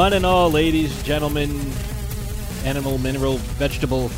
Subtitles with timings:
[0.00, 1.50] One and all, ladies, gentlemen,
[2.64, 4.10] animal, mineral, vegetable,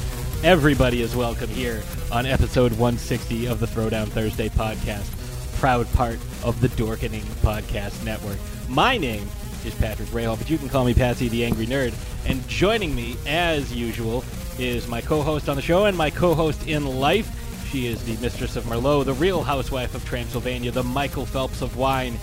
[0.44, 1.82] everybody is welcome here
[2.12, 5.10] on episode 160 of the Throwdown Thursday podcast,
[5.58, 8.38] proud part of the Dorkening Podcast Network.
[8.68, 9.28] My name
[9.64, 11.94] is Patrick Rahal, but you can call me Patsy the Angry Nerd.
[12.26, 14.22] And joining me, as usual,
[14.60, 17.28] is my co-host on the show and my co-host in life.
[17.72, 21.76] She is the mistress of Merlot, the real housewife of Transylvania, the Michael Phelps of
[21.76, 22.20] wine,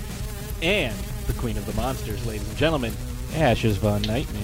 [0.62, 0.95] and
[1.27, 2.94] the queen of the monsters, ladies and gentlemen,
[3.35, 4.41] Ashes Von Nightmare.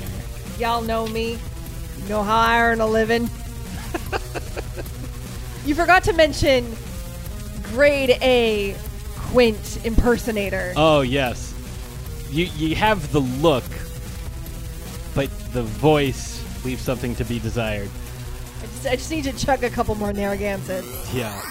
[0.60, 1.32] Y'all know me.
[1.32, 3.24] You know how I earn a living.
[5.66, 6.76] you forgot to mention
[7.64, 8.76] grade A
[9.16, 10.74] Quint impersonator.
[10.76, 11.54] Oh yes,
[12.30, 13.64] you you have the look,
[15.14, 17.90] but the voice leaves something to be desired.
[18.62, 21.14] I, just, I just need to chug a couple more Narragansetts.
[21.14, 21.42] Yeah.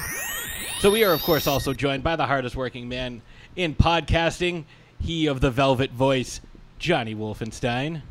[0.81, 3.23] So we are, of course, also joined by the hardest working man
[3.57, 4.65] in podcasting.
[5.01, 6.41] He of the velvet voice,
[6.79, 8.03] Johnny Wolfenstein.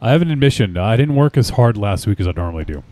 [0.00, 0.76] I have an admission.
[0.76, 2.82] I didn't work as hard last week as I normally do.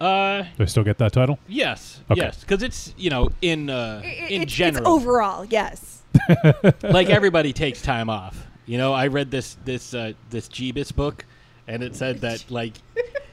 [0.00, 1.38] Uh, Do I still get that title?
[1.48, 2.20] yes, Okay.
[2.20, 6.02] yes, because it's you know in uh, I- I- in it's, general, It's overall, yes.
[6.82, 8.46] like everybody takes time off.
[8.66, 11.24] You know, I read this this uh, this Jeebus book,
[11.68, 12.74] and it said that like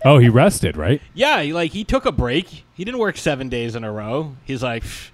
[0.06, 1.02] Oh, he rested, right?
[1.14, 2.64] yeah, he, like he took a break.
[2.74, 4.36] He didn't work seven days in a row.
[4.46, 5.10] He's like, "Pff,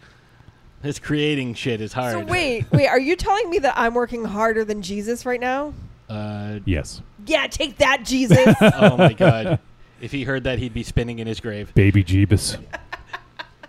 [0.82, 2.12] this creating shit is hard.
[2.14, 5.74] So wait, wait, are you telling me that I'm working harder than Jesus right now?
[6.10, 7.02] Uh, Yes.
[7.26, 8.56] Yeah, take that, Jesus.
[8.62, 9.60] oh my god.
[10.02, 11.74] If he heard that, he'd be spinning in his grave.
[11.74, 12.58] Baby Jeebus.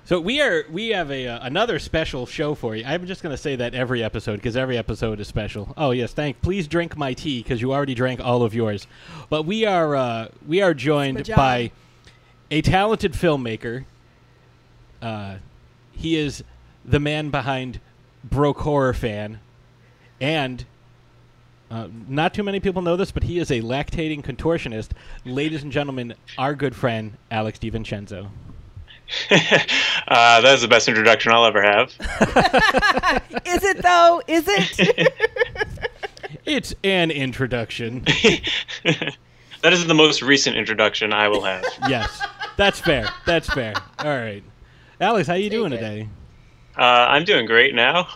[0.04, 2.84] So we are we have a uh, another special show for you.
[2.86, 5.74] I'm just going to say that every episode because every episode is special.
[5.76, 6.40] Oh yes, thank.
[6.42, 8.86] Please drink my tea because you already drank all of yours.
[9.30, 11.72] But we are uh, we are joined by
[12.52, 13.84] a talented filmmaker.
[15.02, 15.36] Uh,
[15.90, 16.44] he is
[16.84, 17.80] the man behind
[18.22, 19.40] Broke Horror Fan,
[20.20, 20.64] and
[21.70, 24.90] uh, not too many people know this, but he is a lactating contortionist.
[25.24, 28.28] Ladies and gentlemen, our good friend Alex DiVincenzo.
[29.30, 31.88] uh, that is the best introduction I'll ever have.
[33.46, 34.22] is it though?
[34.26, 35.12] Is it?
[36.44, 38.02] It's an introduction.
[38.04, 41.64] that is the most recent introduction I will have.
[41.88, 42.20] yes,
[42.56, 43.08] that's fair.
[43.26, 43.74] That's fair.
[43.98, 44.44] All right,
[45.00, 45.76] Alex, how are you doing it.
[45.78, 46.08] today?
[46.78, 48.08] Uh, I'm doing great now.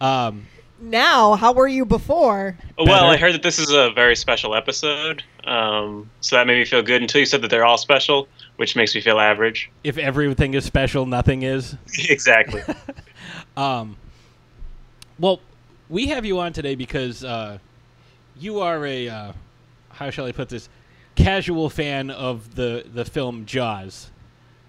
[0.00, 0.46] Um,
[0.80, 2.56] now, how were you before?
[2.76, 3.06] Well, Better.
[3.06, 6.82] I heard that this is a very special episode, um, so that made me feel
[6.82, 9.70] good until you said that they're all special, which makes me feel average.
[9.84, 11.76] if everything is special, nothing is.
[12.08, 12.62] exactly.
[13.56, 13.96] Um,
[15.18, 15.40] well,
[15.88, 17.58] we have you on today because uh,
[18.38, 19.32] you are a uh,
[19.90, 20.68] how shall I put this
[21.14, 24.10] casual fan of the the film Jaws.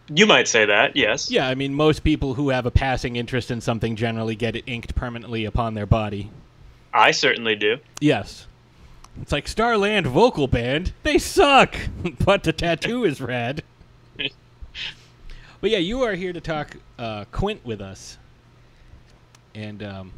[0.09, 1.29] You might say that, yes.
[1.29, 4.63] Yeah, I mean most people who have a passing interest in something generally get it
[4.67, 6.29] inked permanently upon their body.
[6.93, 7.77] I certainly do.
[7.99, 8.47] Yes.
[9.21, 10.93] It's like Starland Vocal Band.
[11.03, 11.75] They suck,
[12.25, 13.63] but the tattoo is rad.
[14.17, 18.17] but yeah, you are here to talk uh, Quint with us,
[19.55, 20.13] and um,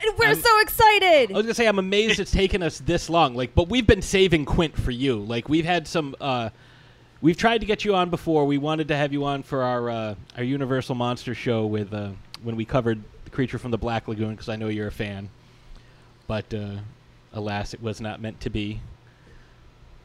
[0.00, 1.30] And we're I'm- so excited.
[1.30, 3.34] I was gonna say I'm amazed it's taken us this long.
[3.34, 5.16] Like, but we've been saving Quint for you.
[5.18, 6.16] Like, we've had some.
[6.20, 6.50] Uh,
[7.22, 8.44] we've tried to get you on before.
[8.44, 12.10] We wanted to have you on for our uh, our Universal Monster show with uh,
[12.42, 15.30] when we covered the creature from the Black Lagoon because I know you're a fan.
[16.26, 16.76] But uh,
[17.32, 18.80] alas, it was not meant to be.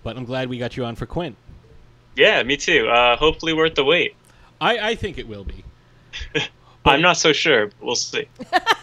[0.04, 1.36] But I'm glad we got you on for Quint.
[2.16, 2.88] Yeah, me too.
[2.88, 4.16] Uh, hopefully worth the wait.
[4.62, 5.64] I, I think it will be.
[6.88, 8.28] I'm not so sure, but we'll see.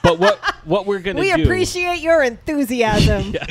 [0.03, 1.43] But what what we're gonna we do?
[1.43, 3.35] appreciate your enthusiasm.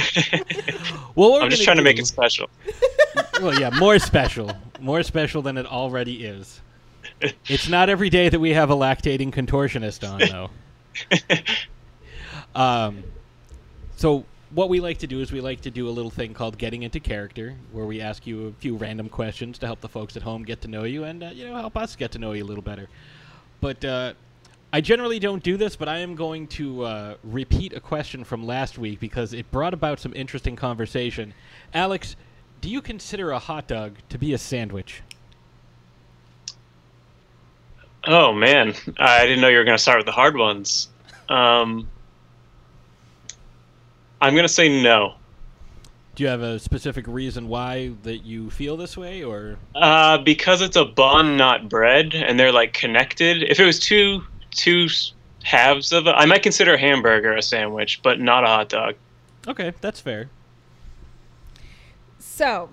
[1.15, 2.49] Well, what we're I'm just gonna trying to make it special.
[3.41, 6.59] well, yeah, more special, more special than it already is.
[7.47, 10.49] It's not every day that we have a lactating contortionist on, though.
[12.55, 13.03] Um,
[13.95, 16.57] so what we like to do is we like to do a little thing called
[16.57, 20.15] getting into character, where we ask you a few random questions to help the folks
[20.15, 22.33] at home get to know you and uh, you know help us get to know
[22.33, 22.87] you a little better.
[23.59, 24.13] But uh,
[24.75, 28.43] I generally don't do this, but I am going to uh, repeat a question from
[28.43, 31.35] last week because it brought about some interesting conversation.
[31.75, 32.15] Alex,
[32.59, 35.03] do you consider a hot dog to be a sandwich?
[38.05, 40.89] Oh man, I didn't know you were going to start with the hard ones.
[41.29, 41.87] Um,
[44.19, 45.13] I'm going to say no.
[46.15, 50.61] Do you have a specific reason why that you feel this way, or Uh, because
[50.63, 53.43] it's a bun, not bread, and they're like connected.
[53.43, 54.87] If it was two two
[55.43, 58.95] halves of it, I might consider a hamburger a sandwich, but not a hot dog.
[59.47, 60.29] okay, that's fair.
[62.19, 62.69] So,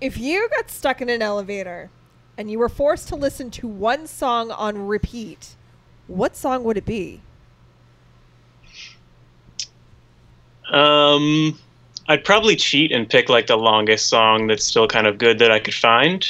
[0.00, 1.90] if you got stuck in an elevator
[2.38, 5.56] and you were forced to listen to one song on repeat,
[6.06, 7.20] what song would it be?
[10.70, 11.58] Um,
[12.08, 15.50] I'd probably cheat and pick like the longest song that's still kind of good that
[15.50, 16.26] I could find.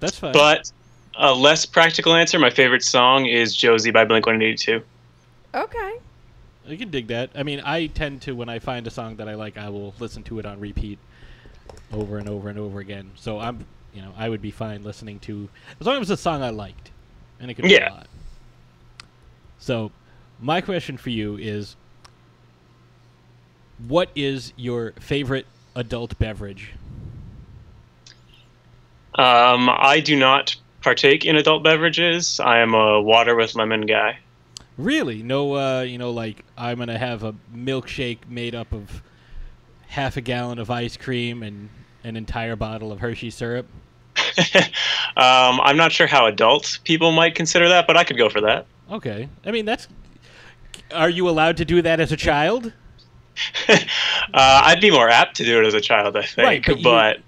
[0.00, 0.32] That's fine.
[0.32, 0.70] But
[1.18, 4.82] a less practical answer, my favorite song is Josie by Blink 182.
[5.54, 5.92] Okay.
[6.66, 7.30] You can dig that.
[7.34, 9.94] I mean, I tend to when I find a song that I like, I will
[9.98, 10.98] listen to it on repeat
[11.92, 13.10] over and over and over again.
[13.16, 15.48] So I'm, you know, I would be fine listening to
[15.80, 16.90] as long as it's a song I liked,
[17.38, 17.90] and it could be Yeah.
[17.90, 18.06] a lot.
[19.58, 19.92] So,
[20.40, 21.76] my question for you is,
[23.86, 25.46] what is your favorite
[25.76, 26.72] adult beverage?
[29.14, 32.38] Um, I do not partake in adult beverages.
[32.38, 34.18] I am a water with lemon guy.
[34.76, 39.02] Really, no, uh, you know, like I'm gonna have a milkshake made up of
[39.88, 41.70] half a gallon of ice cream and
[42.04, 43.66] an entire bottle of Hershey syrup.
[45.16, 48.42] um, I'm not sure how adult people might consider that, but I could go for
[48.42, 48.66] that.
[48.90, 49.28] Okay.
[49.46, 49.88] I mean, that's.
[50.92, 52.72] Are you allowed to do that as a child?
[53.68, 53.76] uh,
[54.34, 56.46] I'd be more apt to do it as a child, I think.
[56.46, 57.22] Right, but but you-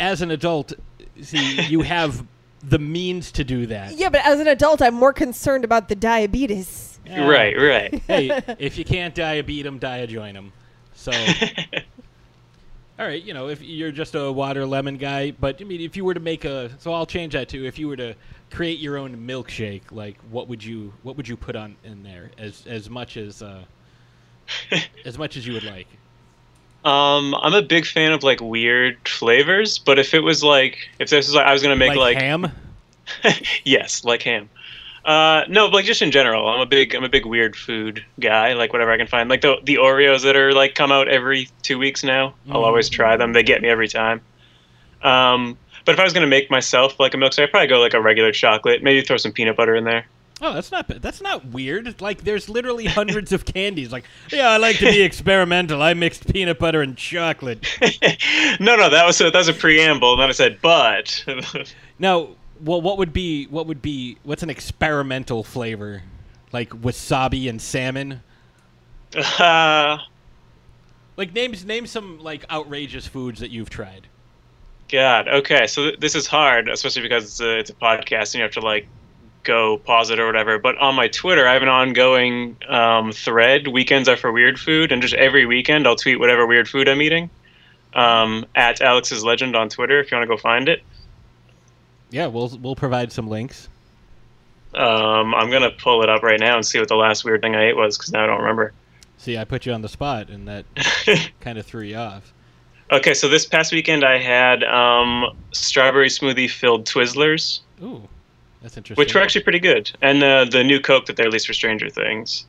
[0.00, 0.74] As an adult,
[1.22, 2.24] see, you have
[2.68, 3.96] the means to do that.
[3.96, 6.98] Yeah, but as an adult, I'm more concerned about the diabetes.
[7.06, 7.28] Yeah.
[7.28, 8.02] right, right.
[8.06, 10.52] Hey, if you can't die a beat 'em, die a join 'em.
[10.94, 11.12] So,
[12.98, 15.96] all right, you know, if you're just a water lemon guy, but I mean, if
[15.96, 18.14] you were to make a, so I'll change that to if you were to
[18.50, 22.30] create your own milkshake, like what would you, what would you put on in there
[22.38, 23.64] as as much as, uh,
[25.04, 25.88] as much as you would like?
[26.84, 31.08] Um, I'm a big fan of like weird flavors, but if it was like, if
[31.10, 32.52] this was like, I was gonna make like, like, ham.
[33.64, 34.50] yes, like ham.
[35.04, 38.04] Uh, no, but like just in general, I'm a big, I'm a big weird food
[38.20, 38.52] guy.
[38.54, 41.48] Like whatever I can find, like the the Oreos that are like come out every
[41.62, 42.34] two weeks now.
[42.50, 42.66] I'll Mhm.
[42.66, 43.32] always try them.
[43.32, 44.20] They get me every time.
[45.02, 47.94] Um, but if I was gonna make myself like a milkshake, I'd probably go like
[47.94, 48.82] a regular chocolate.
[48.82, 50.06] Maybe throw some peanut butter in there.
[50.46, 52.02] Oh, that's not that's not weird.
[52.02, 53.90] Like, there's literally hundreds of candies.
[53.90, 55.82] Like, yeah, I like to be experimental.
[55.82, 57.66] I mixed peanut butter and chocolate.
[58.60, 60.12] no, no, that was a, that was a preamble.
[60.12, 61.24] And then I said, but
[61.98, 62.28] Now,
[62.60, 66.02] well, what would be what would be what's an experimental flavor,
[66.52, 68.20] like wasabi and salmon?
[69.16, 69.98] uh,
[71.16, 74.08] Like names name some like outrageous foods that you've tried.
[74.90, 75.26] God.
[75.26, 78.42] Okay, so th- this is hard, especially because it's a, it's a podcast and you
[78.42, 78.86] have to like
[79.44, 80.58] go pause it or whatever.
[80.58, 83.68] But on my Twitter, I have an ongoing um, thread.
[83.68, 87.02] Weekends are for weird food, and just every weekend I'll tweet whatever weird food I'm
[87.02, 87.30] eating.
[87.94, 90.82] Um, at Alex's Legend on Twitter, if you want to go find it.
[92.10, 93.68] Yeah, we'll we'll provide some links.
[94.74, 97.54] Um, I'm gonna pull it up right now and see what the last weird thing
[97.54, 98.72] I ate was, because now I don't remember.
[99.18, 100.64] See, I put you on the spot, and that
[101.40, 102.32] kind of threw you off.
[102.90, 108.08] Okay, so this past weekend I had um, strawberry smoothie filled Twizzlers, Ooh,
[108.64, 109.00] that's interesting.
[109.00, 111.90] which were actually pretty good, and the the new Coke that they released for Stranger
[111.90, 112.46] Things.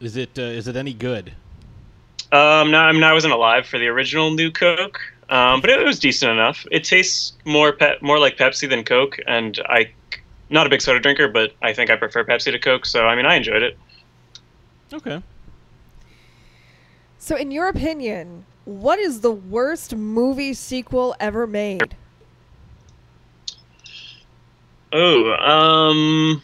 [0.00, 1.32] is it uh, is it any good?
[2.32, 5.00] Um, no, I mean I wasn't alive for the original new Coke,
[5.30, 6.66] um, but it was decent enough.
[6.72, 9.92] It tastes more pe- more like Pepsi than Coke, and I,
[10.50, 12.86] not a big soda drinker, but I think I prefer Pepsi to Coke.
[12.86, 13.78] So I mean I enjoyed it.
[14.92, 15.22] Okay.
[17.18, 21.96] So, in your opinion, what is the worst movie sequel ever made?
[24.96, 26.40] Oh, um,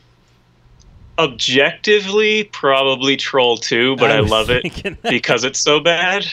[1.16, 5.00] objectively probably Troll Two, but I, was love it that.
[5.02, 6.26] because it's so bad.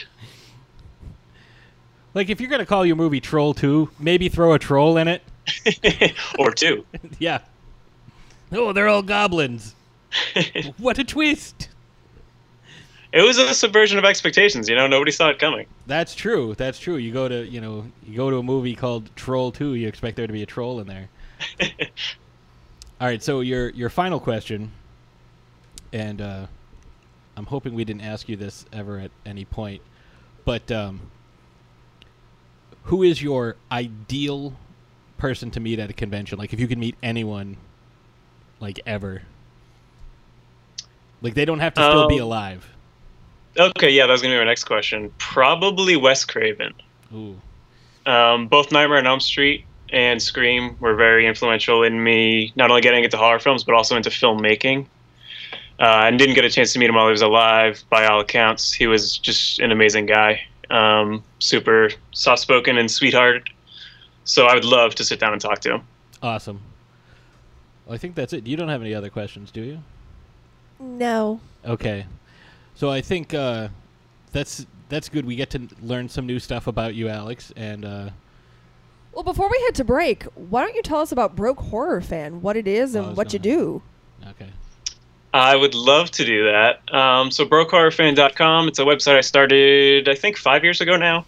[2.14, 5.22] Like if you're gonna call your movie Troll Two, maybe throw a troll in it.
[6.40, 6.84] or two.
[7.20, 7.38] yeah.
[8.50, 9.76] Oh, they're all goblins.
[10.78, 11.68] what a twist!
[13.12, 14.68] It was a subversion of expectations.
[14.68, 15.66] You know, nobody saw it coming.
[15.86, 16.56] That's true.
[16.56, 16.96] That's true.
[16.96, 19.74] You go to you know you go to a movie called Troll Two.
[19.74, 21.08] You expect there to be a troll in there.
[23.00, 23.22] All right.
[23.22, 24.72] So your your final question,
[25.92, 26.46] and uh,
[27.36, 29.82] I'm hoping we didn't ask you this ever at any point,
[30.44, 31.00] but um,
[32.84, 34.54] who is your ideal
[35.18, 36.38] person to meet at a convention?
[36.38, 37.56] Like if you could meet anyone,
[38.60, 39.22] like ever.
[41.20, 42.68] Like they don't have to still be Um, alive.
[43.58, 45.12] Okay, yeah, that was gonna be my next question.
[45.18, 46.72] Probably Wes Craven.
[47.12, 47.40] Ooh.
[48.06, 52.82] Um, both Nightmare on Elm Street and Scream were very influential in me not only
[52.82, 54.86] getting into horror films but also into filmmaking.
[55.80, 57.84] Uh, and didn't get a chance to meet him while he was alive.
[57.88, 63.48] By all accounts, he was just an amazing guy, um, super soft-spoken and sweetheart.
[64.24, 65.82] So I would love to sit down and talk to him.
[66.20, 66.60] Awesome.
[67.86, 68.44] Well, I think that's it.
[68.44, 69.78] You don't have any other questions, do you?
[70.80, 71.40] No.
[71.64, 72.06] Okay.
[72.74, 73.68] So I think uh,
[74.32, 75.24] that's that's good.
[75.24, 78.10] We get to learn some new stuff about you, Alex, and uh,
[79.18, 82.40] Well, before we head to break, why don't you tell us about Broke Horror Fan,
[82.40, 83.82] what it is Oh, and was what you gonna- do?
[84.30, 84.46] okay.
[85.34, 86.82] I would love to do that.
[86.94, 88.68] Um, so brokehorrorfan.com.
[88.68, 91.26] It's a website I started, I think, five years ago now.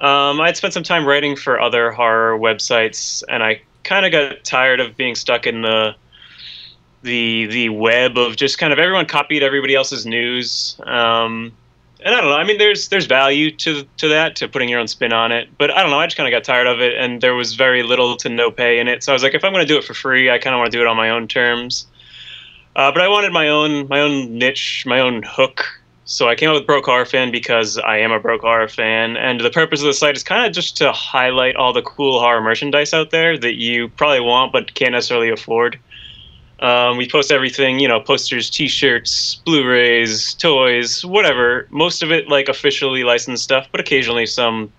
[0.00, 4.42] Um, I'd spent some time writing for other horror websites, and I kind of got
[4.42, 5.94] tired of being stuck in the
[7.04, 10.76] the the web of just kind of everyone copied everybody else's news.
[10.84, 11.52] Um,
[12.06, 12.36] and I don't know.
[12.36, 15.48] I mean, there's there's value to to that to putting your own spin on it.
[15.58, 15.98] But I don't know.
[15.98, 18.48] I just kind of got tired of it, and there was very little to no
[18.52, 19.02] pay in it.
[19.02, 20.58] So I was like, if I'm going to do it for free, I kind of
[20.58, 21.84] want to do it on my own terms.
[22.76, 25.66] Uh, but I wanted my own my own niche, my own hook.
[26.04, 29.16] So I came up with Broke Horror Fan because I am a Broke Horror fan,
[29.16, 32.20] and the purpose of the site is kind of just to highlight all the cool
[32.20, 35.80] horror merchandise out there that you probably want but can't necessarily afford.
[36.60, 41.66] Um, we post everything, you know, posters, T-shirts, Blu-rays, toys, whatever.
[41.70, 44.72] Most of it like officially licensed stuff, but occasionally some,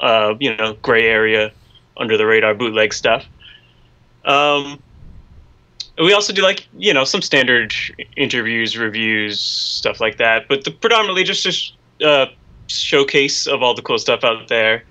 [0.00, 1.50] uh, you know, gray area,
[1.96, 3.26] under the radar bootleg stuff.
[4.24, 4.80] Um,
[5.98, 7.72] we also do like you know some standard
[8.16, 10.48] interviews, reviews, stuff like that.
[10.48, 12.26] But the, predominantly just just uh,
[12.66, 14.84] showcase of all the cool stuff out there.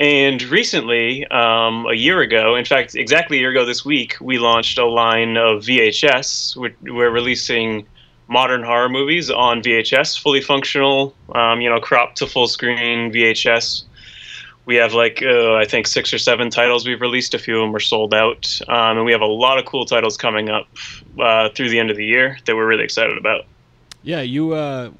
[0.00, 4.38] And recently, um, a year ago, in fact, exactly a year ago this week, we
[4.38, 6.56] launched a line of VHS.
[6.56, 7.86] We're, we're releasing
[8.26, 13.82] modern horror movies on VHS, fully functional, um, you know, cropped to full screen VHS.
[14.64, 17.34] We have like uh, I think six or seven titles we've released.
[17.34, 19.84] A few of them are sold out, um, and we have a lot of cool
[19.84, 20.66] titles coming up
[21.18, 23.44] uh, through the end of the year that we're really excited about.
[24.02, 24.92] Yeah, you uh,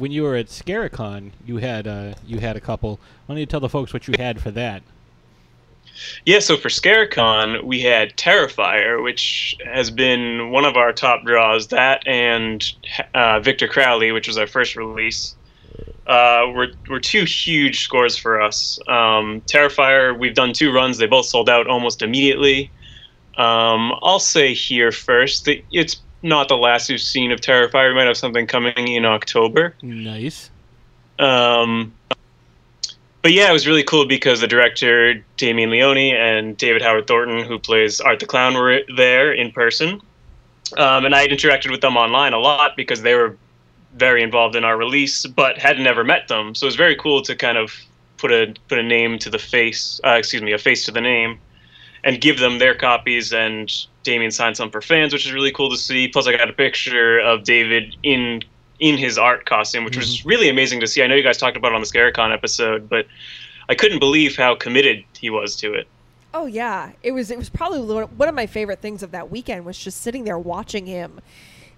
[0.00, 2.98] when you were at Scaricon, you had uh, you had a couple.
[3.26, 4.82] Why don't you tell the folks what you had for that?
[6.24, 11.68] Yeah, so for Scaricon, we had Terrifier, which has been one of our top draws.
[11.68, 12.64] That and
[13.12, 15.36] uh, Victor Crowley, which was our first release,
[16.06, 18.78] uh, were were two huge scores for us.
[18.88, 22.70] Um, Terrifier, we've done two runs; they both sold out almost immediately.
[23.36, 27.90] Um, I'll say here first that it's not the last we've seen of Terrifier.
[27.90, 29.74] We might have something coming in October.
[29.82, 30.50] Nice.
[31.18, 31.92] Um,
[33.22, 37.44] but yeah, it was really cool because the director Damien Leone and David Howard Thornton,
[37.44, 40.00] who plays Art the Clown, were there in person.
[40.76, 43.36] Um, and I had interacted with them online a lot because they were
[43.94, 46.54] very involved in our release, but had never met them.
[46.54, 47.74] So it was very cool to kind of
[48.16, 51.00] put a put a name to the face, uh, excuse me, a face to the
[51.00, 51.38] name,
[52.04, 53.32] and give them their copies.
[53.32, 53.70] And
[54.02, 56.08] Damien signed some for fans, which is really cool to see.
[56.08, 58.42] Plus, I got a picture of David in
[58.78, 61.02] in his art costume, which was really amazing to see.
[61.02, 63.06] I know you guys talked about it on the Scaricon episode, but
[63.68, 65.86] I couldn't believe how committed he was to it.
[66.32, 67.30] Oh yeah, it was.
[67.30, 70.24] It was probably one one of my favorite things of that weekend was just sitting
[70.24, 71.20] there watching him,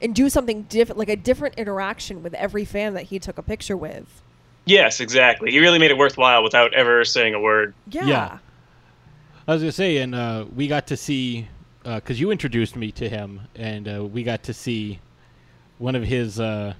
[0.00, 3.42] and do something different, like a different interaction with every fan that he took a
[3.42, 4.22] picture with.
[4.64, 5.50] Yes, exactly.
[5.50, 7.74] He really made it worthwhile without ever saying a word.
[7.90, 8.06] Yeah.
[8.06, 8.38] Yeah.
[9.48, 11.48] I was gonna say, and uh, we got to see
[11.84, 15.00] because you introduced me to him, and uh, we got to see
[15.78, 16.74] one of his uh,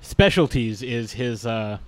[0.00, 1.78] specialties is his uh,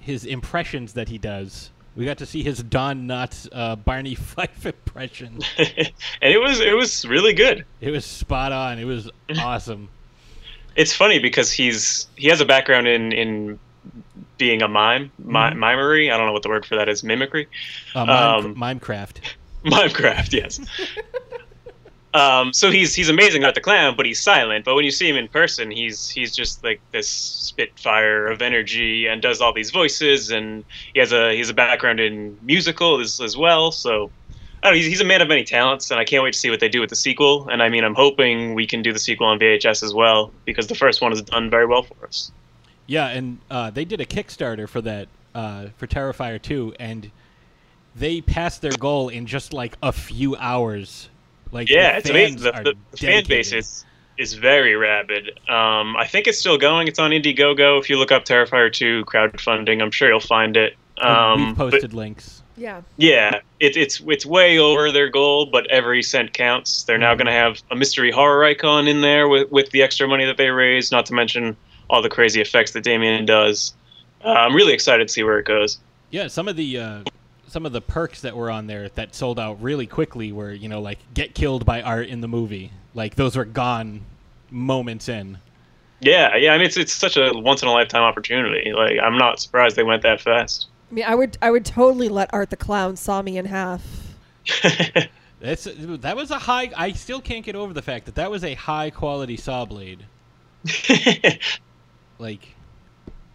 [0.00, 1.70] his impressions that he does.
[1.96, 5.40] We got to see his Don Knotts uh, Barney Fife impression.
[5.58, 5.92] and
[6.22, 7.64] it was it was really good.
[7.80, 8.78] It was spot on.
[8.78, 9.88] It was awesome.
[10.76, 13.58] It's funny because he's he has a background in in
[14.36, 16.10] being a mime, mi- mimery.
[16.12, 17.02] I don't know what the word for that is.
[17.02, 17.48] Mimicry,
[17.96, 19.16] Uh, mime, Um, Mimecraft.
[19.64, 20.32] Mimecraft.
[20.32, 20.60] Yes.
[22.14, 24.64] um, so he's he's amazing at the clown, but he's silent.
[24.64, 29.06] But when you see him in person, he's he's just like this spitfire of energy
[29.06, 33.00] and does all these voices, and he has a he has a background in musical
[33.00, 33.72] as, as well.
[33.72, 34.10] So.
[34.60, 36.38] I don't know, he's, he's a man of many talents, and I can't wait to
[36.38, 37.48] see what they do with the sequel.
[37.48, 40.66] And I mean, I'm hoping we can do the sequel on VHS as well, because
[40.66, 42.32] the first one has done very well for us.
[42.88, 47.12] Yeah, and uh, they did a Kickstarter for that uh, for Terrifier 2, and
[47.98, 51.08] they passed their goal in just like a few hours.
[51.52, 52.38] Like Yeah, the it's amazing.
[52.40, 53.84] The, the, the fan base is
[54.18, 55.38] is very rabid.
[55.48, 56.88] Um, I think it's still going.
[56.88, 57.78] It's on Indiegogo.
[57.80, 60.76] If you look up Terrifier 2 crowdfunding, I'm sure you'll find it.
[61.00, 62.42] Um, We've but posted links.
[62.56, 62.82] Yeah.
[62.96, 66.82] yeah, it, it's it's way over their goal, but every cent counts.
[66.82, 67.18] They're now Mhm.
[67.18, 70.36] going to have a mystery horror icon in there with with the extra money that
[70.36, 70.90] they raised.
[70.90, 71.56] Not to mention
[71.88, 73.74] all the crazy effects that Damien does.
[74.24, 75.78] Uh, I'm really excited to see where it goes.
[76.10, 77.00] Yeah, some of the uh,
[77.48, 80.68] some of the perks that were on there that sold out really quickly were you
[80.68, 82.72] know like get killed by art in the movie.
[82.94, 84.02] Like those were gone
[84.50, 85.38] moments in.
[86.00, 86.52] Yeah, yeah.
[86.52, 88.72] I mean, it's it's such a once in a lifetime opportunity.
[88.72, 90.66] Like, I'm not surprised they went that fast.
[90.90, 93.82] I mean, I would I would totally let Art the Clown saw me in half.
[95.40, 96.70] That's that was a high.
[96.76, 100.04] I still can't get over the fact that that was a high quality saw blade.
[102.18, 102.40] Like,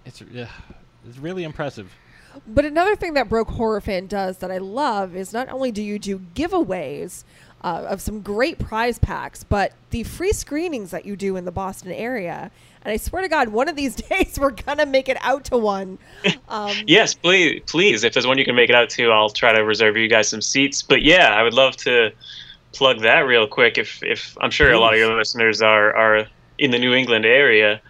[0.06, 0.48] it's uh,
[1.08, 1.92] it's really impressive.
[2.48, 5.82] But another thing that Broke Horror Fan does that I love is not only do
[5.82, 7.24] you do giveaways
[7.64, 11.52] uh, of some great prize packs, but the free screenings that you do in the
[11.52, 12.52] Boston area.
[12.84, 15.58] And I swear to God, one of these days we're gonna make it out to
[15.58, 15.98] one.
[16.50, 18.04] Um, Yes, please, please.
[18.04, 20.30] If there's one you can make it out to, I'll try to reserve you guys
[20.30, 20.84] some seats.
[20.84, 22.12] But yeah, I would love to
[22.74, 23.78] plug that real quick.
[23.78, 26.28] If if I'm sure a lot of your listeners are are
[26.60, 27.82] in the New England area.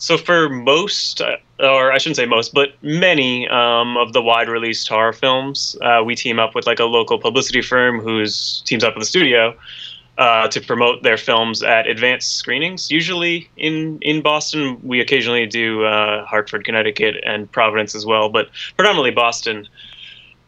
[0.00, 4.48] So for most, uh, or I shouldn't say most, but many um, of the wide
[4.48, 8.82] released horror films, uh, we team up with like a local publicity firm who's teams
[8.82, 9.54] up with the studio
[10.16, 12.90] uh, to promote their films at advanced screenings.
[12.90, 18.48] Usually in in Boston, we occasionally do uh, Hartford, Connecticut, and Providence as well, but
[18.76, 19.68] predominantly Boston.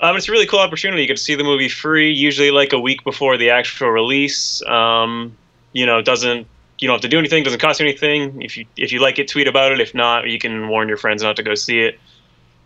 [0.00, 1.02] Um, it's a really cool opportunity.
[1.02, 4.62] You get to see the movie free, usually like a week before the actual release.
[4.62, 5.36] Um,
[5.74, 6.46] you know, doesn't
[6.82, 7.44] you don't have to do anything.
[7.44, 8.42] Doesn't cost you anything.
[8.42, 9.80] If you if you like it, tweet about it.
[9.80, 11.98] If not, you can warn your friends not to go see it.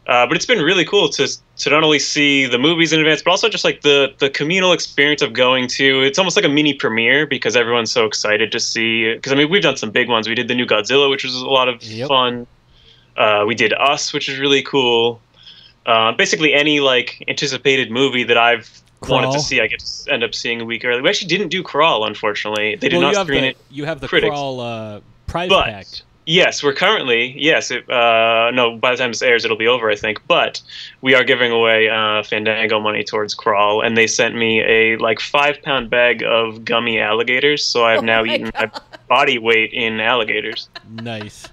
[0.06, 3.22] Uh, but it's been really cool to to not only see the movies in advance,
[3.22, 6.02] but also just like the the communal experience of going to.
[6.02, 9.14] It's almost like a mini premiere because everyone's so excited to see.
[9.14, 10.28] Because I mean, we've done some big ones.
[10.28, 12.08] We did the new Godzilla, which was a lot of Yep.
[12.08, 12.46] fun.
[13.16, 15.20] Uh, we did Us, which is really cool.
[15.86, 18.70] Uh, basically, any like anticipated movie that I've
[19.08, 21.00] wanted to see, I get to end up seeing a week early.
[21.02, 22.76] We actually didn't do Crawl, unfortunately.
[22.76, 23.56] They did well, not have screen the it.
[23.70, 24.30] you have the critics.
[24.30, 25.86] crawl uh, prize But- pack.
[26.28, 27.70] Yes, we're currently yes.
[27.70, 30.20] It, uh, no, by the time this airs, it'll be over, I think.
[30.26, 30.60] But
[31.00, 35.20] we are giving away uh, Fandango money towards Crawl, and they sent me a like
[35.20, 37.62] five pound bag of gummy alligators.
[37.62, 38.68] So I've Oh now my eaten my
[39.08, 40.68] body weight in alligators.
[40.90, 41.46] Nice.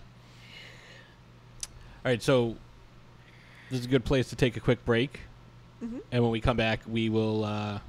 [2.03, 2.55] All right, so
[3.69, 5.19] this is a good place to take a quick break,
[5.83, 5.97] Mm-hmm.
[6.11, 7.79] and when we come back, we will uh,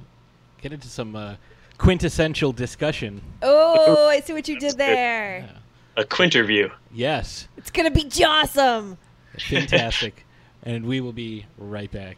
[0.61, 1.35] get into some uh,
[1.77, 3.21] quintessential discussion.
[3.41, 5.49] oh, I see what you did there.
[5.97, 6.71] A quinterview.
[6.93, 8.97] Yes, It's gonna be awesome.
[9.39, 10.25] fantastic,
[10.63, 12.17] and we will be right back.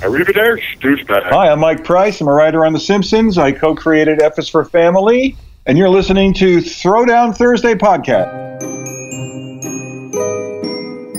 [0.00, 1.24] Arrivederci, douchebag.
[1.24, 2.20] Hi, I'm Mike Price.
[2.20, 3.36] I'm a writer on The Simpsons.
[3.36, 8.46] I co created F is for Family, and you're listening to Throwdown Thursday podcast.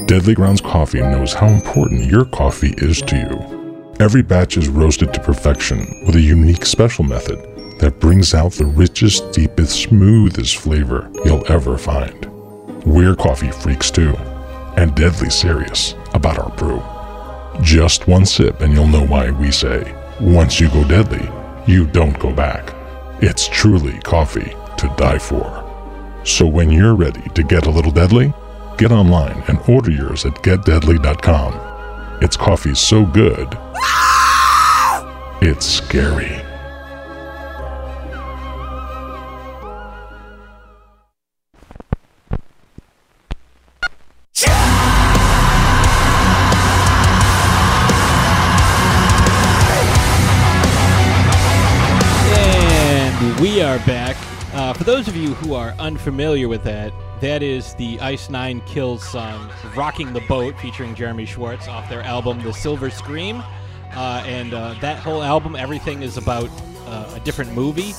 [0.08, 3.96] Deadly Grounds Coffee knows how important your coffee is to you.
[4.00, 7.38] Every batch is roasted to perfection with a unique special method
[7.80, 12.26] that brings out the richest, deepest, smoothest flavor you'll ever find.
[12.86, 14.16] We're coffee freaks too,
[14.78, 16.82] and deadly serious about our brew.
[17.62, 21.30] Just one sip and you'll know why we say, once you go deadly,
[21.68, 22.74] you don't go back.
[23.22, 25.66] It's truly coffee to die for.
[26.24, 28.34] So when you're ready to get a little deadly,
[28.78, 32.20] get online and order yours at getdeadly.com.
[32.22, 33.58] It's coffee so good,
[35.42, 36.49] it's scary.
[54.80, 59.06] For those of you who are unfamiliar with that, that is the Ice Nine Kills
[59.06, 63.44] song, Rocking the Boat, featuring Jeremy Schwartz off their album, The Silver Scream.
[63.92, 66.50] Uh, and uh, that whole album, everything is about
[66.86, 67.94] uh, a different movie.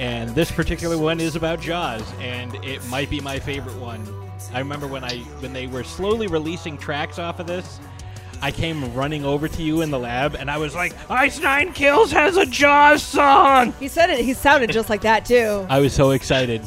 [0.00, 4.04] And this particular one is about Jaws, and it might be my favorite one.
[4.52, 7.78] I remember when I when they were slowly releasing tracks off of this,
[8.42, 11.72] I came running over to you in the lab, and I was like, "Ice Nine
[11.72, 14.20] Kills has a Jaws song." He said it.
[14.24, 15.66] He sounded just like that too.
[15.68, 16.62] I was so excited.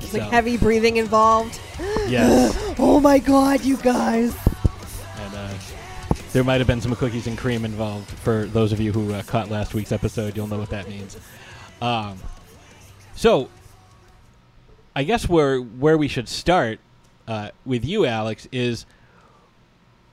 [0.00, 1.60] It's like heavy breathing involved.
[2.06, 2.56] Yes.
[2.80, 4.36] Oh my god, you guys!
[5.16, 5.52] And uh,
[6.32, 8.08] there might have been some cookies and cream involved.
[8.08, 11.18] For those of you who uh, caught last week's episode, you'll know what that means.
[11.82, 12.18] Um,
[13.16, 13.48] so,
[14.94, 16.78] I guess where where we should start
[17.26, 18.86] uh, with you, Alex, is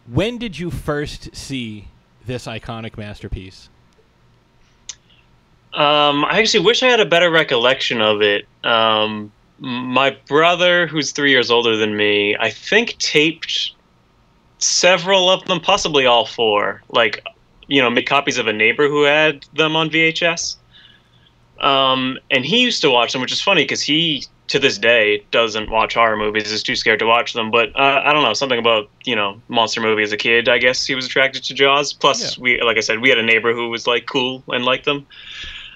[0.08, 1.88] when did you first see
[2.26, 3.70] this iconic masterpiece?
[5.74, 8.48] Um, I actually wish I had a better recollection of it.
[8.64, 13.74] Um, my brother, who's three years older than me, I think taped
[14.60, 16.82] several of them, possibly all four.
[16.90, 17.26] Like,
[17.68, 20.56] you know, made copies of a neighbor who had them on VHS.
[21.60, 25.24] Um, and he used to watch them, which is funny because he, to this day,
[25.32, 26.52] doesn't watch horror movies.
[26.52, 27.52] Is too scared to watch them.
[27.52, 30.50] But uh, I don't know something about you know monster movie as a kid.
[30.50, 31.94] I guess he was attracted to Jaws.
[31.94, 34.86] Plus, we like I said, we had a neighbor who was like cool and liked
[34.86, 35.06] them.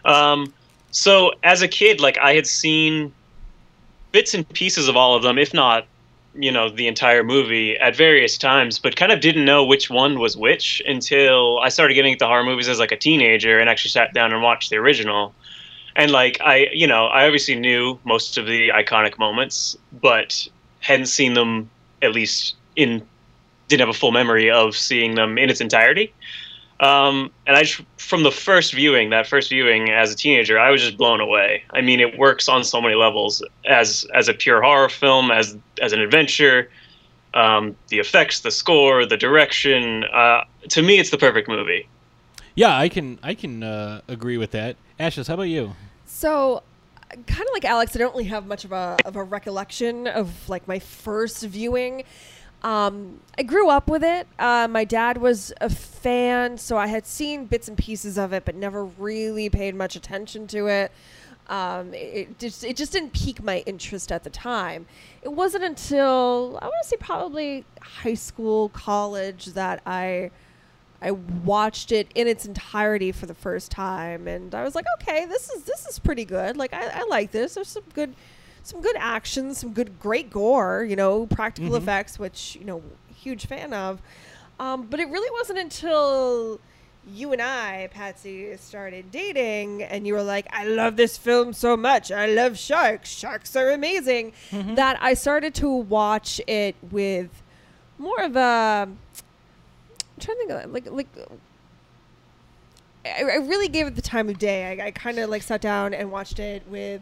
[0.05, 0.53] Um,
[0.91, 3.13] so as a kid, like I had seen
[4.12, 5.86] bits and pieces of all of them, if not,
[6.36, 10.19] you know, the entire movie at various times, but kind of didn't know which one
[10.19, 13.89] was which until I started getting into horror movies as like a teenager and actually
[13.89, 15.34] sat down and watched the original.
[15.99, 20.47] And like I, you know, I obviously knew most of the iconic moments, but
[20.79, 21.69] hadn't seen them
[22.01, 23.05] at least in
[23.67, 26.13] didn't have a full memory of seeing them in its entirety.
[26.79, 30.71] Um, and I just, from the first viewing, that first viewing as a teenager, I
[30.71, 31.65] was just blown away.
[31.71, 35.57] I mean, it works on so many levels as as a pure horror film, as
[35.81, 36.71] as an adventure.
[37.33, 40.05] Um, the effects, the score, the direction.
[40.05, 41.89] Uh, to me, it's the perfect movie.
[42.55, 44.77] Yeah, I can I can uh, agree with that.
[44.97, 45.75] Ashes, how about you?
[46.12, 46.63] So,
[47.12, 50.50] kind of like Alex, I don't really have much of a of a recollection of
[50.50, 52.04] like my first viewing.
[52.63, 54.28] Um, I grew up with it.
[54.39, 58.43] Uh, my dad was a fan, so I had seen bits and pieces of it,
[58.43, 60.91] but never really paid much attention to it.
[61.48, 64.88] Um, it, it just it just didn't pique my interest at the time.
[65.22, 70.32] It wasn't until I want to say probably high school, college that I
[71.01, 75.25] I watched it in its entirety for the first time, and I was like, okay,
[75.25, 76.57] this is this is pretty good.
[76.57, 77.53] Like I, I like this.
[77.55, 78.13] There's some good
[78.63, 81.77] some good action, some good, great gore, you know, practical Mhm.
[81.77, 82.83] effects, which, you know,
[83.15, 84.01] huge fan of.
[84.59, 86.59] Um, but it really wasn't until
[87.12, 91.77] you and I, Patsy, started dating and you were like, I love this film so
[91.77, 92.12] much.
[92.12, 93.09] I love sharks.
[93.09, 94.33] Sharks are amazing.
[94.51, 97.29] That I started to watch it with
[97.97, 98.89] more of a.
[100.19, 101.08] I'm trying to think of like like
[103.05, 104.79] I, I really gave it the time of day.
[104.82, 107.01] I, I kind of like sat down and watched it with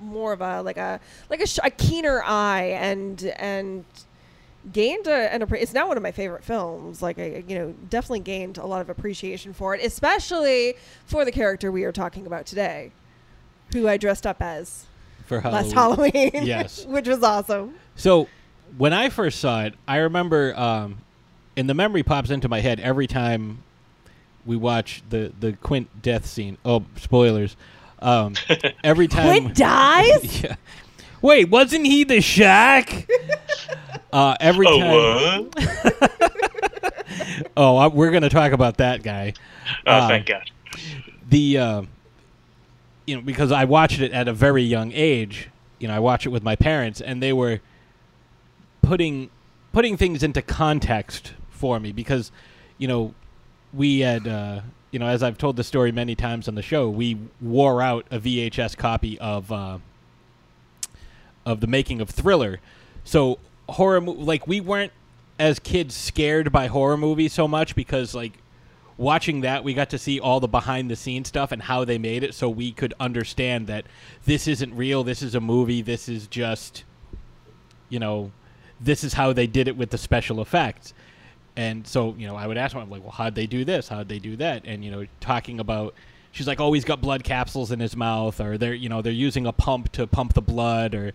[0.00, 3.84] more of a like a like a, sh- a keener eye and and
[4.72, 7.74] gained a, an appre- it's now one of my favorite films like I you know
[7.88, 10.74] definitely gained a lot of appreciation for it especially
[11.06, 12.90] for the character we are talking about today
[13.72, 14.84] who I dressed up as
[15.26, 16.12] For last Halloween.
[16.12, 16.84] Halloween Yes.
[16.86, 18.28] which was awesome So
[18.76, 20.98] when I first saw it, I remember, um,
[21.56, 23.62] and the memory pops into my head every time
[24.44, 26.58] we watch the the Quint death scene.
[26.64, 27.56] Oh, spoilers!
[28.00, 28.34] Um,
[28.84, 30.56] every time Quint dies yeah.
[31.22, 33.08] Wait, wasn't he the Shack?
[34.12, 35.50] uh, every Oh, time.
[37.56, 39.32] oh, I, we're gonna talk about that guy.
[39.86, 40.50] Oh, Um, thank God.
[41.28, 41.82] the uh,
[43.06, 45.48] you know because I watched it at a very young age.
[45.78, 47.60] You know, I watched it with my parents, and they were
[48.82, 49.30] putting
[49.72, 52.30] putting things into context for me because
[52.78, 53.14] you know
[53.72, 56.88] we had uh, you know as I've told the story many times on the show,
[56.88, 59.78] we wore out a VHS copy of uh,
[61.44, 62.60] of the making of Thriller.
[63.04, 63.38] So
[63.68, 64.92] horror mo- like we weren't
[65.38, 68.38] as kids scared by horror movies so much because like
[68.96, 71.98] watching that we got to see all the behind the scenes stuff and how they
[71.98, 73.84] made it so we could understand that
[74.24, 76.84] this isn't real this is a movie this is just
[77.90, 78.30] you know
[78.80, 80.94] this is how they did it with the special effects
[81.56, 83.88] and so you know i would ask them I'm like well how'd they do this
[83.88, 85.94] how'd they do that and you know talking about
[86.32, 89.12] she's like oh he's got blood capsules in his mouth or they're you know they're
[89.12, 91.12] using a pump to pump the blood or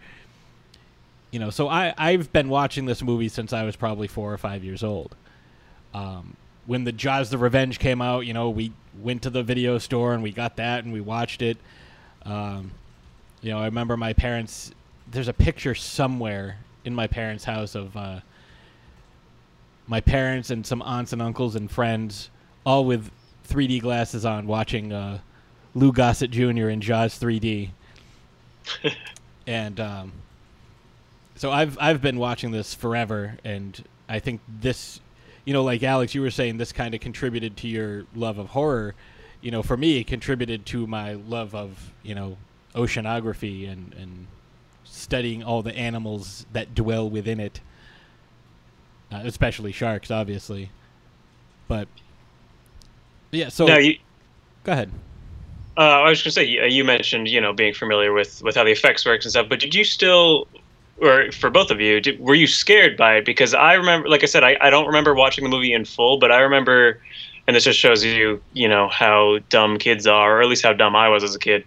[1.29, 4.37] you know so i i've been watching this movie since i was probably four or
[4.37, 5.15] five years old
[5.93, 9.77] um, when the Jaws the Revenge came out, you know, we went to the video
[9.77, 11.57] store and we got that and we watched it.
[12.23, 12.71] Um,
[13.41, 14.71] you know, I remember my parents.
[15.09, 18.19] There's a picture somewhere in my parents' house of uh,
[19.91, 22.29] my parents and some aunts and uncles and friends,
[22.65, 23.11] all with
[23.49, 25.19] 3D glasses on, watching uh,
[25.75, 26.69] Lou Gossett Jr.
[26.69, 27.71] in Jaws 3D.
[29.47, 30.13] and um,
[31.35, 35.01] so I've I've been watching this forever, and I think this,
[35.43, 38.47] you know, like Alex, you were saying, this kind of contributed to your love of
[38.47, 38.95] horror.
[39.41, 42.37] You know, for me, it contributed to my love of you know
[42.75, 44.27] oceanography and and
[44.85, 47.59] studying all the animals that dwell within it,
[49.11, 50.69] uh, especially sharks, obviously.
[51.67, 51.87] But
[53.31, 53.97] yeah, so no, you,
[54.63, 54.91] go ahead.
[55.77, 58.55] Uh, I was going to say you, you mentioned you know being familiar with with
[58.55, 60.47] how the effects works and stuff, but did you still,
[60.99, 63.25] or for both of you, did, were you scared by it?
[63.25, 66.17] Because I remember, like I said, I, I don't remember watching the movie in full,
[66.17, 66.99] but I remember,
[67.47, 70.73] and this just shows you you know how dumb kids are, or at least how
[70.73, 71.63] dumb I was as a kid.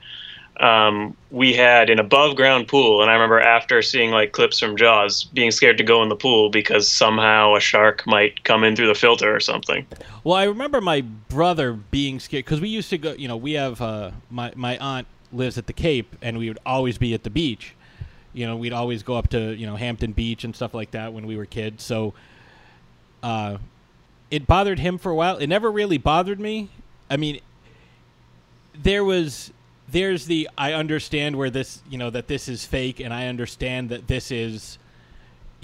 [0.61, 4.77] Um, we had an above ground pool, and I remember after seeing like clips from
[4.77, 8.77] Jaws, being scared to go in the pool because somehow a shark might come in
[8.77, 9.85] through the filter or something.
[10.23, 13.12] Well, I remember my brother being scared because we used to go.
[13.12, 16.61] You know, we have uh, my my aunt lives at the Cape, and we would
[16.64, 17.75] always be at the beach.
[18.33, 21.12] You know, we'd always go up to you know Hampton Beach and stuff like that
[21.12, 21.83] when we were kids.
[21.83, 22.14] So,
[23.25, 23.59] uh,
[24.31, 25.37] it bothered him for a while.
[25.37, 26.71] It never really bothered me.
[27.11, 27.40] I mean,
[28.81, 29.53] there was
[29.88, 33.90] there's the I understand where this you know that this is fake, and I understand
[33.90, 34.79] that this is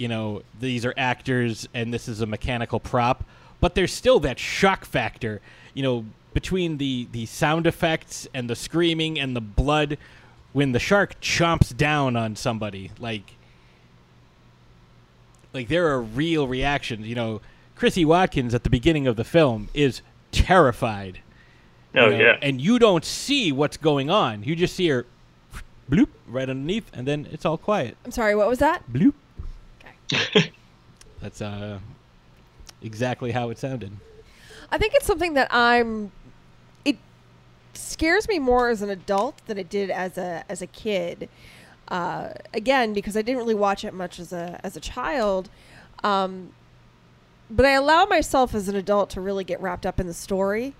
[0.01, 3.23] you know these are actors and this is a mechanical prop
[3.59, 5.39] but there's still that shock factor
[5.75, 6.03] you know
[6.33, 9.99] between the the sound effects and the screaming and the blood
[10.53, 13.35] when the shark chomps down on somebody like
[15.53, 17.39] like there are real reactions you know.
[17.75, 21.19] Chrissie watkins at the beginning of the film is terrified
[21.95, 25.05] Oh you know, yeah, and you don't see what's going on you just see her
[25.89, 28.83] bloop right underneath and then it's all quiet I'm sorry, what was that?
[28.91, 29.13] bloop
[30.13, 30.51] Okay.
[31.21, 31.79] that's uh
[32.81, 33.91] exactly how it sounded
[34.71, 36.11] I think it's something that I'm.
[36.85, 36.97] It
[37.73, 41.29] scares me more as an adult than it did as a as a kid.
[41.89, 45.49] Uh, again, because I didn't really watch it much as a as a child,
[46.03, 46.53] um,
[47.49, 50.73] but I allow myself as an adult to really get wrapped up in the story.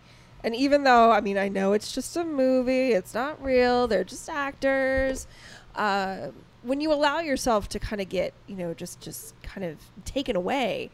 [0.43, 3.87] And even though I mean I know it's just a movie, it's not real.
[3.87, 5.27] They're just actors.
[5.75, 6.29] Uh,
[6.63, 10.35] when you allow yourself to kind of get you know just just kind of taken
[10.35, 10.89] away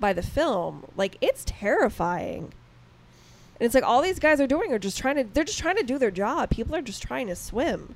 [0.00, 2.52] by the film, like it's terrifying.
[3.60, 5.76] And it's like all these guys are doing are just trying to they're just trying
[5.76, 6.50] to do their job.
[6.50, 7.94] People are just trying to swim.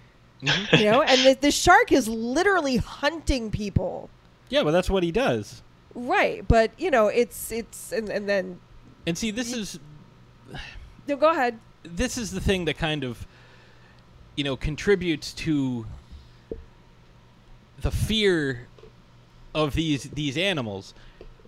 [0.40, 4.08] you know, and the, the shark is literally hunting people.
[4.50, 5.62] yeah but that's what he does
[5.94, 8.60] Right, but you know, it's it's and, and then
[9.06, 9.80] and see this is
[11.06, 11.58] no go ahead.
[11.82, 13.26] this is the thing that kind of
[14.36, 15.86] you know contributes to
[17.80, 18.66] the fear
[19.54, 20.94] of these these animals.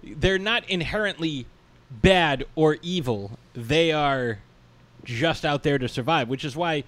[0.02, 1.46] They're not inherently
[1.90, 3.32] bad or evil.
[3.54, 4.38] They are
[5.04, 6.84] just out there to survive which is why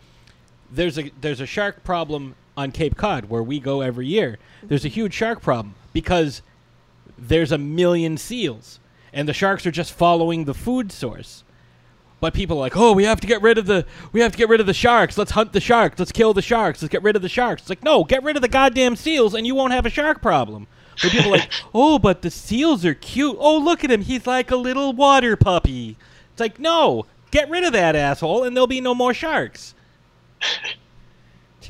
[0.70, 4.38] there's a there's a shark problem on Cape Cod where we go every year.
[4.62, 4.94] There's a mm-hmm.
[4.94, 6.42] huge shark problem because
[7.18, 8.80] there's a million seals
[9.12, 11.44] and the sharks are just following the food source
[12.22, 14.38] but people are like, oh, we have to get rid of the we have to
[14.38, 15.18] get rid of the sharks.
[15.18, 15.98] Let's hunt the sharks.
[15.98, 16.80] Let's kill the sharks.
[16.80, 17.62] Let's get rid of the sharks.
[17.62, 20.22] It's like, no, get rid of the goddamn seals, and you won't have a shark
[20.22, 20.68] problem.
[21.02, 23.36] But people are like, oh, but the seals are cute.
[23.40, 24.02] Oh, look at him.
[24.02, 25.96] He's like a little water puppy.
[26.30, 29.74] It's like, no, get rid of that asshole, and there'll be no more sharks.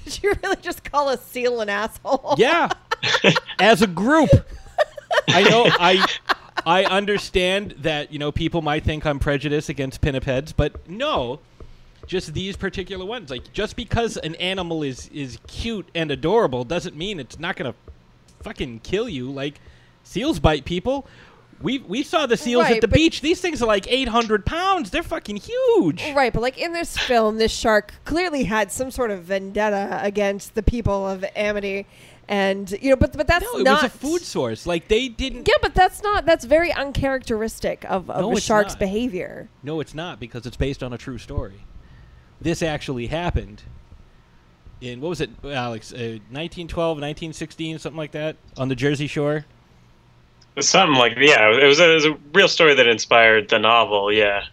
[0.05, 2.35] Did you really just call a seal an asshole?
[2.37, 2.69] Yeah,
[3.59, 4.29] as a group.
[5.29, 5.65] I know.
[5.67, 6.07] I
[6.67, 11.41] I understand that you know people might think I'm prejudiced against pinnipeds, but no,
[12.07, 13.31] just these particular ones.
[13.31, 17.75] Like just because an animal is is cute and adorable doesn't mean it's not gonna
[18.43, 19.31] fucking kill you.
[19.31, 19.55] Like
[20.05, 21.07] seals bite people.
[21.61, 23.21] We we saw the seals Right, at the beach.
[23.21, 24.91] These things are like 800 pounds.
[24.91, 26.03] They're fucking huge.
[26.15, 30.57] Right, but like in this film, this shark clearly had some sort of vendetta against
[30.57, 31.87] the people of Amity,
[32.29, 34.67] and you know, but but that's No, it not was a food source.
[34.67, 35.49] Like they didn't.
[35.49, 38.79] Yeah, but that's not that's very uncharacteristic of, of No, a shark's not.
[38.81, 39.49] behavior.
[39.63, 41.65] No, it's not because it's based on a true story.
[42.41, 43.63] This actually happened
[44.81, 45.93] in what was it, Alex?
[45.93, 49.45] Uh, 1912, 1916, something like that, on the Jersey Shore.
[50.59, 51.51] something like yeah.
[51.57, 54.13] It was, a, it was a real story that inspired the novel.
[54.13, 54.45] Yeah,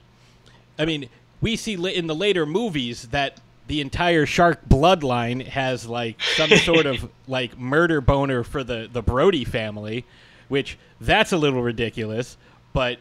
[0.78, 1.10] I mean,
[1.42, 6.50] we see li- in the later movies that the entire shark bloodline has like some
[6.66, 10.06] sort of like murder boner for the the Brody family,
[10.50, 12.36] which that's a little ridiculous,
[12.74, 13.00] but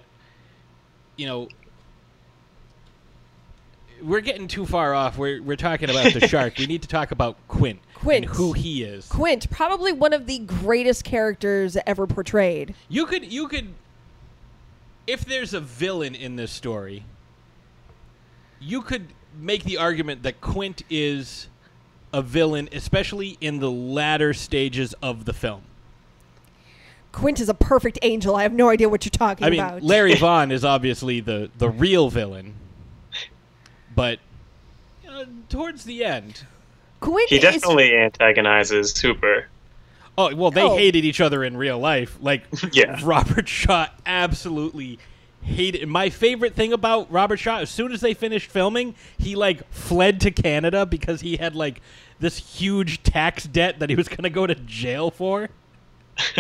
[1.16, 1.48] you know
[4.02, 5.16] we're getting too far off.
[5.16, 6.58] We're we're talking about the shark.
[6.58, 7.80] We need to talk about Quint.
[7.94, 8.26] Quint.
[8.26, 9.08] and who he is.
[9.08, 12.74] Quint, probably one of the greatest characters ever portrayed.
[12.90, 13.72] You could you could
[15.06, 17.04] if there's a villain in this story,
[18.60, 21.48] you could make the argument that Quint is
[22.12, 25.62] a villain, especially in the latter stages of the film.
[27.12, 28.36] Quint is a perfect angel.
[28.36, 29.82] I have no idea what you're talking I mean, about.
[29.82, 32.54] Larry Vaughn is obviously the the real villain,
[33.94, 34.18] but
[35.02, 36.44] you know, towards the end,
[37.00, 39.48] Quint he is definitely antagonizes Hooper.
[40.16, 40.76] oh well, they Oh.
[40.76, 42.18] hated each other in real life.
[42.20, 43.00] Like Yeah.
[43.02, 44.98] Robert Shaw absolutely
[45.42, 49.68] hated my favorite thing about Robert Shaw as soon as they finished filming he like
[49.72, 51.80] fled to Canada because he had like
[52.20, 55.48] this huge tax debt that he was going to go to jail for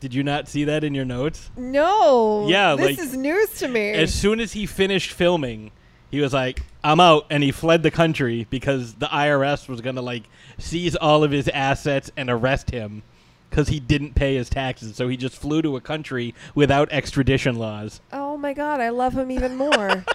[0.00, 1.50] Did you not see that in your notes?
[1.56, 2.46] No.
[2.48, 3.90] Yeah, this like- is news to me.
[3.90, 5.72] As soon as he finished filming,
[6.10, 10.00] he was like, "I'm out," and he fled the country because the IRS was gonna
[10.02, 10.24] like
[10.56, 13.02] seize all of his assets and arrest him
[13.50, 14.96] because he didn't pay his taxes.
[14.96, 18.00] So he just flew to a country without extradition laws.
[18.12, 20.04] oh my god, I love him even more.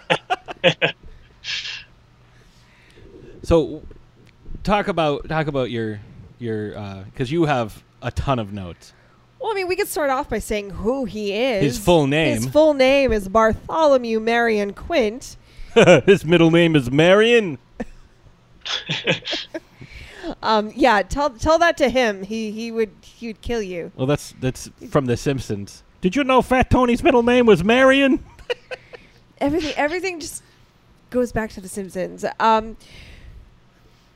[3.43, 3.83] So
[4.63, 5.99] talk about talk about your
[6.39, 8.93] your uh, because you have a ton of notes.
[9.39, 11.63] well, I mean, we could start off by saying who he is.
[11.63, 12.35] His full name.
[12.37, 15.35] His full name is Bartholomew Marion Quint.
[16.05, 17.57] his middle name is Marion.
[20.41, 22.23] Um, yeah, tell tell that to him.
[22.23, 23.91] He he would he would kill you.
[23.95, 25.83] Well, that's that's from The Simpsons.
[26.01, 28.23] Did you know Fat Tony's middle name was Marion?
[29.39, 30.43] Everything everything just
[31.09, 32.25] goes back to The Simpsons.
[32.39, 32.77] Um,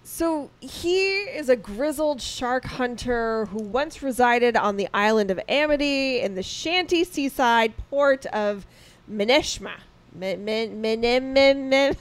[0.04, 6.22] so he is a grizzled shark hunter who once resided on the island of Amity
[6.22, 8.66] in the shanty seaside port of
[9.12, 9.74] Meneshma.
[10.14, 11.96] Men, men, men, men, men, men.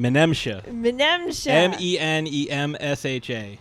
[0.00, 0.64] Menemsha.
[0.66, 1.48] Menemsha.
[1.50, 3.58] M E N E M S H A.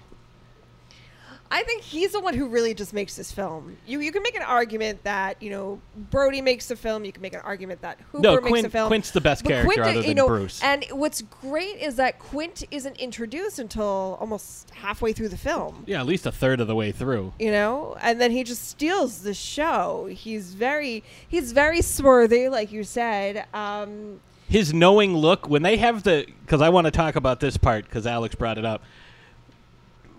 [1.52, 3.76] I think he's the one who really just makes this film.
[3.88, 7.06] You you can make an argument that you know Brody makes the film.
[7.06, 8.88] You can make an argument that Hooper No, makes Quint- the film.
[8.88, 10.62] Quint's the best But character Quint, other you than know, Bruce.
[10.62, 15.86] And what's great is that Quint isn't introduced until almost halfway through the film.
[15.88, 17.34] Yeah, at least a third of the way through.
[17.40, 20.08] You know, and then he just steals the show.
[20.12, 23.46] He's very he's very swarthy, like you said.
[23.56, 27.56] Um, His knowing look when they have the because I want to talk about this
[27.56, 28.82] part because Alex brought it up.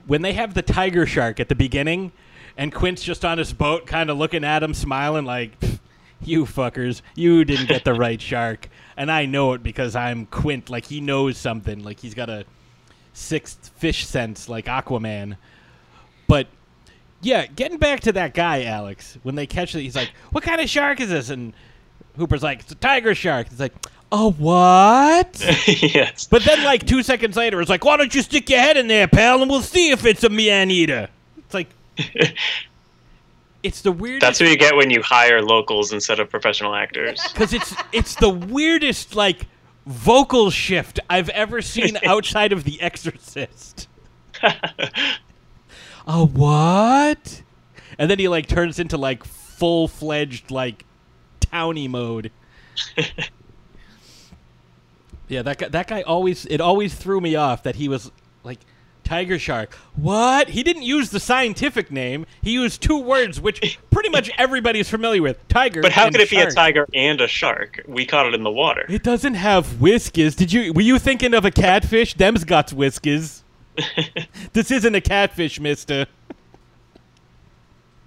[0.07, 2.13] When they have the tiger shark at the beginning,
[2.57, 5.53] and Quint's just on his boat, kind of looking at him, smiling like,
[6.21, 10.71] "You fuckers, you didn't get the right shark," and I know it because I'm Quint.
[10.71, 11.83] Like he knows something.
[11.83, 12.45] Like he's got a
[13.13, 15.39] sixth fish sense, like Aquaman.
[16.29, 16.47] But
[17.21, 20.61] yeah, getting back to that guy, Alex, when they catch it, he's like, "What kind
[20.61, 21.53] of shark is this?" And
[22.17, 23.75] Hooper's like, "It's a tiger shark." It's like,
[24.13, 26.27] "A what?" yes.
[26.31, 28.89] But then, like two seconds later, it's like, "Why don't you stick your head in
[28.89, 31.69] there, pal, and we'll see if it's a man eater." It's like,
[33.63, 34.21] it's the weirdest.
[34.21, 37.21] That's what you get when you hire locals instead of professional actors.
[37.33, 39.47] because it's it's the weirdest like
[39.87, 43.89] vocal shift I've ever seen outside of The Exorcist.
[46.07, 47.43] A what?
[47.99, 50.85] And then he like turns into like full fledged like
[51.41, 52.31] towny mode.
[55.31, 58.11] Yeah, that guy, that guy always it always threw me off that he was
[58.43, 58.59] like
[59.05, 59.75] tiger shark.
[59.95, 60.51] What?
[60.51, 62.27] He didn't use the scientific name.
[62.43, 65.47] He used two words which pretty much everybody's familiar with.
[65.49, 65.83] Tiger.
[65.83, 67.81] But how could it be a tiger and a shark?
[67.87, 68.87] We caught it in the water.
[68.89, 70.35] It doesn't have whiskers.
[70.35, 72.15] Did you were you thinking of a catfish?
[72.15, 73.45] Them's got whiskers.
[74.53, 76.07] this isn't a catfish, mister.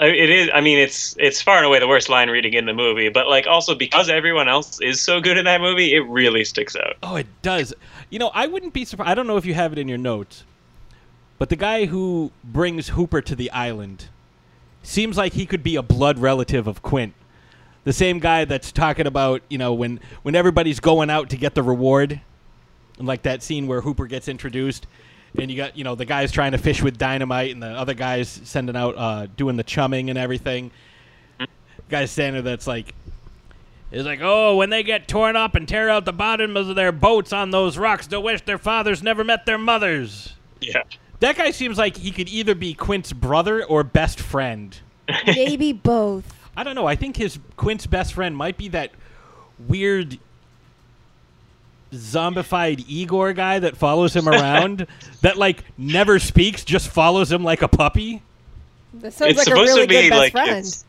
[0.03, 0.49] It is.
[0.53, 3.07] I mean, it's it's far and away the worst line reading in the movie.
[3.09, 6.75] But like, also because everyone else is so good in that movie, it really sticks
[6.75, 6.97] out.
[7.01, 7.73] Oh, it does.
[8.09, 9.09] You know, I wouldn't be surprised.
[9.09, 10.43] I don't know if you have it in your notes,
[11.37, 14.09] but the guy who brings Hooper to the island
[14.81, 17.13] seems like he could be a blood relative of Quint.
[17.85, 21.55] The same guy that's talking about, you know, when when everybody's going out to get
[21.55, 22.19] the reward,
[22.97, 24.85] and like that scene where Hooper gets introduced,
[25.37, 27.93] and you got, you know, the guy's trying to fish with dynamite, and the other
[27.93, 30.71] guy's sending out, uh, doing the chumming and everything.
[31.89, 32.93] Guy's standing there that's like,
[33.91, 36.91] it's like, oh, when they get torn up and tear out the bottoms of their
[36.91, 40.33] boats on those rocks, they'll wish their fathers never met their mothers.
[40.61, 40.83] Yeah.
[41.19, 44.77] That guy seems like he could either be Quint's brother or best friend.
[45.25, 46.25] maybe both.
[46.57, 46.85] I don't know.
[46.85, 48.91] I think his Quint's best friend might be that
[49.67, 50.19] weird
[51.93, 54.87] zombified Igor guy that follows him around
[55.21, 58.21] that like never speaks, just follows him like a puppy.
[58.95, 60.57] That sounds it's like a supposed really to be good best like friend.
[60.59, 60.85] it's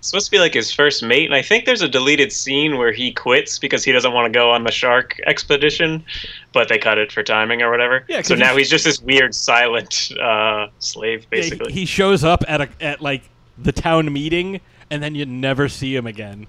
[0.00, 2.92] supposed to be like his first mate, and I think there's a deleted scene where
[2.92, 6.04] he quits because he doesn't want to go on the shark expedition,
[6.52, 8.04] but they cut it for timing or whatever.
[8.08, 11.72] Yeah, 'cause so now he's- he's just this weird silent uh, slave, Yeah, basically.
[11.72, 13.22] he shows up at a at like
[13.58, 16.46] the town meeting and then you never see him again.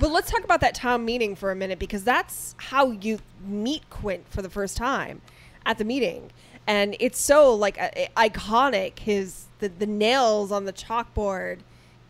[0.00, 3.88] But let's talk about that town meeting for a minute because that's how you meet
[3.90, 5.20] Quint for the first time
[5.66, 6.30] at the meeting,
[6.66, 8.98] and it's so like uh, iconic.
[9.00, 11.60] His the, the nails on the chalkboard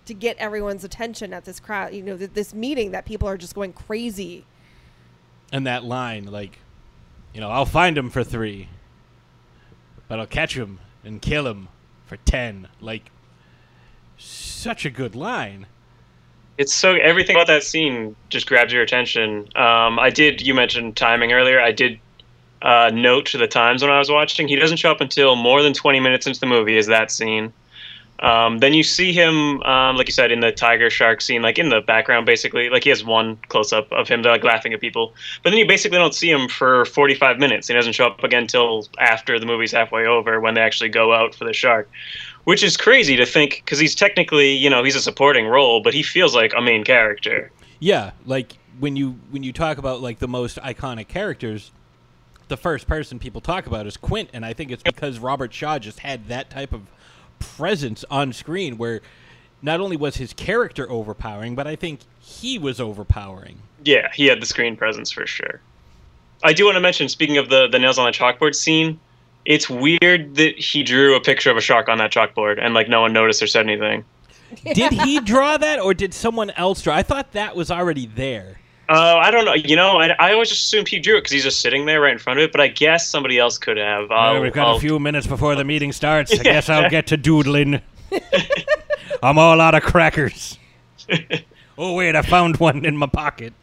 [0.06, 1.94] to get everyone's attention at this crowd.
[1.94, 4.44] You know, th- this meeting that people are just going crazy.
[5.52, 6.58] And that line, like,
[7.32, 8.68] you know, I'll find him for three,
[10.08, 11.68] but I'll catch him and kill him
[12.06, 12.68] for 10.
[12.80, 13.10] Like,
[14.16, 15.66] such a good line.
[16.62, 19.48] It's so everything about that scene just grabs your attention.
[19.56, 20.40] Um, I did.
[20.40, 21.60] You mentioned timing earlier.
[21.60, 21.98] I did
[22.62, 24.46] uh, note to the times when I was watching.
[24.46, 26.76] He doesn't show up until more than 20 minutes into the movie.
[26.76, 27.52] Is that scene?
[28.20, 31.58] Um, then you see him, um, like you said, in the tiger shark scene, like
[31.58, 32.70] in the background, basically.
[32.70, 35.12] Like he has one close up of him, like laughing at people.
[35.42, 37.66] But then you basically don't see him for 45 minutes.
[37.66, 41.12] He doesn't show up again until after the movie's halfway over when they actually go
[41.12, 41.90] out for the shark,
[42.44, 45.94] which is crazy to think because he's technically, you know, he's a supporting role, but
[45.94, 47.50] he feels like a main character.
[47.78, 51.72] Yeah, like when you when you talk about like the most iconic characters,
[52.48, 55.78] the first person people talk about is Quint, and I think it's because Robert Shaw
[55.78, 56.82] just had that type of
[57.38, 59.00] presence on screen where
[59.60, 63.58] not only was his character overpowering, but I think he was overpowering.
[63.84, 65.60] Yeah, he had the screen presence for sure.
[66.44, 68.98] I do want to mention, speaking of the the nails on the chalkboard scene,
[69.44, 72.88] it's weird that he drew a picture of a shark on that chalkboard and like
[72.88, 74.04] no one noticed or said anything.
[74.74, 76.94] Did he draw that, or did someone else draw?
[76.94, 78.58] I thought that was already there.
[78.88, 79.54] Uh, I don't know.
[79.54, 82.00] You know, I, I always just assumed he drew it because he's just sitting there
[82.02, 82.52] right in front of it.
[82.52, 84.10] But I guess somebody else could have.
[84.10, 86.38] I'll, Well, we've got I'll- a few minutes before the meeting starts.
[86.38, 87.80] I guess I'll get to doodling.
[89.22, 90.58] I'm all out of crackers.
[91.78, 93.54] oh wait, I found one in my pocket.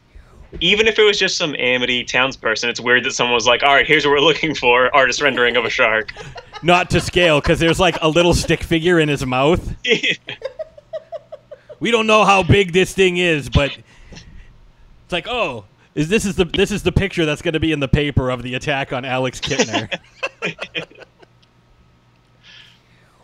[0.59, 3.73] Even if it was just some Amity townsperson, it's weird that someone was like, "All
[3.73, 6.11] right, here's what we're looking for: artist rendering of a shark."
[6.63, 9.75] Not to scale, because there's like a little stick figure in his mouth.
[11.79, 16.35] we don't know how big this thing is, but it's like, oh, is this is
[16.35, 18.91] the this is the picture that's going to be in the paper of the attack
[18.91, 19.99] on Alex Kintner?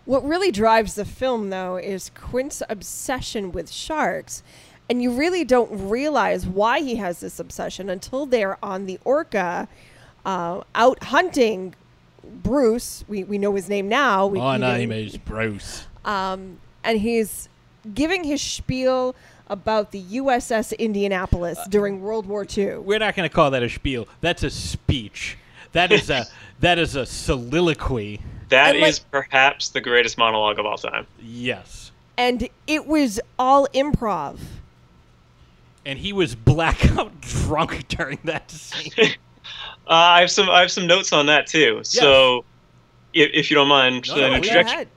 [0.05, 4.43] What really drives the film, though, is Quint's obsession with sharks.
[4.89, 9.67] And you really don't realize why he has this obsession until they're on the orca
[10.25, 11.75] uh, out hunting
[12.23, 13.03] Bruce.
[13.07, 14.27] We, we know his name now.
[14.27, 15.85] We, My name is Bruce.
[16.03, 17.49] Um, and he's
[17.93, 19.15] giving his spiel
[19.47, 22.77] about the USS Indianapolis during World War II.
[22.77, 24.07] We're not going to call that a spiel.
[24.21, 25.37] That's a speech.
[25.73, 26.25] That is a
[26.59, 28.21] that is a soliloquy.
[28.49, 31.05] That And, like- perhaps the greatest monologue of all time.
[31.21, 31.91] Yes.
[32.17, 34.37] And it was all improv.
[35.85, 38.91] And he was blackout drunk during that scene.
[39.87, 41.81] Uh, I have some I have some notes on that too.
[41.83, 42.43] So,
[43.13, 44.87] if, if you don't mind, No, no, ahead.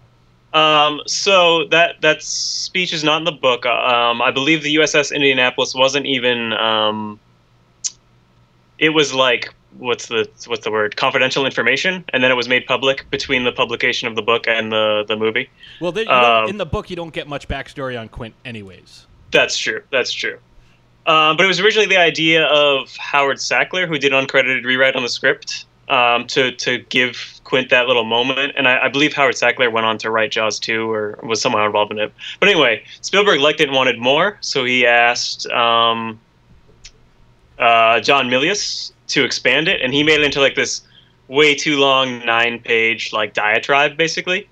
[0.55, 3.67] Um, so that that speech is not in the book.
[3.67, 6.55] Um, I believe the USS Indianapolis wasn't even.
[6.55, 7.21] Um,
[8.79, 10.97] it was like what's the what's the word?
[10.97, 14.73] Confidential information, and then it was made public between the publication of the book and
[14.73, 15.51] the the movie.
[15.81, 19.07] Well, Um, in the book, you don't get much backstory on Quint, anyways.
[19.31, 19.83] That's true.
[19.91, 20.39] That's true.
[21.09, 24.95] Um, but it was originally the idea of Howard Sackler, who did an uncredited rewrite
[24.95, 28.53] on the script, um, to to give Quint that little moment.
[28.57, 31.65] And I, I believe Howard Sackler went on to write Jaws 2 or was somehow
[31.65, 32.13] involved in it.
[32.41, 36.21] But anyway, Spielberg liked it and wanted more, so he asked um,
[37.59, 40.83] uh, John Milius to expand it, and he made it into like this
[41.29, 44.47] way too long nine page like diatribe, basically.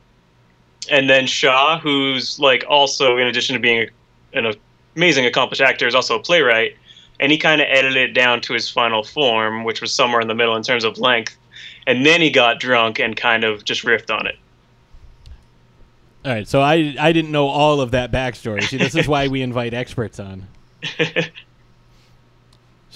[0.91, 3.91] And then Shaw, who's like also in addition to being
[4.33, 4.55] a, an
[4.97, 6.77] amazing accomplished actor, is also a playwright,
[7.21, 10.29] and he kind of edited it down to his final form, which was somewhere in
[10.29, 11.37] the middle in terms of length.
[11.87, 14.37] And then he got drunk and kind of just riffed on it.
[16.25, 18.63] All right, so I I didn't know all of that backstory.
[18.65, 20.49] See, this is why we invite experts on.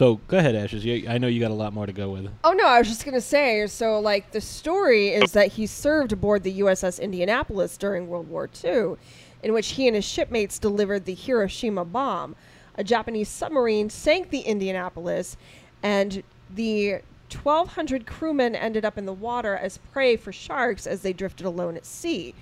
[0.01, 0.83] So go ahead, Ashes.
[0.83, 2.27] You, I know you got a lot more to go with.
[2.43, 3.67] Oh no, I was just gonna say.
[3.67, 8.49] So, like, the story is that he served aboard the USS Indianapolis during World War
[8.65, 8.95] II,
[9.43, 12.36] in which he and his shipmates delivered the Hiroshima bomb.
[12.76, 15.36] A Japanese submarine sank the Indianapolis,
[15.82, 16.22] and
[16.55, 21.47] the 1,200 crewmen ended up in the water as prey for sharks as they drifted
[21.47, 22.34] alone at sea.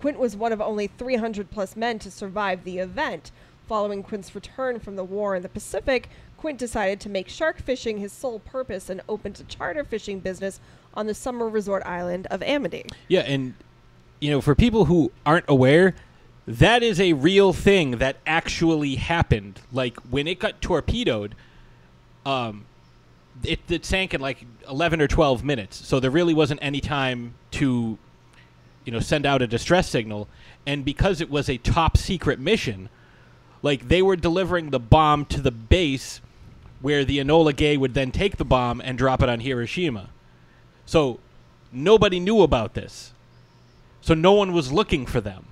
[0.00, 3.30] Quint was one of only 300 plus men to survive the event.
[3.66, 7.98] Following Quint's return from the war in the Pacific, Quint decided to make shark fishing
[7.98, 10.60] his sole purpose and opened a charter fishing business
[10.92, 12.84] on the summer resort island of Amity.
[13.08, 13.54] Yeah, and
[14.20, 15.94] you know, for people who aren't aware,
[16.46, 19.60] that is a real thing that actually happened.
[19.72, 21.34] Like when it got torpedoed,
[22.26, 22.66] um,
[23.42, 25.86] it, it sank in like eleven or twelve minutes.
[25.86, 27.98] So there really wasn't any time to,
[28.84, 30.28] you know, send out a distress signal.
[30.66, 32.88] And because it was a top secret mission,
[33.62, 36.20] like they were delivering the bomb to the base
[36.80, 40.10] where the Enola Gay would then take the bomb and drop it on Hiroshima.
[40.84, 41.18] So
[41.72, 43.12] nobody knew about this.
[44.02, 45.46] So no one was looking for them.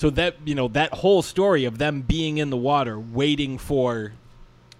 [0.00, 4.14] So that you know that whole story of them being in the water waiting for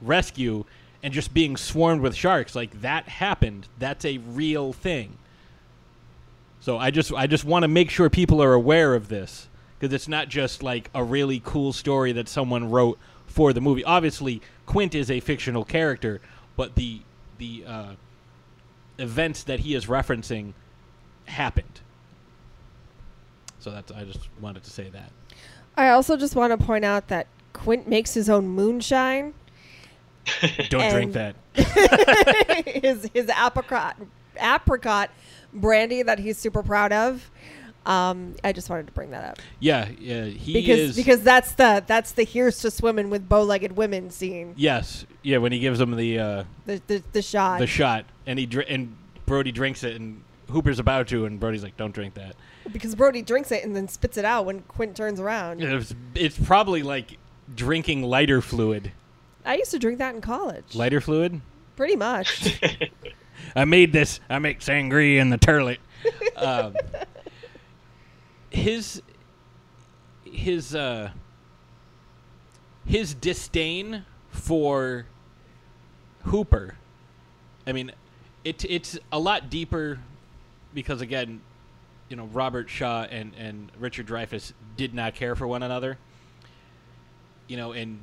[0.00, 0.64] rescue
[1.02, 3.68] and just being swarmed with sharks like that happened.
[3.78, 5.18] That's a real thing.
[6.60, 9.92] So I just I just want to make sure people are aware of this because
[9.92, 13.84] it's not just like a really cool story that someone wrote for the movie.
[13.84, 16.22] Obviously, Quint is a fictional character,
[16.56, 17.02] but the
[17.36, 17.92] the uh,
[18.96, 20.54] events that he is referencing
[21.26, 21.82] happened.
[23.60, 25.10] So that's I just wanted to say that.
[25.76, 29.34] I also just want to point out that Quint makes his own moonshine.
[30.68, 31.36] Don't drink that.
[32.66, 33.96] his his apricot
[34.38, 35.10] apricot
[35.52, 37.30] brandy that he's super proud of.
[37.86, 41.52] Um, I just wanted to bring that up Yeah, yeah, he because is because that's
[41.52, 44.52] the that's the here's to swimming with bow-legged women scene.
[44.56, 45.38] Yes, yeah.
[45.38, 47.58] When he gives him the uh, The the, the shot.
[47.58, 48.94] the shot, and he dr- and
[49.24, 52.36] Brody drinks it, and Hooper's about to, and Brody's like, "Don't drink that."
[52.72, 55.62] because Brody drinks it and then spits it out when Quint turns around.
[55.62, 57.18] It's, it's probably like
[57.54, 58.92] drinking lighter fluid.
[59.44, 60.74] I used to drink that in college.
[60.74, 61.40] Lighter fluid.
[61.76, 62.60] Pretty much.
[63.56, 64.20] I made this.
[64.28, 65.78] I make sangria in the turlet.
[66.36, 66.74] um,
[68.50, 69.02] his
[70.24, 71.10] his uh,
[72.86, 75.06] his disdain for
[76.24, 76.76] Hooper.
[77.66, 77.92] I mean,
[78.44, 80.00] it it's a lot deeper
[80.74, 81.40] because again,
[82.08, 85.98] you know, Robert Shaw and and Richard Dreyfuss did not care for one another.
[87.46, 88.02] You know, and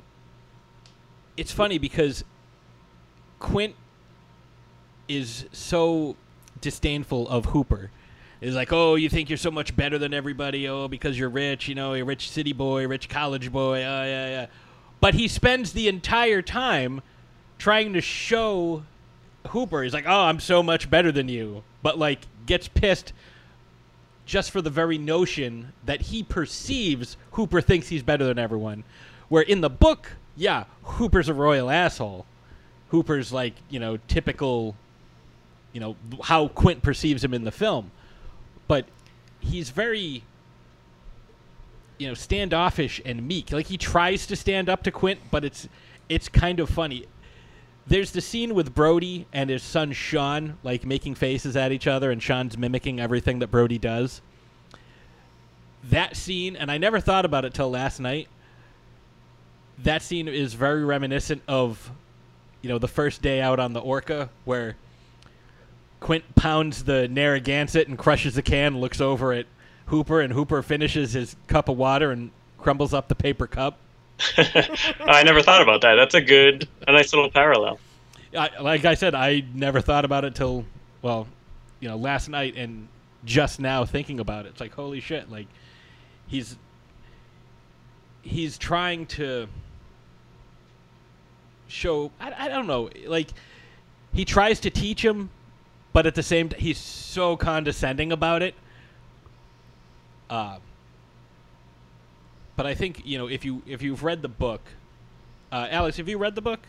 [1.36, 2.24] it's funny because
[3.38, 3.74] Quint
[5.08, 6.16] is so
[6.60, 7.90] disdainful of Hooper.
[8.40, 10.68] Is like, oh, you think you're so much better than everybody?
[10.68, 13.78] Oh, because you're rich, you know, a rich city boy, rich college boy.
[13.78, 14.46] Oh, yeah, yeah.
[15.00, 17.02] But he spends the entire time
[17.58, 18.84] trying to show
[19.48, 19.82] Hooper.
[19.82, 21.64] He's like, oh, I'm so much better than you.
[21.82, 23.12] But, like, gets pissed
[24.28, 28.84] just for the very notion that he perceives Hooper thinks he's better than everyone.
[29.28, 32.26] Where in the book, yeah, Hooper's a royal asshole.
[32.90, 34.74] Hooper's like, you know, typical,
[35.72, 37.90] you know, how Quint perceives him in the film.
[38.66, 38.86] But
[39.40, 40.22] he's very,
[41.98, 43.50] you know, standoffish and meek.
[43.50, 45.68] Like he tries to stand up to Quint, but it's
[46.08, 47.06] it's kind of funny.
[47.88, 52.10] There's the scene with Brody and his son Sean, like making faces at each other,
[52.10, 54.20] and Sean's mimicking everything that Brody does.
[55.84, 58.28] That scene, and I never thought about it till last night.
[59.78, 61.90] That scene is very reminiscent of,
[62.60, 64.76] you know, the first day out on the Orca, where
[66.00, 69.46] Quint pounds the Narragansett and crushes the can, looks over at
[69.86, 73.78] Hooper, and Hooper finishes his cup of water and crumbles up the paper cup.
[74.36, 75.94] I never thought about that.
[75.94, 77.78] That's a good, a nice little parallel.
[78.36, 80.64] I, like I said, I never thought about it till,
[81.02, 81.28] well,
[81.80, 82.88] you know, last night and
[83.24, 84.50] just now thinking about it.
[84.50, 85.30] It's like holy shit!
[85.30, 85.46] Like
[86.26, 86.56] he's
[88.22, 89.48] he's trying to
[91.66, 92.10] show.
[92.20, 92.90] I, I don't know.
[93.06, 93.28] Like
[94.12, 95.30] he tries to teach him,
[95.92, 98.54] but at the same time, he's so condescending about it.
[100.30, 100.58] Uh,
[102.58, 104.60] but I think you know if you if you've read the book,
[105.50, 106.60] uh, Alex, have you read the book?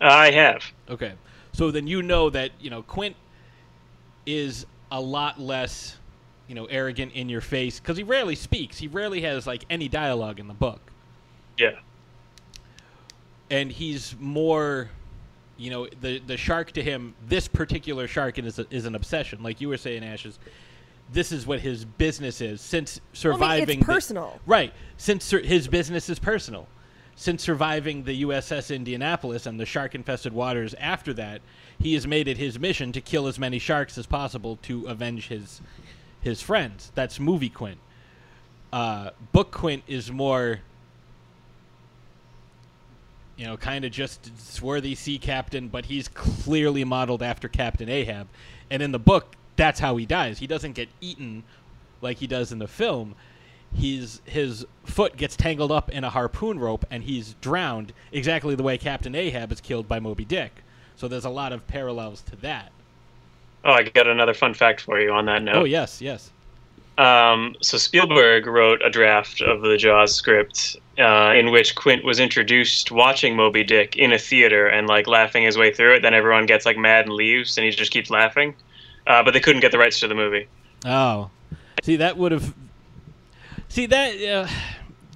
[0.00, 0.62] I have.
[0.88, 1.14] Okay.
[1.52, 3.16] So then you know that, you know, Quint
[4.26, 5.96] is a lot less,
[6.46, 8.78] you know, arrogant in your face because he rarely speaks.
[8.78, 10.80] He rarely has, like, any dialogue in the book.
[11.58, 11.80] Yeah.
[13.50, 14.88] And he's more,
[15.56, 19.42] you know, the, the shark to him, this particular shark is, a, is an obsession.
[19.42, 20.38] Like you were saying, Ashes,
[21.12, 22.60] this is what his business is.
[22.60, 23.78] Since Well, I mean, surviving.
[23.78, 24.40] it's the- personal.
[24.46, 24.72] right.
[24.96, 26.68] Since sur- his business is personal.
[27.16, 31.40] Since surviving the USS Indianapolis and the shark infested waters after that,
[31.80, 35.28] he has made it his mission to kill as many sharks as possible to avenge
[35.28, 35.60] his
[36.20, 36.92] his friends.
[36.94, 37.78] That's movie Quint.
[38.72, 40.60] Uh, book Quint is more,
[43.36, 48.26] you know, kind of just swarthy sea captain, but he's clearly modeled after Captain Ahab.
[48.70, 50.38] And in the book, that's how he dies.
[50.38, 51.42] He doesn't get eaten
[52.00, 53.14] like he does in the film.
[53.74, 58.62] He's his foot gets tangled up in a harpoon rope and he's drowned exactly the
[58.62, 60.62] way Captain Ahab is killed by Moby Dick.
[60.96, 62.72] So there's a lot of parallels to that.
[63.64, 65.56] Oh, I got another fun fact for you on that note.
[65.56, 66.30] Oh yes, yes.
[66.96, 72.18] Um, so Spielberg wrote a draft of the Jaws script uh, in which Quint was
[72.18, 76.02] introduced watching Moby Dick in a theater and like laughing his way through it.
[76.02, 78.54] Then everyone gets like mad and leaves, and he just keeps laughing.
[79.08, 80.46] Uh, but they couldn't get the rights to the movie.
[80.84, 81.30] Oh,
[81.82, 82.54] see that would have.
[83.68, 84.48] See that uh,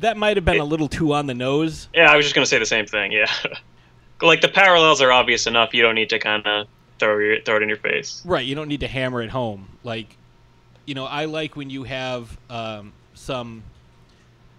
[0.00, 1.88] that might have been a little too on the nose.
[1.94, 3.12] Yeah, I was just gonna say the same thing.
[3.12, 3.30] Yeah,
[4.22, 5.74] like the parallels are obvious enough.
[5.74, 6.66] You don't need to kind of
[6.98, 8.22] throw your throw it in your face.
[8.24, 9.68] Right, you don't need to hammer it home.
[9.84, 10.16] Like,
[10.86, 13.62] you know, I like when you have um, some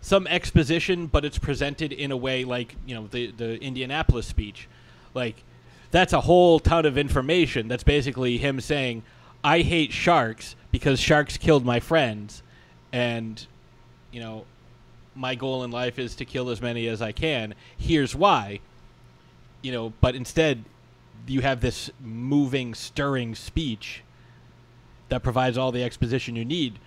[0.01, 4.67] some exposition, but it's presented in a way like you know the the Indianapolis speech.
[5.15, 5.43] Like,
[5.89, 7.67] that's a whole ton of information.
[7.67, 9.03] That's basically him saying,
[9.43, 12.43] I hate sharks because sharks killed my friends,
[12.91, 13.45] and
[14.11, 14.45] you know,
[15.15, 17.55] my goal in life is to kill as many as I can.
[17.77, 18.59] Here's why.
[19.61, 20.63] You know, but instead,
[21.27, 24.03] you have this moving, stirring speech
[25.09, 26.79] that provides all the exposition you need.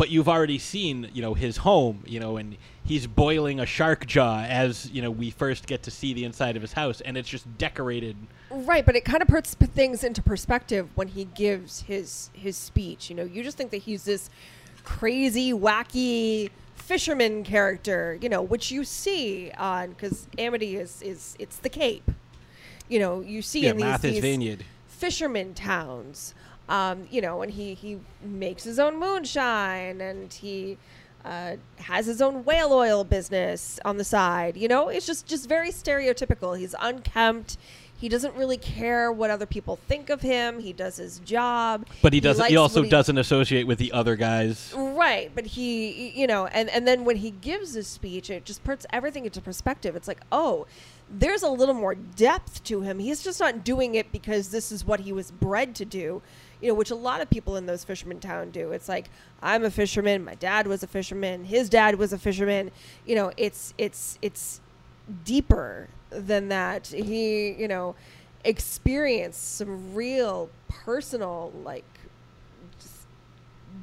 [0.00, 4.06] But you've already seen, you know, his home, you know, and he's boiling a shark
[4.06, 7.18] jaw as you know we first get to see the inside of his house, and
[7.18, 8.16] it's just decorated.
[8.50, 13.10] Right, but it kind of puts things into perspective when he gives his his speech.
[13.10, 14.30] You know, you just think that he's this
[14.84, 18.18] crazy, wacky fisherman character.
[18.22, 22.10] You know, which you see on because Amity is is it's the Cape.
[22.88, 24.64] You know, you see Yeah, in these, Martha's these Vineyard.
[24.88, 26.32] fisherman towns.
[26.70, 30.78] Um, you know, and he he makes his own moonshine, and he
[31.24, 34.56] uh, has his own whale oil business on the side.
[34.56, 36.56] You know, it's just just very stereotypical.
[36.56, 37.58] He's unkempt.
[37.98, 40.60] He doesn't really care what other people think of him.
[40.60, 41.86] He does his job.
[42.00, 42.46] But he doesn't.
[42.46, 44.72] He, likes also he- doesn't associate with the other guys.
[44.74, 48.64] Right, but he, you know, and and then when he gives his speech, it just
[48.64, 49.96] puts everything into perspective.
[49.96, 50.66] It's like, oh,
[51.10, 53.00] there's a little more depth to him.
[53.00, 56.22] He's just not doing it because this is what he was bred to do,
[56.60, 58.72] you know, which a lot of people in those fisherman town do.
[58.72, 59.08] It's like,
[59.42, 62.70] I'm a fisherman, my dad was a fisherman, his dad was a fisherman.
[63.06, 64.60] You know, it's it's it's
[65.24, 66.88] deeper than that.
[66.88, 67.94] He, you know,
[68.44, 71.84] experienced some real personal like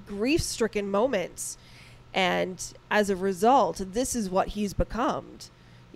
[0.06, 1.58] grief stricken moments
[2.14, 5.26] and as a result this is what he's become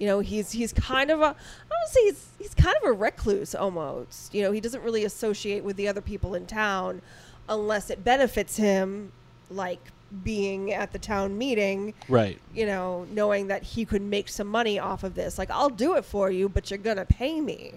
[0.01, 1.29] you know he's he's kind of a i
[1.69, 5.63] don't say he's he's kind of a recluse almost you know he doesn't really associate
[5.63, 6.99] with the other people in town
[7.47, 9.11] unless it benefits him
[9.51, 9.79] like
[10.23, 12.39] being at the town meeting Right.
[12.51, 15.95] you know knowing that he could make some money off of this like i'll do
[15.95, 17.73] it for you but you're gonna pay me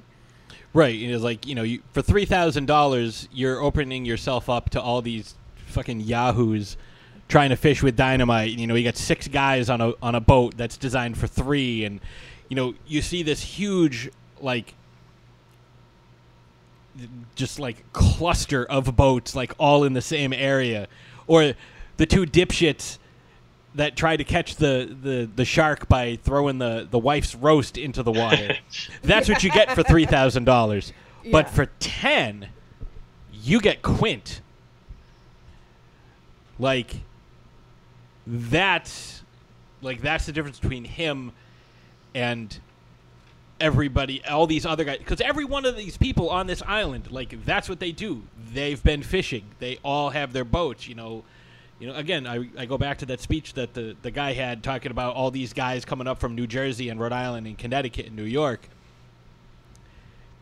[0.72, 0.96] Right.
[1.00, 5.02] It's like you know, you, for three thousand dollars, you're opening yourself up to all
[5.02, 6.76] these fucking yahoos
[7.28, 8.50] trying to fish with dynamite.
[8.58, 11.84] You know, you got six guys on a on a boat that's designed for three,
[11.84, 12.00] and
[12.48, 14.10] you know, you see this huge
[14.40, 14.74] like
[17.34, 20.86] just like cluster of boats like all in the same area
[21.26, 21.54] or
[21.96, 22.98] the two dipshits
[23.74, 28.02] that try to catch the, the, the shark by throwing the, the wife's roast into
[28.02, 28.56] the water.
[29.02, 30.92] That's what you get for three thousand dollars.
[31.30, 32.50] But for ten,
[33.32, 34.40] you get Quint.
[36.58, 37.00] Like
[38.26, 39.22] that's
[39.82, 41.32] like that's the difference between him
[42.14, 42.58] and
[43.60, 47.44] everybody all these other guys because every one of these people on this island like
[47.44, 48.22] that's what they do.
[48.52, 49.44] They've been fishing.
[49.58, 51.24] They all have their boats you know.
[51.80, 54.62] You know again I, I go back to that speech that the, the guy had
[54.62, 58.06] talking about all these guys coming up from new jersey and rhode island and connecticut
[58.06, 58.68] and new york.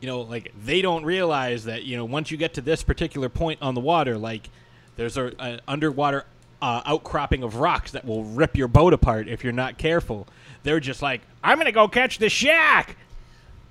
[0.01, 3.29] You know like they don't realize that you know once you get to this particular
[3.29, 4.51] point on the water like
[4.97, 6.27] there's a, a underwater
[6.63, 10.27] uh, outcropping of rocks that will rip your boat apart if you're not careful
[10.63, 12.97] they're just like i'm gonna go catch the shack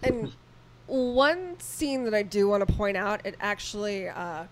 [0.04, 0.32] And
[0.88, 4.44] one scene that I do want to point out, it actually uh,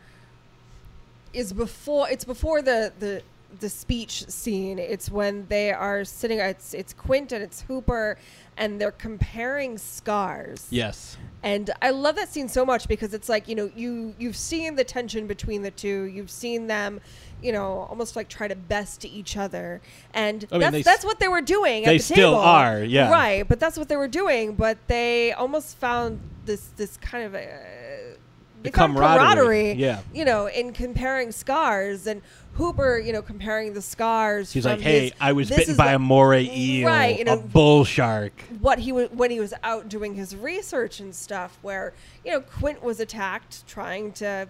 [1.33, 2.09] is before.
[2.09, 3.21] It's before the the
[3.59, 4.79] the speech scene.
[4.79, 6.39] It's when they are sitting.
[6.39, 8.17] It's it's Quint and it's Hooper,
[8.57, 10.67] and they're comparing scars.
[10.69, 14.37] yes And I love that scene so much because it's like you know you you've
[14.37, 16.03] seen the tension between the two.
[16.03, 17.01] You've seen them,
[17.41, 19.81] you know, almost like try to best each other,
[20.13, 21.83] and I mean, that's that's what they were doing.
[21.83, 22.35] they at the still table.
[22.39, 23.09] are, yeah.
[23.11, 24.53] Right, but that's what they were doing.
[24.55, 27.31] But they almost found this this kind of.
[27.33, 30.01] They The found camaraderie, yeah.
[30.13, 32.21] you know, in comparing scars and
[32.55, 34.51] Hooper, you know, comparing the scars.
[34.51, 37.85] he's like hey his- i was bitten by a moray eel right, you a bull
[37.85, 41.93] shark what he was when he was out doing his research and stuff where
[42.25, 44.45] you know quint was attacked trying to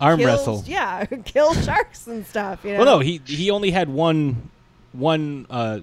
[0.00, 0.64] arm kill, wrestle.
[0.66, 4.50] Yeah kill sharks and stuff you know well no he he only had one
[4.92, 5.80] one uh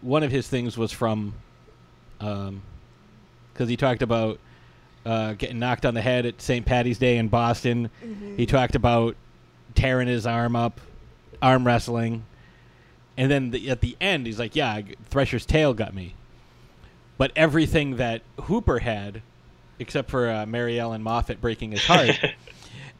[0.00, 1.34] one of his things was from
[2.20, 2.62] um
[3.52, 4.38] because he talked about
[5.04, 7.90] uh getting knocked on the head at st patty's day in boston.
[8.04, 8.36] Mm-hmm.
[8.36, 9.16] he talked about
[9.74, 10.80] tearing his arm up
[11.42, 12.24] arm wrestling.
[13.16, 14.80] And then the, at the end he's like yeah
[15.10, 16.14] thresher's tail got me.
[17.16, 19.22] But everything that hooper had
[19.80, 22.18] except for uh, mary ellen moffitt breaking his heart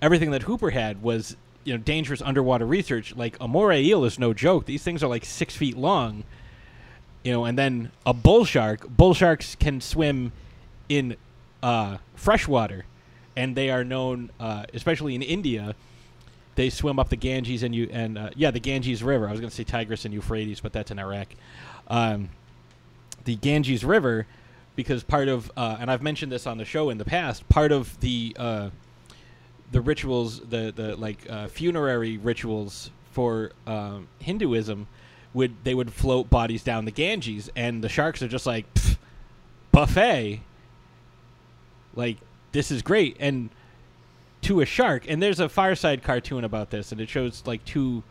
[0.01, 3.14] everything that Hooper had was you know dangerous underwater research.
[3.14, 4.66] Like a moray eel is no joke.
[4.66, 6.24] These things are like six feet long.
[7.24, 8.88] You know, and then a bull shark.
[8.88, 10.32] Bull sharks can swim
[10.88, 11.16] in
[11.62, 12.86] uh, freshwater,
[13.36, 15.74] and they are known, uh, especially in India.
[16.55, 19.28] They swim up the Ganges and you and uh, yeah, the Ganges River.
[19.28, 21.28] I was going to say Tigris and Euphrates, but that's in Iraq.
[21.88, 22.30] Um,
[23.24, 24.26] the Ganges River,
[24.74, 27.49] because part of uh, and I've mentioned this on the show in the past.
[27.49, 28.70] Part of the uh,
[29.71, 34.87] the rituals, the the like uh, funerary rituals for um, Hinduism,
[35.35, 38.66] would they would float bodies down the Ganges, and the sharks are just like
[39.73, 40.41] buffet.
[41.95, 42.19] Like
[42.53, 43.51] this is great, and
[44.43, 47.64] to a shark, and there's a Far Side cartoon about this, and it shows like
[47.64, 48.03] two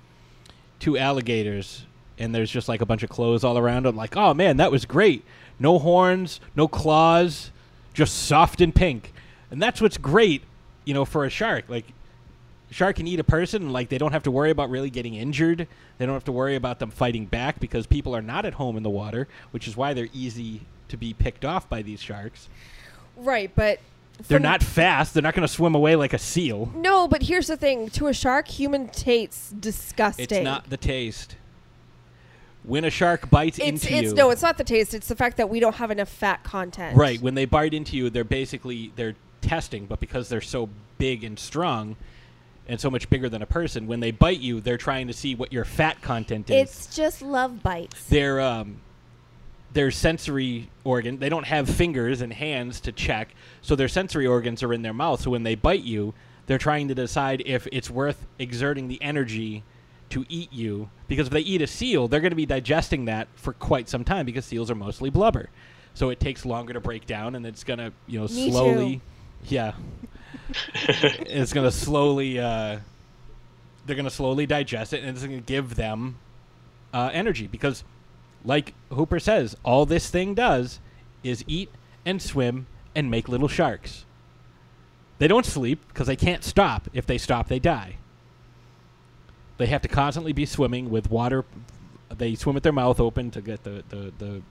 [0.80, 1.86] two alligators,
[2.20, 3.96] and there's just like a bunch of clothes all around them.
[3.96, 5.24] Like, oh man, that was great.
[5.60, 7.52] No horns, no claws,
[7.94, 9.14] just soft and pink,
[9.50, 10.44] and that's what's great,
[10.88, 11.66] you know, for a shark.
[11.68, 11.86] Like,
[12.72, 15.14] a shark can eat a person, like they don't have to worry about really getting
[15.16, 15.68] injured.
[15.98, 18.76] They don't have to worry about them fighting back because people are not at home
[18.78, 22.50] in the water, which is why they're easy to be picked off by these sharks.
[23.16, 23.80] Right, but
[24.28, 25.14] They're not fast.
[25.14, 26.72] They're not going to swim away like a seal.
[26.76, 30.24] No, but here's the thing: to a shark, human tastes disgusting.
[30.26, 31.36] It's not the taste.
[32.64, 34.94] When a shark bites It's, into it's you, no, it's not the taste.
[34.94, 36.98] It's the fact that we don't have enough fat content.
[36.98, 37.22] right?
[37.22, 39.16] When they bite into you, they're basically they're
[39.48, 41.96] testing, but because they're so big and strong,
[42.68, 45.36] and so much bigger than a person, when they bite you, they're trying to see
[45.36, 46.70] what your fat content is.
[46.70, 48.04] It's just love bites.
[48.06, 48.82] their um,
[49.74, 51.20] their sensory organ.
[51.20, 53.30] They don't have fingers and hands to check,
[53.62, 55.22] so their sensory organs are in their mouth.
[55.22, 56.14] So when they bite you,
[56.48, 59.64] they're trying to decide if it's worth exerting the energy
[60.10, 60.90] to eat you.
[61.08, 64.04] Because if they eat a seal, they're going to be digesting that for quite some
[64.04, 65.50] time because seals are mostly blubber.
[65.94, 68.96] So it takes longer to break down, and it's going to you know Me slowly,
[68.98, 69.02] too.
[69.46, 69.74] Yeah,
[70.74, 72.40] it's going to slowly.
[72.40, 72.80] Uh,
[73.86, 76.18] they're to slowly digest it, and it's going to give them
[76.94, 77.84] uh, energy because
[78.44, 80.80] like Hooper says, all this thing does
[81.24, 81.70] is eat
[82.06, 84.06] and swim and make little sharks.
[85.20, 86.88] They don't sleep because they can't stop.
[86.94, 87.98] If they stop, they die.
[89.58, 91.44] They have to constantly be swimming with water.
[92.16, 94.42] They swim with their mouth open to get the, the, the,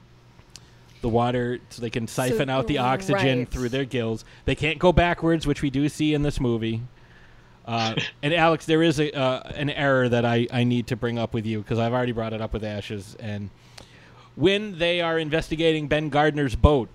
[1.01, 3.51] the water so they can siphon out the oxygen right.
[3.51, 4.25] through their gills.
[4.45, 6.83] They can't go backwards, which we do see in this movie.
[7.67, 11.19] Uh, and Alex, there is a uh, an error that I, I need to bring
[11.19, 13.17] up with you because I've already brought it up with Ashes.
[13.21, 13.51] And
[14.35, 16.89] when they are investigating Ben Gardner's boat,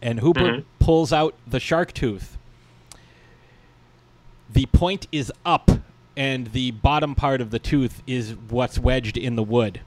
[0.00, 0.64] and Hooper Mhm.
[0.80, 2.36] pulls out the shark tooth,
[4.50, 5.70] the point is up,
[6.16, 9.80] and the bottom part of the tooth is what's wedged in the wood.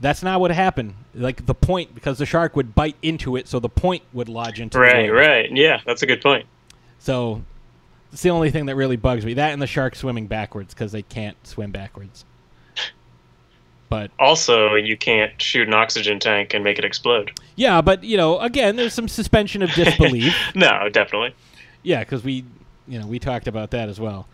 [0.00, 0.94] That's not what happened.
[1.14, 4.58] Like the point, because the shark would bite into it, so the point would lodge
[4.60, 5.16] into the Right, wood.
[5.18, 5.50] right.
[5.52, 6.46] Yeah, that's a good point.
[6.98, 7.42] So
[8.12, 9.34] it's the only thing that really bugs me.
[9.34, 12.24] That and the shark swimming backwards because they can't swim backwards.
[13.90, 17.32] But Also, you can't shoot an oxygen tank and make it explode.
[17.56, 20.32] yeah, but you know, again, there's some suspension of disbelief.
[20.54, 21.34] No, definitely.
[21.82, 22.44] yeah, because we,
[22.86, 24.28] you know, we talked about that as well.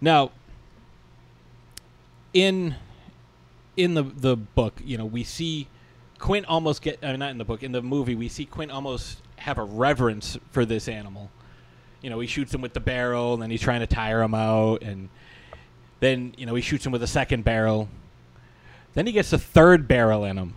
[0.00, 0.30] Now,
[2.34, 2.74] in
[3.78, 5.68] in the the book, you know, we see
[6.18, 8.16] Quint almost get uh, not in the book in the movie.
[8.16, 11.30] We see Quint almost have a reverence for this animal.
[12.02, 14.34] You know, he shoots him with the barrel, and then he's trying to tire him
[14.34, 15.08] out, and
[16.00, 17.88] then you know he shoots him with a second barrel.
[18.94, 20.54] Then he gets a third barrel in him,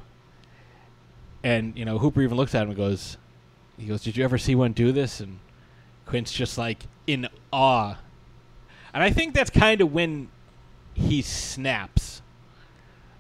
[1.43, 3.17] and you know Hooper even looks at him and goes,
[3.77, 5.37] "He goes, did you ever see one do this?" And
[6.07, 7.97] Quint's just like in awe,
[8.95, 10.29] and I think that's kind of when
[10.95, 12.10] he snaps.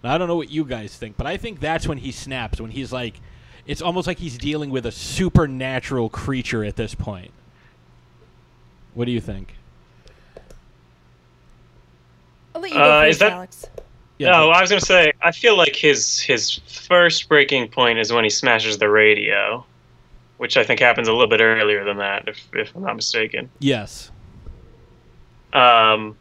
[0.03, 2.59] Now, I don't know what you guys think, but I think that's when he snaps.
[2.59, 3.21] When he's like,
[3.67, 7.31] it's almost like he's dealing with a supernatural creature at this point.
[8.93, 9.55] What do you think?
[12.55, 13.65] I'll let you go Uh, first, is that- Alex.
[14.17, 17.97] Yeah, no, but- I was gonna say I feel like his his first breaking point
[17.97, 19.65] is when he smashes the radio,
[20.37, 23.49] which I think happens a little bit earlier than that, if if I'm not mistaken.
[23.59, 24.11] yes.
[25.53, 26.15] Um,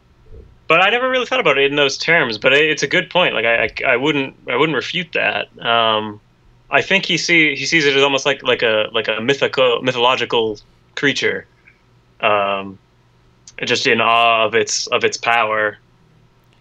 [0.71, 2.37] but I never really thought about it in those terms.
[2.37, 3.33] But it, it's a good point.
[3.33, 5.49] Like I, I, I wouldn't I wouldn't refute that.
[5.59, 6.21] Um,
[6.69, 9.81] I think he see he sees it as almost like like a like a mythical
[9.81, 10.57] mythological
[10.95, 11.45] creature,
[12.21, 12.79] um,
[13.65, 15.77] just in awe of its of its power.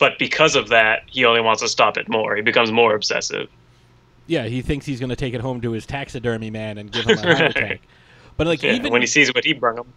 [0.01, 2.35] But because of that, he only wants to stop it more.
[2.35, 3.49] He becomes more obsessive.
[4.27, 7.05] Yeah, he thinks he's going to take it home to his taxidermy man and give
[7.07, 7.81] him a heart attack.
[8.37, 9.93] But like Yeah, even when he sees what he brung him.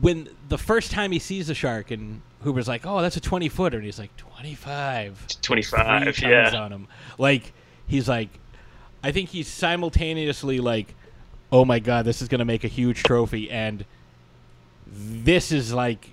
[0.00, 3.48] When the first time he sees the shark and Hooper's like, "Oh, that's a 20
[3.48, 6.60] footer," and he's like, "25." 25, Three tons yeah.
[6.60, 6.88] on him.
[7.18, 7.52] Like
[7.86, 8.28] he's like,
[9.02, 10.94] I think he's simultaneously like,
[11.52, 13.84] "Oh my god, this is going to make a huge trophy," and
[14.86, 16.10] this is like.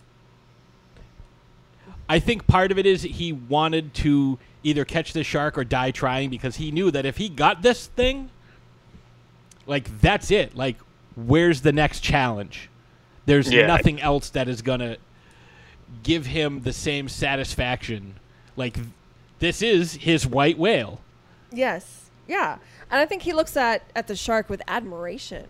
[2.09, 5.91] I think part of it is he wanted to either catch the shark or die
[5.91, 8.29] trying because he knew that if he got this thing,
[9.65, 10.55] like that's it.
[10.55, 10.77] Like,
[11.15, 12.69] where's the next challenge?
[13.25, 13.67] There's Yeah.
[13.67, 14.97] nothing else that is gonna
[16.03, 18.15] give him the same satisfaction.
[18.55, 18.77] Like,
[19.39, 21.01] this is his white whale.
[21.51, 22.09] Yes.
[22.27, 22.57] Yeah.
[22.89, 25.47] And I think he looks at, at the shark with admiration.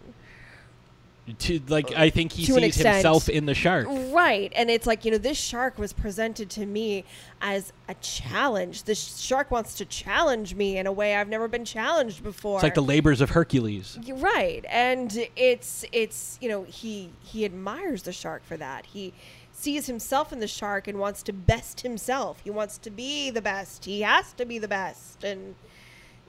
[1.38, 3.88] To like, uh, I think he sees himself in the shark.
[3.88, 4.52] Right.
[4.56, 7.06] And it's like, you know, this shark was presented to me
[7.40, 8.84] as a challenge.
[8.84, 12.58] This shark wants to challenge me in a way I've never been challenged before.
[12.58, 14.00] It's like the labors of Hercules.
[14.04, 14.66] You're right.
[14.68, 18.88] And it's it's, you know, he he admires the shark for that.
[18.88, 19.14] He
[19.52, 22.42] sees himself in the shark and wants to best himself.
[22.44, 23.86] He wants to be the best.
[23.86, 25.24] He has to be the best.
[25.24, 25.54] And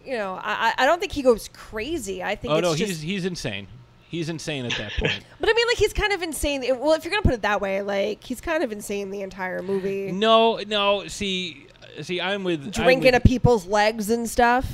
[0.04, 2.22] you know, I I don't think he goes crazy.
[2.22, 3.68] I think Oh no, just he's he's insane.
[4.12, 5.24] He's insane at that point.
[5.40, 6.62] But I mean, like he's kind of insane.
[6.78, 9.62] Well, if you're gonna put it that way, like he's kind of insane the entire
[9.62, 11.08] movie, no, no.
[11.08, 11.66] See,
[11.98, 14.70] uh, see, I'm with I'm drinking with- at people's legs and stuff.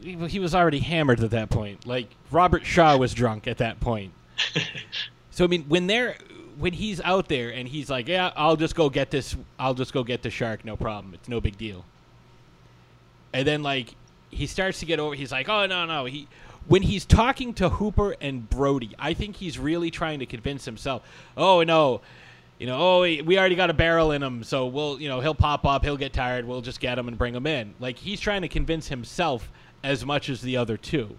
[0.00, 1.86] he he was already hammered at that point.
[1.88, 4.12] Like Robert Shaw was drunk at that point.
[5.32, 6.16] so I mean, when they're
[6.56, 9.34] when he's out there and he's like, "Yeah, I'll just go get this.
[9.58, 10.64] I'll just go get the shark.
[10.64, 11.14] No problem.
[11.14, 11.84] It's no big deal."
[13.32, 13.96] And then like
[14.30, 15.16] he starts to get over.
[15.16, 16.28] He's like, "Oh no, no." He
[16.68, 21.02] when he's talking to Hooper and Brody, I think he's really trying to convince himself.
[21.36, 22.02] Oh no.
[22.58, 25.34] You know, oh, we already got a barrel in him, so we'll, you know, he'll
[25.34, 27.74] pop up, he'll get tired, we'll just get him and bring him in.
[27.78, 29.50] Like he's trying to convince himself
[29.84, 31.16] as much as the other two.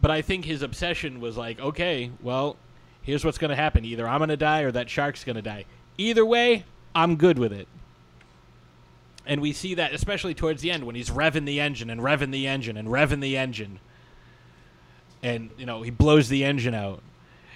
[0.00, 2.56] But I think his obsession was like, okay, well,
[3.02, 3.84] here's what's going to happen.
[3.84, 5.64] Either I'm going to die or that shark's going to die.
[5.98, 6.64] Either way,
[6.94, 7.68] I'm good with it.
[9.26, 12.30] And we see that especially towards the end when he's revving the engine and revving
[12.30, 13.80] the engine and revving the engine.
[15.22, 17.02] And, you know, he blows the engine out.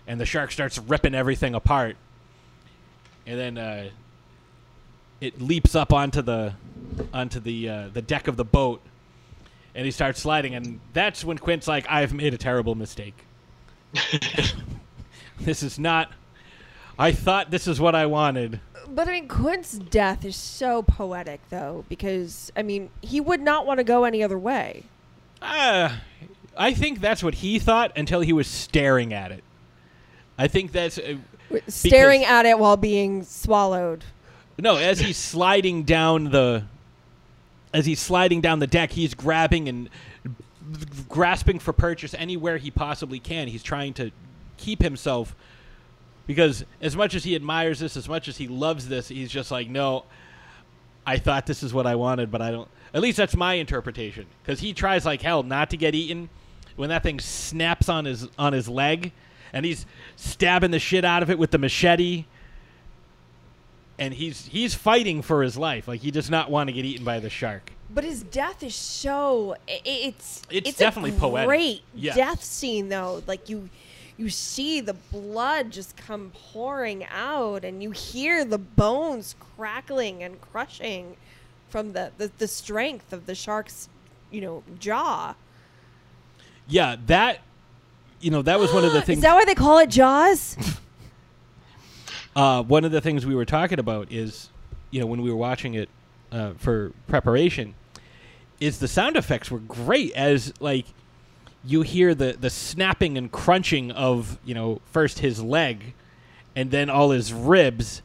[0.06, 1.96] And the shark starts ripping everything apart.
[3.26, 3.90] And then uh,
[5.20, 6.54] it leaps up onto the
[7.12, 8.82] onto the uh, the deck of the boat
[9.74, 13.14] and he starts sliding and that's when Quint's like I've made a terrible mistake.
[15.40, 16.12] this is not
[16.98, 18.60] I thought this is what I wanted.
[18.92, 23.66] But I mean, Quint's death is so poetic, though, because I mean, he would not
[23.66, 24.84] want to go any other way.
[25.40, 25.96] Uh,
[26.56, 29.44] I think that's what he thought until he was staring at it.
[30.36, 31.16] I think that's uh,
[31.68, 34.04] Staring at it while being swallowed.
[34.58, 36.64] No, as he's sliding down the
[37.72, 39.88] as he's sliding down the deck, he's grabbing and
[41.08, 43.48] grasping for purchase anywhere he possibly can.
[43.48, 44.10] He's trying to
[44.56, 45.34] keep himself
[46.30, 49.50] because as much as he admires this, as much as he loves this, he's just
[49.50, 50.04] like, "No,
[51.04, 54.26] I thought this is what I wanted, but I don't." At least that's my interpretation
[54.40, 56.28] because he tries like hell not to get eaten.
[56.76, 59.10] When that thing snaps on his on his leg,
[59.52, 62.26] and he's stabbing the shit out of it with the machete,
[63.98, 65.88] and he's he's fighting for his life.
[65.88, 67.72] Like he does not want to get eaten by the shark.
[67.92, 71.48] But his death is so it's It's a definitely poetic.
[71.48, 72.14] Great Yes.
[72.14, 73.24] death scene though.
[73.26, 73.68] Like you
[74.20, 80.38] you see the blood just come pouring out and you hear the bones crackling and
[80.42, 81.16] crushing
[81.70, 83.88] from the, the, the strength of the shark's,
[84.30, 85.34] you know, jaw.
[86.68, 87.38] Yeah, that
[88.20, 89.18] you know that was one of the things.
[89.18, 90.54] Is that why they call it Jaws?
[92.36, 94.50] uh, one of the things we were talking about is,
[94.90, 95.88] you know, when we were watching it
[96.30, 97.74] uh, for preparation,
[98.60, 100.84] is the sound effects were great as like
[101.64, 105.94] you hear the the snapping and crunching of you know first his leg,
[106.56, 108.02] and then all his ribs,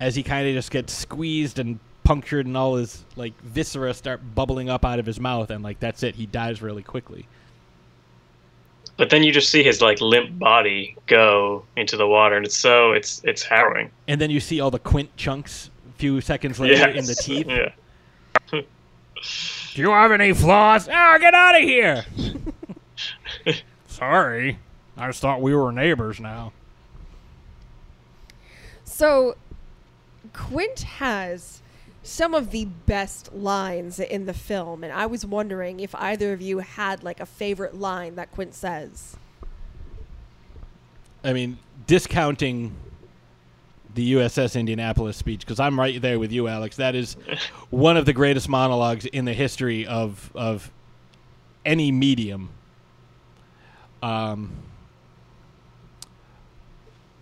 [0.00, 4.20] as he kind of just gets squeezed and punctured, and all his like viscera start
[4.34, 7.26] bubbling up out of his mouth, and like that's it, he dies really quickly.
[8.98, 12.56] But then you just see his like limp body go into the water, and it's
[12.56, 13.90] so it's it's harrowing.
[14.06, 17.46] And then you see all the quint chunks a few seconds later in the teeth.
[18.52, 18.60] Yeah.
[19.74, 20.88] Do you have any flaws?
[20.92, 22.04] Oh, get out of here!
[24.02, 24.58] Sorry.
[24.96, 26.52] I just thought we were neighbors now.
[28.82, 29.36] So,
[30.32, 31.62] Quint has
[32.02, 36.42] some of the best lines in the film, and I was wondering if either of
[36.42, 39.16] you had like a favorite line that Quint says.
[41.22, 42.74] I mean, discounting
[43.94, 46.74] the USS Indianapolis speech, because I'm right there with you, Alex.
[46.74, 47.14] That is
[47.70, 50.72] one of the greatest monologues in the history of of
[51.64, 52.50] any medium.
[54.02, 54.52] Um,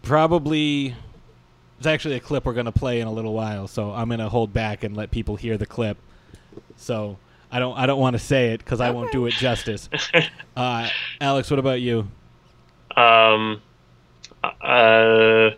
[0.02, 0.94] probably,
[1.78, 4.20] it's actually a clip we're going to play in a little while, so I'm going
[4.20, 5.98] to hold back and let people hear the clip.
[6.76, 7.18] So
[7.52, 9.88] I don't I don't want to say it because I won't do it justice.
[10.56, 10.88] Uh,
[11.22, 12.06] Alex, what about you?
[12.94, 13.62] Um,
[14.44, 15.50] uh,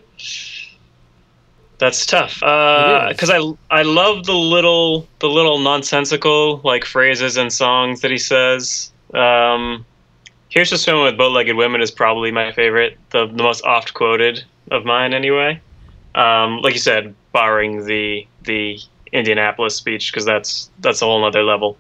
[1.78, 2.40] that's tough.
[2.40, 8.12] Uh, because I I love the little the little nonsensical like phrases and songs that
[8.12, 8.92] he says.
[9.12, 9.84] Um,
[10.52, 14.44] here's to swimming with bow-legged women is probably my favorite, the the most oft quoted
[14.70, 15.60] of mine anyway.
[16.14, 18.78] Um, like you said, barring the the
[19.12, 21.78] Indianapolis speech because that's that's a whole nother level.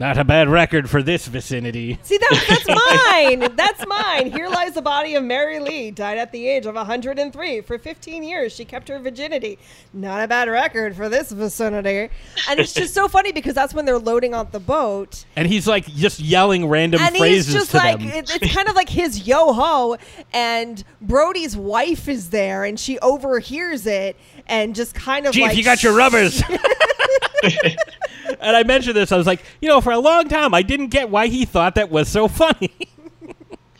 [0.00, 1.98] Not a bad record for this vicinity.
[2.04, 2.68] See, that, that's
[3.42, 3.56] mine.
[3.56, 4.30] That's mine.
[4.30, 7.60] Here lies the body of Mary Lee, died at the age of 103.
[7.62, 9.58] For 15 years, she kept her virginity.
[9.92, 12.10] Not a bad record for this vicinity.
[12.48, 15.24] And it's just so funny because that's when they're loading on the boat.
[15.34, 18.08] And he's like just yelling random and phrases he's just to like, them.
[18.08, 19.96] it- it's kind of like his yo ho.
[20.32, 25.56] And Brody's wife is there and she overhears it and just kind of Chief, like.
[25.56, 26.40] you got your rubbers.
[27.42, 29.12] and I mentioned this.
[29.12, 31.74] I was like, you know, for a long time, I didn't get why he thought
[31.76, 32.72] that was so funny.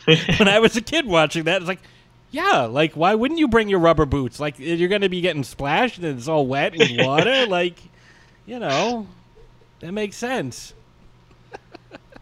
[0.37, 1.81] when I was a kid watching that, it's like,
[2.31, 4.39] yeah, like why wouldn't you bring your rubber boots?
[4.39, 7.45] Like you're going to be getting splashed and it's all wet in water.
[7.47, 7.79] like,
[8.45, 9.07] you know,
[9.79, 10.73] that makes sense.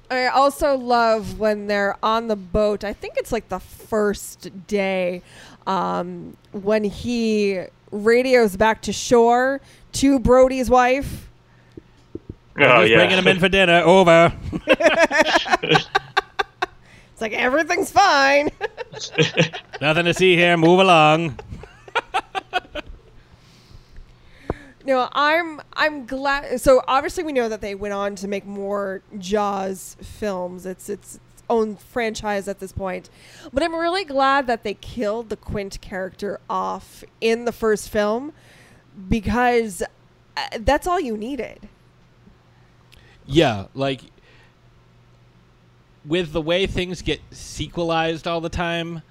[0.09, 2.85] I also love when they're on the boat.
[2.85, 5.21] I think it's like the first day
[5.65, 9.59] um, when he radios back to shore
[9.93, 11.26] to Brody's wife.
[12.60, 12.97] Oh He's yeah.
[12.97, 13.82] bringing him in for dinner.
[13.82, 14.34] Over.
[17.18, 18.49] It's like everything's fine.
[19.82, 20.55] Nothing to see here.
[20.55, 21.39] Move along.
[24.86, 26.62] no, I'm I'm glad.
[26.62, 30.68] So obviously we know that they went on to make more Jaws films.
[30.68, 33.10] It's its own franchise at this point,
[33.51, 38.32] but I'm really glad that they killed the Quint character off in the first film
[39.10, 41.68] because uh, that's all you needed.
[43.28, 44.01] Yeah, like
[46.05, 49.01] with the way things get sequelized all the time,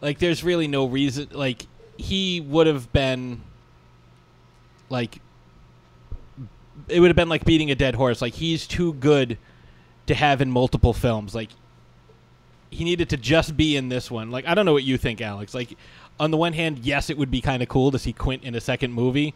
[0.00, 1.66] like there's really no reason like
[1.96, 3.42] he would have been
[4.90, 5.20] like
[6.88, 8.20] it would have been like beating a dead horse.
[8.20, 9.38] Like he's too good
[10.06, 11.34] to have in multiple films.
[11.34, 11.50] Like
[12.70, 14.30] he needed to just be in this one.
[14.30, 15.54] Like I don't know what you think, Alex.
[15.54, 15.76] Like
[16.18, 18.54] on the one hand, yes, it would be kind of cool to see Quint in
[18.54, 19.34] a second movie,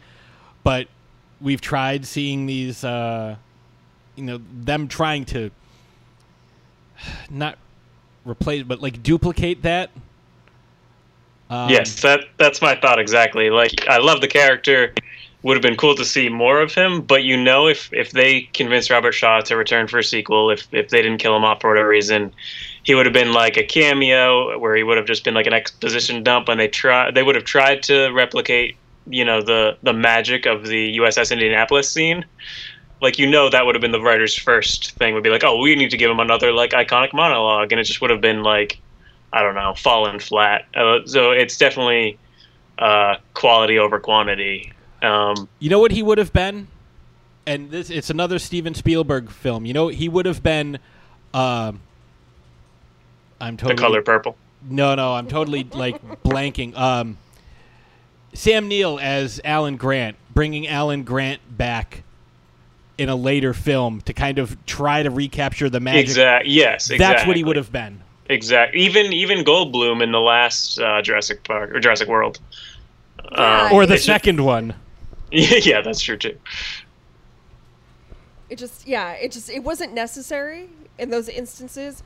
[0.64, 0.88] but
[1.40, 3.36] we've tried seeing these uh
[4.20, 5.50] you know them trying to
[7.30, 7.58] not
[8.24, 9.90] replace but like duplicate that
[11.50, 13.50] um, yes, that that's my thought exactly.
[13.50, 14.94] Like I love the character.
[15.42, 18.42] Would have been cool to see more of him, but you know, if if they
[18.52, 21.62] convinced Robert Shaw to return for a sequel, if if they didn't kill him off
[21.62, 22.30] for whatever reason,
[22.82, 25.54] he would have been like a cameo where he would have just been like an
[25.54, 28.76] exposition dump, and they try they would have tried to replicate
[29.08, 32.26] you know the the magic of the USS Indianapolis scene.
[33.00, 35.14] Like you know, that would have been the writer's first thing.
[35.14, 37.84] Would be like, oh, we need to give him another like iconic monologue, and it
[37.84, 38.78] just would have been like,
[39.32, 40.66] I don't know, fallen flat.
[40.74, 42.18] Uh, so it's definitely
[42.78, 44.72] uh, quality over quantity.
[45.02, 46.68] Um, you know what he would have been
[47.46, 50.78] and this it's another steven spielberg film you know he would have been
[51.34, 51.80] um
[53.40, 54.36] i'm totally the color purple.
[54.68, 57.18] no no i'm totally like blanking um
[58.34, 62.02] sam neill as alan grant bringing alan grant back
[63.00, 66.52] in a later film to kind of try to recapture the magic Exactly.
[66.52, 66.98] Yes, exactly.
[66.98, 68.80] that's what he would have been Exactly.
[68.82, 72.38] Even even Goldblum in the last uh, Jurassic Park or Jurassic World.
[73.32, 74.74] Yeah, Um, or the it- second one
[75.32, 76.36] yeah, that's true too.
[78.48, 82.02] It just yeah, it just it wasn't necessary in those instances.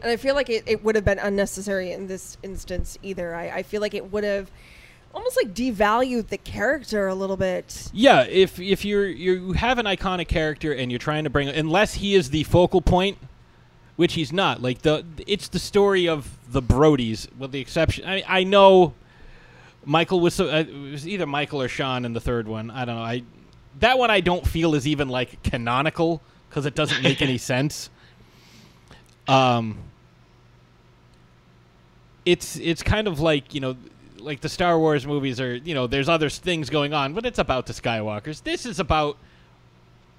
[0.00, 3.34] And I feel like it, it would have been unnecessary in this instance either.
[3.34, 4.48] I, I feel like it would have
[5.14, 7.88] almost like devalued the character a little bit.
[7.92, 11.94] Yeah, if if you're you have an iconic character and you're trying to bring unless
[11.94, 13.18] he is the focal point,
[13.96, 14.62] which he's not.
[14.62, 18.04] Like the it's the story of the Brodies, with the exception.
[18.06, 18.94] I I know
[19.84, 22.70] Michael was so- uh, it was either Michael or Sean in the third one.
[22.70, 23.02] I don't know.
[23.02, 23.22] I
[23.80, 27.90] that one I don't feel is even like canonical because it doesn't make any sense.
[29.26, 29.78] Um,
[32.24, 33.76] it's it's kind of like you know
[34.20, 37.38] like the Star Wars movies are you know there's other things going on, but it's
[37.38, 38.42] about the Skywalkers.
[38.42, 39.16] This is about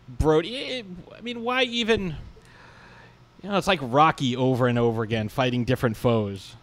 [0.08, 0.56] Brody.
[0.56, 0.86] It-
[1.18, 2.16] I mean, why even?
[3.44, 6.56] You know, it's like Rocky over and over again, fighting different foes.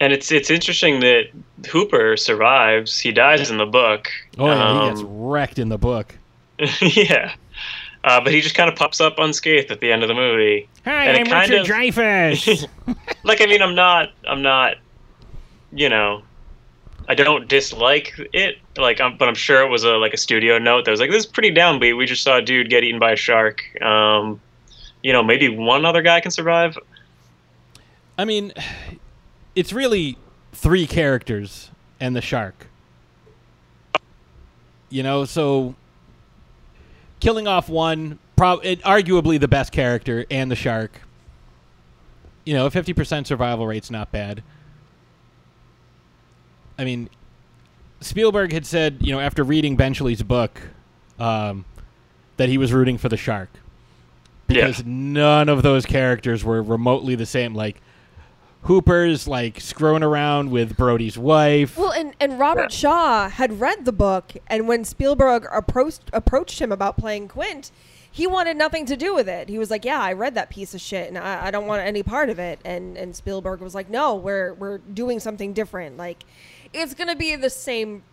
[0.00, 1.26] And it's it's interesting that
[1.70, 2.98] Hooper survives.
[2.98, 4.08] He dies in the book.
[4.38, 6.16] Oh yeah, he gets Um, wrecked in the book.
[6.80, 7.34] yeah.
[8.04, 10.68] Uh, but he just kind of pops up unscathed at the end of the movie.
[10.84, 12.68] Hi, And it I'm kind Richard of- Dreyfuss.
[13.24, 14.76] like I mean I'm not I'm not
[15.72, 16.22] you know
[17.08, 20.58] I don't dislike it like I'm, but I'm sure it was a like a studio
[20.58, 22.98] note that was like this is pretty downbeat we just saw a dude get eaten
[22.98, 24.40] by a shark um
[25.02, 26.76] you know maybe one other guy can survive
[28.18, 28.52] I mean,
[29.54, 30.18] it's really
[30.52, 32.66] three characters and the shark.
[34.90, 35.74] You know, so
[37.22, 41.00] killing off one, prob- arguably the best character, and the shark.
[42.44, 44.42] You know, fifty percent survival rate's not bad.
[46.76, 47.08] I mean,
[48.00, 50.60] Spielberg had said, you know, after reading Benchley's book,
[51.20, 51.64] um,
[52.38, 53.50] that he was rooting for the shark
[54.48, 57.54] because none of those characters were remotely the same.
[57.54, 57.80] Like
[58.62, 61.76] Hooper's like screwing around with Brody's wife.
[61.76, 66.70] Well, and, and Robert Shaw had read the book, and when Spielberg approached approached him
[66.70, 67.72] about playing Quint,
[68.08, 69.48] he wanted nothing to do with it.
[69.48, 71.82] He was like, "Yeah, I read that piece of shit, and I, I don't want
[71.82, 75.96] any part of it." And and Spielberg was like, "No, we're we're doing something different.
[75.96, 76.22] Like,
[76.72, 78.04] it's gonna be the same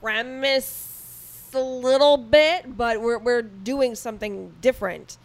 [0.00, 5.18] premise a little bit, but we're we're doing something different."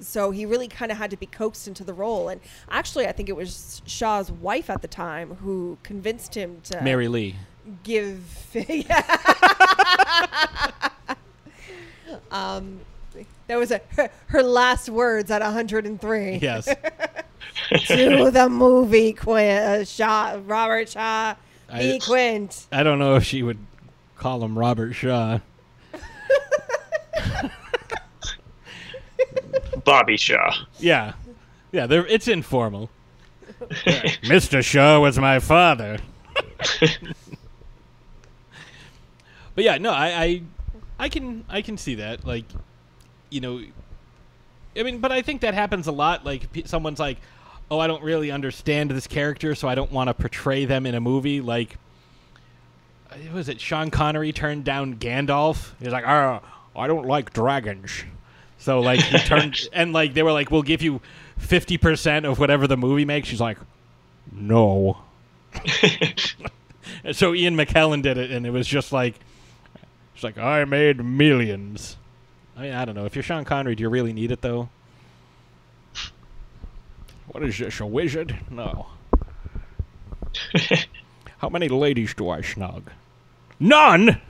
[0.00, 2.28] So he really kind of had to be coaxed into the role.
[2.28, 2.40] And
[2.70, 7.08] actually, I think it was Shaw's wife at the time who convinced him to Mary
[7.08, 7.36] Lee.
[7.82, 8.24] give.
[12.30, 12.80] um,
[13.46, 16.36] that was a, her, her last words at 103.
[16.36, 16.66] Yes.
[17.86, 21.34] to the movie, Quint, uh, Shaw, Robert Shaw,
[21.72, 22.66] be Quint.
[22.72, 23.58] I don't know if she would
[24.16, 25.40] call him Robert Shaw.
[29.84, 30.54] Bobby Shaw.
[30.78, 31.14] Yeah,
[31.72, 31.86] yeah.
[31.90, 32.90] It's informal.
[33.60, 34.64] Mr.
[34.64, 35.98] Shaw was my father.
[39.54, 40.42] but yeah, no, I, I,
[40.98, 42.24] I can, I can see that.
[42.24, 42.44] Like,
[43.28, 43.60] you know,
[44.76, 46.24] I mean, but I think that happens a lot.
[46.24, 47.18] Like, someone's like,
[47.70, 50.94] "Oh, I don't really understand this character, so I don't want to portray them in
[50.94, 51.76] a movie." Like,
[53.10, 55.72] uh, was it Sean Connery turned down Gandalf?
[55.80, 56.40] He's like, "Oh,
[56.76, 58.04] I don't like dragons."
[58.60, 61.00] So like he turned and like they were like, "We'll give you
[61.36, 63.58] fifty percent of whatever the movie makes." She's like,
[64.32, 64.98] "No."
[67.12, 69.14] So Ian McKellen did it, and it was just like,
[70.14, 71.96] it's like I made millions.
[72.56, 73.06] I mean, I don't know.
[73.06, 74.68] If you're Sean Connery, do you really need it though?
[77.28, 78.38] What is this, a wizard?
[78.50, 78.88] No.
[81.38, 82.90] How many ladies do I snug?
[83.58, 84.20] None.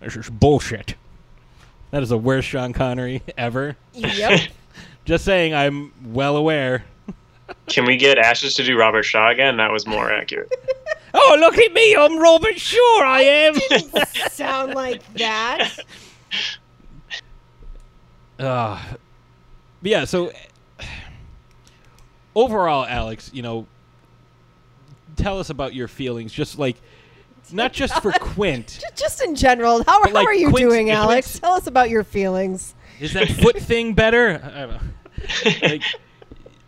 [0.00, 0.94] this is bullshit.
[1.94, 3.76] That is the worst Sean Connery ever.
[3.92, 4.50] Yep.
[5.04, 6.84] Just saying, I'm well aware.
[7.68, 9.58] Can we get Ashes to do Robert Shaw again?
[9.58, 10.52] That was more accurate.
[11.16, 11.94] Oh, look at me!
[11.94, 13.02] I'm Robert Shaw.
[13.04, 13.54] I am.
[13.54, 15.78] Didn't Sound like that.
[18.36, 18.82] Uh,
[19.80, 20.32] yeah, so
[22.34, 23.64] overall, Alex, you know,
[25.14, 26.32] tell us about your feelings.
[26.32, 26.76] Just like,
[27.52, 28.78] not just for Quint.
[28.80, 31.38] Ju- Just in general, how, how like, are you Quint- doing, Quint- Alex?
[31.38, 32.74] Tell us about your feelings.
[33.00, 34.40] Is that foot thing better?
[34.44, 34.80] I don't know.
[35.68, 35.82] Like,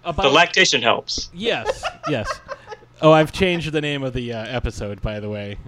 [0.05, 1.31] about, The lactation helps.
[1.35, 2.29] Yes, yes.
[3.03, 5.59] Oh, I've changed the name of the uh, episode, by the way.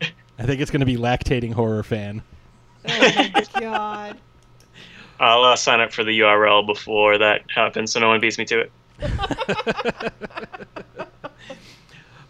[0.38, 2.22] I think it's going to be lactating horror fan.
[2.88, 4.18] Oh my god.
[5.20, 8.44] I'll uh, sign up for the URL before that happens, so no one beats me
[8.46, 8.72] to it.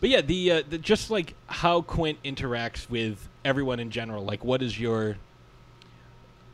[0.05, 4.23] But yeah, the, uh, the just like how Quint interacts with everyone in general.
[4.23, 5.17] Like, what is your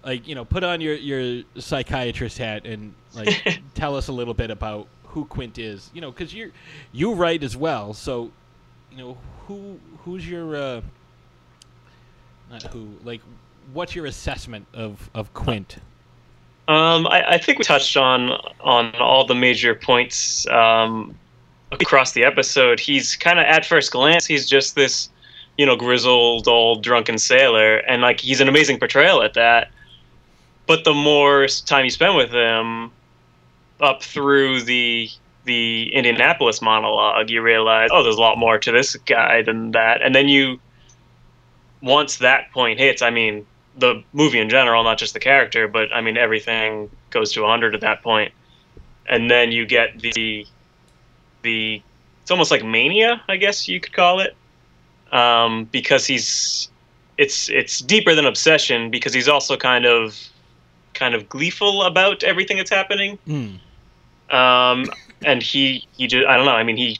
[0.04, 0.28] like?
[0.28, 4.52] You know, put on your your psychiatrist hat and like tell us a little bit
[4.52, 5.90] about who Quint is.
[5.92, 6.52] You know, because you're
[6.92, 8.30] you write as well, so
[8.92, 10.80] you know who who's your uh,
[12.52, 13.20] not who like
[13.72, 15.78] what's your assessment of of Quint?
[16.68, 18.30] Um, I, I think we touched on
[18.60, 21.16] on all the major points um,
[21.72, 22.80] across the episode.
[22.80, 25.08] He's kind of at first glance, he's just this,
[25.56, 29.70] you know, grizzled old drunken sailor, and like he's an amazing portrayal at that.
[30.66, 32.92] But the more time you spend with him,
[33.80, 35.10] up through the
[35.44, 40.02] the Indianapolis monologue, you realize, oh, there's a lot more to this guy than that.
[40.02, 40.60] And then you,
[41.80, 43.46] once that point hits, I mean,
[43.76, 47.74] the movie in general, not just the character, but I mean everything goes to 100
[47.74, 48.32] at that point.
[49.08, 50.46] And then you get the
[51.42, 51.82] the
[52.22, 54.36] it's almost like mania, I guess you could call it.
[55.12, 56.68] Um, because he's
[57.18, 60.16] it's it's deeper than obsession because he's also kind of
[60.94, 63.18] kind of gleeful about everything that's happening.
[64.30, 64.86] Um,
[65.24, 66.52] and he he just I don't know.
[66.52, 66.98] I mean, he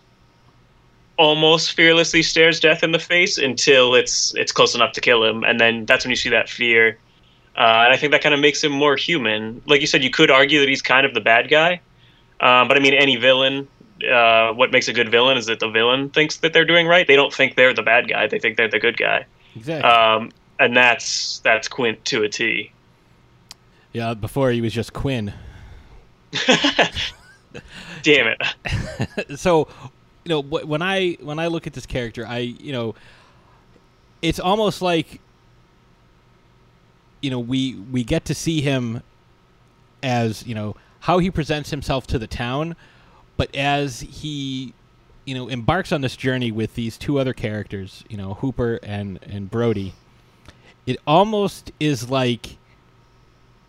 [1.17, 5.45] almost fearlessly stares death in the face until it's it's close enough to kill him,
[5.45, 6.99] and then that's when you see that fear.
[7.57, 9.61] Uh, and I think that kind of makes him more human.
[9.67, 11.81] Like you said, you could argue that he's kind of the bad guy,
[12.41, 13.69] um, but I mean, any villain.
[14.09, 17.07] Uh, what makes a good villain is that the villain thinks that they're doing right.
[17.07, 19.27] They don't think they're the bad guy; they think they're the good guy.
[19.57, 19.91] Exactly.
[19.91, 22.73] Um, and that's that's Quint to a T.
[23.93, 25.33] yeah, before he was just Quinn.
[28.03, 29.39] Damn it!
[29.39, 29.69] so
[30.25, 32.95] you know when i when i look at this character i you know
[34.23, 35.21] it's almost like
[37.21, 39.03] you know we we get to see him
[40.03, 42.77] as you know how he presents himself to the town
[43.41, 44.75] but as he
[45.25, 49.19] you know embarks on this journey with these two other characters you know hooper and
[49.23, 49.95] and brody
[50.87, 52.59] it almost is like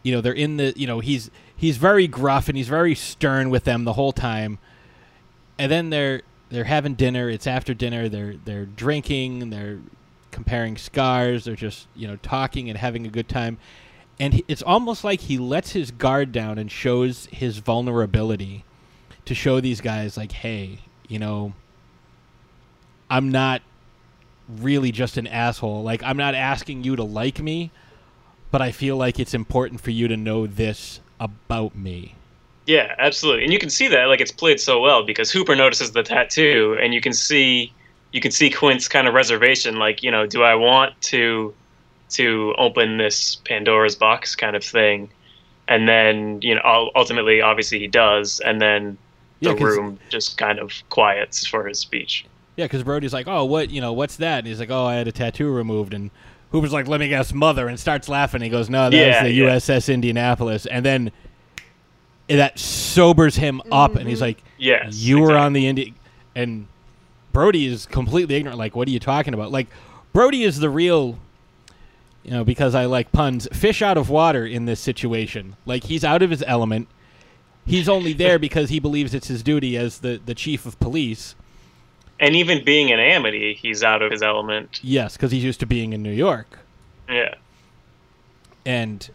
[0.04, 3.50] you know they're in the you know he's he's very gruff and he's very stern
[3.50, 4.58] with them the whole time.
[5.60, 7.30] And then they're they're having dinner.
[7.30, 8.10] It's after dinner.
[8.10, 9.80] They're they're drinking they're
[10.32, 11.46] comparing scars.
[11.46, 13.58] They're just you know talking and having a good time.
[14.20, 18.64] And he, it's almost like he lets his guard down and shows his vulnerability
[19.26, 21.54] to show these guys like hey you know
[23.10, 23.62] i'm not
[24.60, 25.84] really just an asshole.
[25.84, 27.72] Like i'm not asking you to like me
[28.50, 32.16] but i feel like it's important for you to know this about me.
[32.66, 35.92] Yeah, absolutely, and you can see that like it's played so well because Hooper notices
[35.92, 37.74] the tattoo, and you can see
[38.12, 41.54] you can see Quint's kind of reservation, like you know, do I want to
[42.12, 45.10] to open this Pandora's box kind of thing,
[45.68, 48.98] and then you know, ultimately, obviously, he does, and then
[49.42, 52.26] Yeah, the 'cause- room just kind of quiets for his speech.
[52.56, 53.70] Yeah, because Brody's like, "Oh, what?
[53.70, 56.12] You know, what's that?" And he's like, "Oh, I had a tattoo removed." And
[56.52, 58.42] Hooper's like, "Let me guess, mother," and starts laughing.
[58.42, 59.46] He goes, "No, that Yeah, was the yeah.
[59.46, 61.12] USS Indianapolis." And then
[62.28, 64.26] that sobers him up, and he's mm-hmm.
[64.26, 65.94] like, Yes, you were on the Indi."
[66.36, 66.68] And
[67.34, 68.58] Brody is completely ignorant.
[68.60, 69.52] Like, what are you talking about?
[69.52, 69.68] Like,
[70.14, 71.18] Brody is the real,
[72.24, 75.56] you know, because I like puns, fish out of water in this situation.
[75.66, 76.88] Like, he's out of his element.
[77.72, 81.36] He's only there because he believes it's his duty as the the chief of police.
[82.20, 84.80] And even being in Amity, he's out of his element.
[84.84, 86.60] Yes, because he's used to being in New York.
[87.10, 87.36] Yeah.
[88.66, 89.10] and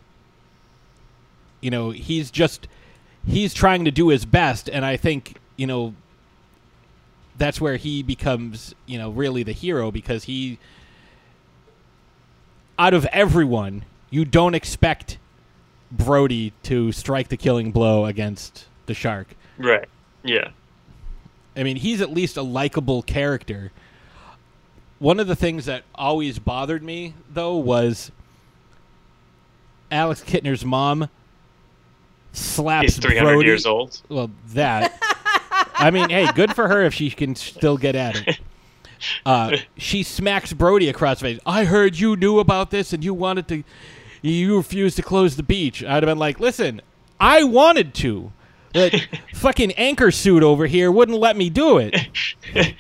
[1.61, 2.67] you know he's just
[3.27, 5.95] he's trying to do his best and i think you know
[7.39, 10.59] that's where he becomes you know really the hero because he
[12.79, 15.17] out of everyone you don't expect
[15.91, 19.89] brody to strike the killing blow against the shark Right.
[20.23, 20.49] Yeah.
[21.57, 23.73] I mean, he's at least a likable character.
[24.99, 28.11] One of the things that always bothered me, though, was
[29.91, 31.09] Alex Kintner's mom
[32.33, 33.47] slaps He's 300 Brody.
[33.47, 34.01] years old.
[34.09, 34.99] Well, that.
[35.75, 38.41] I mean, hey, good for her if she can still get at it.
[39.25, 41.41] Uh, she smacks Brody across the face.
[41.47, 43.65] I heard you knew about this and you wanted to,
[44.29, 45.83] you refused to close the beach.
[45.83, 46.81] I'd have been like, listen,
[47.21, 48.33] I wanted to.
[48.73, 48.93] That
[49.35, 51.97] fucking anchor suit over here wouldn't let me do it.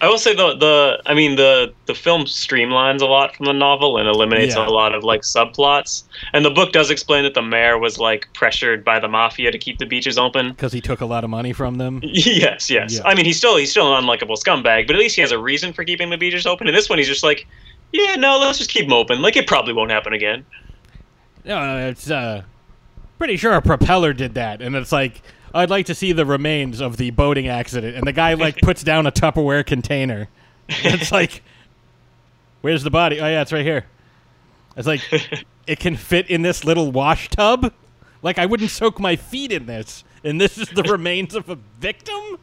[0.00, 3.52] I will say the the I mean the the film streamlines a lot from the
[3.52, 4.68] novel and eliminates Yeah.
[4.68, 6.04] a lot of like subplots.
[6.34, 9.58] And the book does explain that the mayor was like pressured by the mafia to
[9.58, 10.50] keep the beaches open.
[10.50, 11.98] Because he took a lot of money from them.
[12.04, 12.94] yes, yes.
[12.98, 13.02] Yeah.
[13.04, 15.38] I mean he's still he's still an unlikable scumbag, but at least he has a
[15.38, 16.68] reason for keeping the beaches open.
[16.68, 17.44] And this one he's just like,
[17.92, 19.20] yeah, no, let's just keep them open.
[19.20, 20.46] Like it probably won't happen again.
[21.44, 22.42] No, it's uh,
[23.18, 25.22] pretty sure a propeller did that, and it's like
[25.54, 28.82] I'd like to see the remains of the boating accident, and the guy like puts
[28.82, 30.28] down a Tupperware container.
[30.68, 31.42] It's like,
[32.60, 33.20] where's the body?
[33.20, 33.86] Oh yeah, it's right here.
[34.76, 35.00] It's like
[35.66, 37.72] it can fit in this little wash tub.
[38.22, 41.56] Like I wouldn't soak my feet in this, and this is the remains of a
[41.78, 42.38] victim.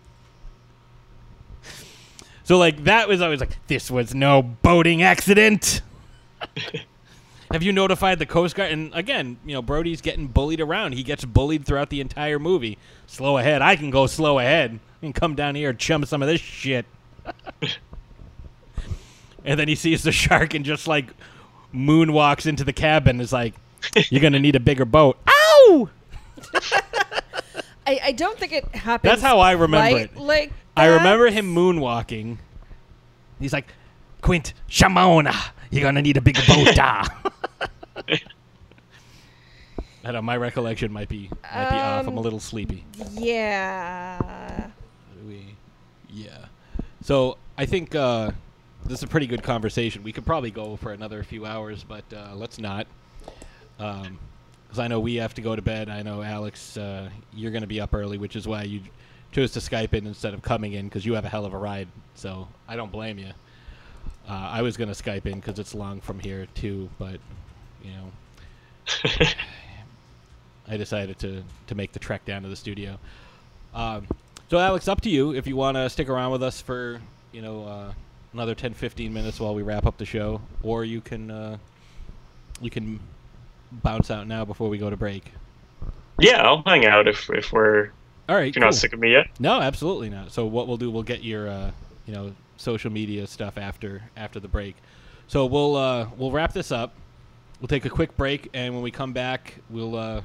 [2.44, 5.82] So like that was always like this was no boating accident.
[7.52, 8.72] Have you notified the Coast Guard?
[8.72, 10.94] And again, you know, Brody's getting bullied around.
[10.94, 12.78] He gets bullied throughout the entire movie.
[13.06, 13.62] Slow ahead.
[13.62, 14.80] I can go slow ahead.
[15.02, 16.86] I can come down here and chum some of this shit.
[19.46, 21.06] and then he sees the shark and just like
[21.74, 23.22] moonwalks into the cabin.
[23.22, 23.54] Is like,
[24.10, 25.18] you're gonna need a bigger boat.
[25.28, 25.90] Ow!
[27.88, 29.10] I, I don't think it happens.
[29.10, 30.18] That's how I remember it.
[30.18, 32.40] Like I remember him moonwalking.
[33.40, 33.74] He's like,
[34.22, 36.78] Quint, Shamona, you're gonna need a bigger boat.
[36.80, 37.22] ah."
[40.04, 40.22] I don't know.
[40.22, 42.08] My recollection might be might be off.
[42.08, 42.86] I'm a Um, little sleepy.
[43.14, 44.70] Yeah.
[45.28, 45.56] We,
[46.10, 46.46] yeah.
[47.04, 48.32] So I think uh,
[48.86, 50.04] this is a pretty good conversation.
[50.04, 52.88] We could probably go for another few hours, but uh, let's not.
[53.78, 55.90] Because I know we have to go to bed.
[55.90, 58.82] I know Alex, uh, you're going to be up early, which is why you
[59.34, 61.58] chose to Skype in instead of coming in because you have a hell of a
[61.58, 61.88] ride.
[62.16, 63.32] So I don't blame you.
[64.28, 67.20] Uh, I was going to Skype in because it's long from here too, but
[67.84, 68.12] you know,
[70.68, 73.00] I decided to to make the trek down to the studio.
[73.74, 74.08] Um,
[74.50, 77.02] so, Alex, up to you if you want to stick around with us for
[77.32, 77.94] you know uh,
[78.34, 81.58] another 10, 15 minutes while we wrap up the show, or you can uh,
[82.62, 83.00] you can
[83.72, 85.32] bounce out now before we go to break.
[86.20, 87.92] Yeah, I'll hang out if if we're
[88.28, 89.28] All right, if you're not sick of me yet.
[89.40, 90.32] No, absolutely not.
[90.32, 91.72] So what we'll do, we'll get your uh,
[92.06, 94.76] you know social media stuff after after the break.
[95.28, 96.94] So we'll uh, we'll wrap this up.
[97.60, 100.22] We'll take a quick break, and when we come back, we'll uh,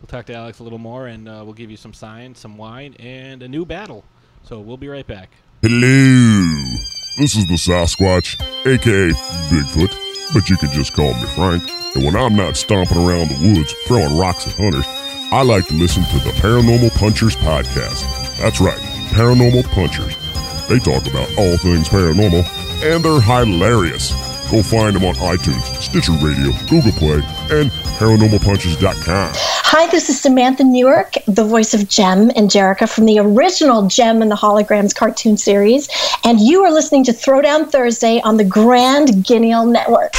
[0.00, 2.56] we'll talk to Alex a little more, and uh, we'll give you some signs, some
[2.56, 4.04] wine, and a new battle.
[4.42, 5.30] So we'll be right back.
[5.62, 6.76] Hello,
[7.18, 9.10] this is the Sasquatch, aka
[9.48, 11.62] Bigfoot, but you can just call me Frank.
[11.94, 14.84] And when I'm not stomping around the woods throwing rocks at hunters,
[15.32, 18.04] I like to listen to the Paranormal Punchers podcast.
[18.38, 18.78] That's right,
[19.10, 20.23] Paranormal Punchers.
[20.68, 22.42] They talk about all things paranormal,
[22.82, 24.12] and they're hilarious.
[24.50, 29.32] Go find them on iTunes, Stitcher Radio, Google Play, and ParanormalPunchers.com.
[29.34, 34.22] Hi, this is Samantha Newark, the voice of Jem and Jerrica from the original Jem
[34.22, 35.88] and the Holograms cartoon series,
[36.24, 40.14] and you are listening to Throwdown Thursday on the Grand Guignol Network.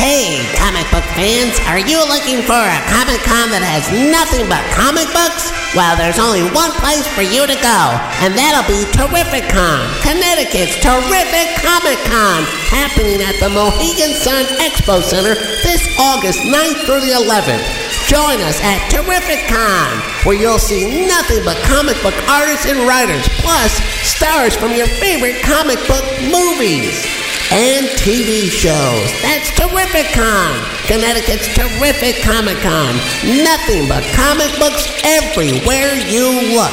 [0.00, 4.64] Hey, comic book fans, are you looking for a Comic Con that has nothing but
[4.72, 5.52] comic books?
[5.76, 7.80] Well, there's only one place for you to go,
[8.24, 15.04] and that'll be Terrific Con, Connecticut's Terrific Comic Con, happening at the Mohegan Sun Expo
[15.04, 17.60] Center this August 9th through the 11th.
[18.08, 23.28] Join us at Terrific Con, where you'll see nothing but comic book artists and writers,
[23.44, 27.04] plus stars from your favorite comic book movies
[27.50, 29.10] and TV shows.
[29.22, 30.54] That's Terrific Con,
[30.86, 32.94] Connecticut's terrific Comic Con.
[33.42, 36.70] Nothing but comic books everywhere you look.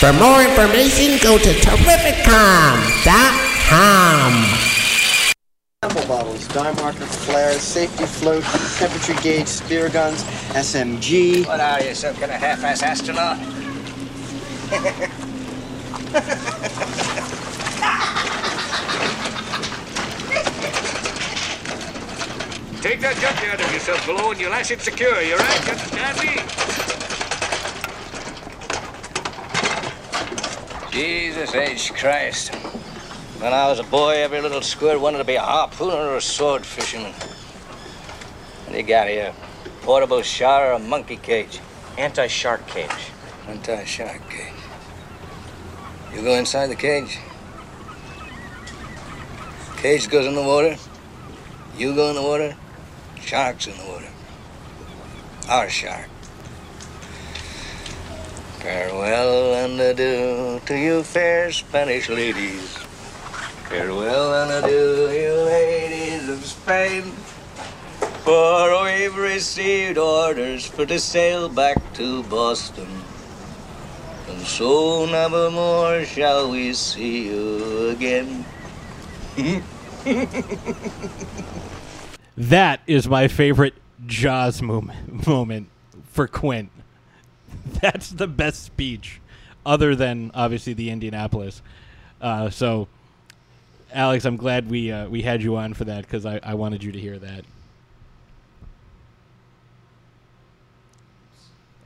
[0.00, 4.44] For more information, go to terrificcon.com.
[5.82, 8.42] Sample bottles, dye marker, flares, safety float,
[8.78, 10.24] temperature gauge, spear guns,
[10.54, 11.46] SMG.
[11.46, 13.38] What are you, some kind of half-ass astronaut?
[22.82, 25.64] Take that junk out of yourself below and you'll lash it secure, You're right?
[25.64, 26.66] You understand me?
[30.92, 31.92] Jesus H.
[31.94, 32.54] Christ.
[33.40, 36.20] When I was a boy, every little squirt wanted to be a harpooner or a
[36.22, 37.12] sword fisherman.
[37.12, 39.34] What do you got here?
[39.82, 41.60] Portable shower or a monkey cage?
[41.98, 42.90] Anti-shark cage.
[43.46, 44.52] Anti-shark cage.
[46.14, 47.18] You go inside the cage.
[49.76, 50.76] Cage goes in the water.
[51.76, 52.56] You go in the water.
[53.26, 54.08] Shark's in the water.
[55.48, 56.08] Our shark.
[58.62, 62.78] Farewell and adieu to you fair Spanish ladies.
[63.68, 67.02] Farewell and adieu, you ladies of Spain.
[68.22, 73.02] For we've received orders for to sail back to Boston.
[74.28, 78.44] And so never more shall we see you again.
[82.36, 83.74] That is my favorite
[84.06, 85.68] Jaws moment, moment
[86.04, 86.70] for Quint.
[87.80, 89.20] That's the best speech,
[89.64, 91.62] other than obviously the Indianapolis.
[92.20, 92.88] Uh, so,
[93.92, 96.84] Alex, I'm glad we uh, we had you on for that because I, I wanted
[96.84, 97.44] you to hear that.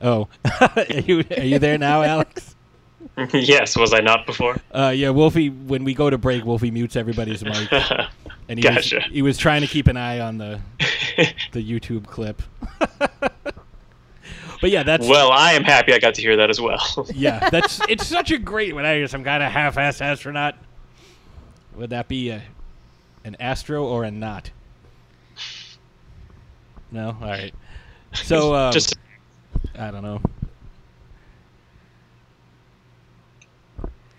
[0.01, 0.27] Oh,
[0.75, 2.55] are you are you there now, Alex?
[3.33, 4.57] yes, was I not before?
[4.71, 5.49] Uh, yeah, Wolfie.
[5.49, 7.71] When we go to break, Wolfie mutes everybody's mic,
[8.49, 8.95] and he Gotcha.
[8.97, 10.59] was he was trying to keep an eye on the
[11.51, 12.41] the YouTube clip.
[12.99, 17.05] but yeah, that's well, I am happy I got to hear that as well.
[17.13, 20.55] yeah, that's it's such a great when I hear some kind of half-ass astronaut.
[21.75, 22.41] Would that be a,
[23.23, 24.51] an astro or a not?
[26.91, 27.53] No, all right.
[28.13, 28.95] So um, Just-
[29.77, 30.21] I don't know.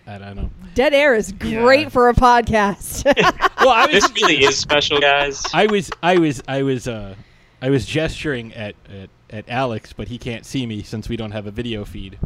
[0.05, 0.49] I don't know.
[0.75, 3.05] Dead air is great for a podcast.
[3.59, 5.43] well, I was, this really is special, guys.
[5.53, 7.15] I was, I was, I was, uh,
[7.61, 11.31] I was gesturing at, at, at Alex, but he can't see me since we don't
[11.31, 12.19] have a video feed,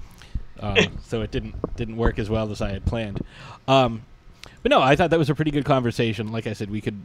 [0.59, 3.21] uh, so it didn't didn't work as well as I had planned.
[3.67, 4.03] Um,
[4.63, 6.31] but no, I thought that was a pretty good conversation.
[6.31, 6.99] Like I said, we could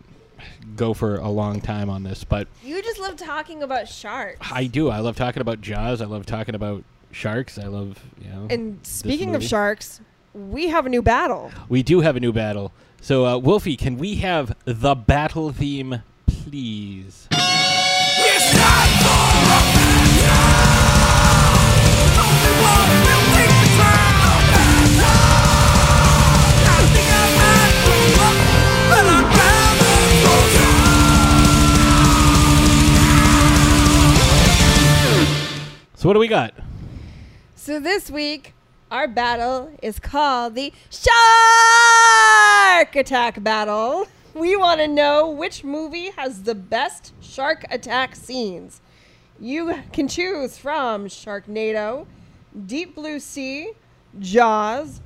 [0.76, 4.48] go for a long time on this, but you just love talking about sharks.
[4.50, 4.88] I do.
[4.88, 6.00] I love talking about Jaws.
[6.00, 7.58] I love talking about sharks.
[7.58, 8.46] I love you know.
[8.48, 10.00] And this speaking of sharks,
[10.34, 11.50] we have a new battle.
[11.68, 12.72] we do have a new battle.
[13.00, 17.28] So, uh, Wolfie, can we have the battle theme, please?
[35.94, 36.52] So, what do we got?
[37.54, 38.54] So this week,
[38.92, 41.14] our battle is called the Shark
[42.94, 44.06] Attack Battle.
[44.34, 48.82] We want to know which movie has the best shark attack scenes.
[49.40, 52.06] You can choose from Sharknado,
[52.66, 53.72] Deep Blue Sea,
[54.20, 55.00] Jaws,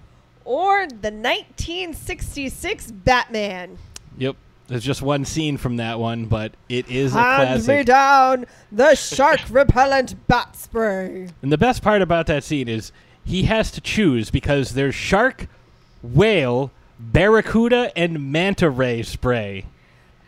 [0.44, 3.78] or the 1966 Batman.
[4.18, 4.34] Yep.
[4.66, 7.86] There's just one scene from that one, but it is a Hand me classic.
[7.86, 11.28] down the shark repellent bat spray.
[11.40, 12.90] And the best part about that scene is
[13.26, 15.48] he has to choose because there's shark,
[16.02, 19.66] whale, barracuda, and manta ray spray.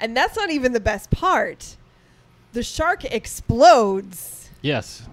[0.01, 1.77] And that's not even the best part.
[2.53, 5.07] The shark explodes Yes.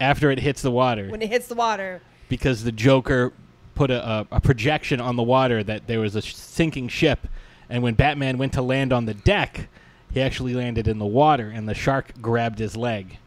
[0.00, 2.02] After it hits the water, when it hits the water.
[2.28, 3.32] because the Joker
[3.76, 7.28] put a, a, a projection on the water that there was a sh- sinking ship,
[7.70, 9.68] and when Batman went to land on the deck,
[10.12, 13.18] he actually landed in the water, and the shark grabbed his leg.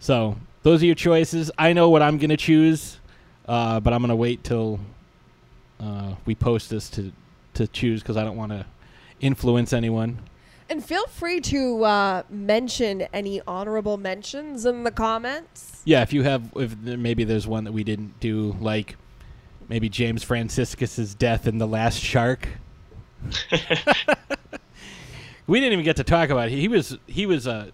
[0.00, 0.36] So
[0.66, 1.48] those are your choices.
[1.56, 2.98] I know what I'm gonna choose,
[3.46, 4.80] uh, but I'm gonna wait till
[5.78, 7.12] uh, we post this to
[7.54, 8.66] to choose because I don't want to
[9.20, 10.18] influence anyone.
[10.68, 15.82] And feel free to uh, mention any honorable mentions in the comments.
[15.84, 18.96] Yeah, if you have, if there, maybe there's one that we didn't do, like
[19.68, 22.48] maybe James Franciscus's death in the Last Shark.
[25.46, 26.58] we didn't even get to talk about it.
[26.58, 27.70] He was he was a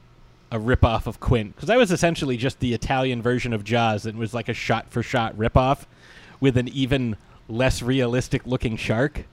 [0.53, 4.05] a ripoff of Quint because that was essentially just the Italian version of Jaws.
[4.05, 5.87] It was like a shot for shot ripoff
[6.41, 7.17] with an even
[7.49, 9.25] less realistic looking shark.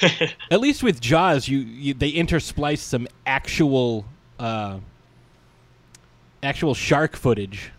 [0.50, 4.06] At least with Jaws, you, you they intersplice some actual
[4.38, 4.78] uh,
[6.42, 7.70] actual shark footage.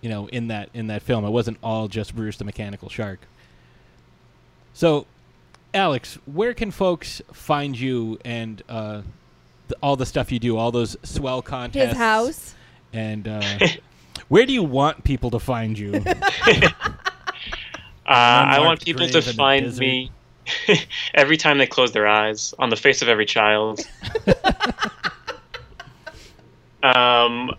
[0.00, 3.20] You know, in that in that film, it wasn't all just Bruce the Mechanical Shark.
[4.72, 5.06] So,
[5.74, 9.02] Alex, where can folks find you and uh,
[9.82, 11.88] all the stuff you do, all those swell contests?
[11.88, 12.54] His house.
[12.92, 13.42] And uh,
[14.28, 16.04] where do you want people to find you?
[18.08, 20.10] Uh, I want people to grave in the find me
[21.12, 23.86] every time they close their eyes on the face of every child.
[26.82, 27.54] um,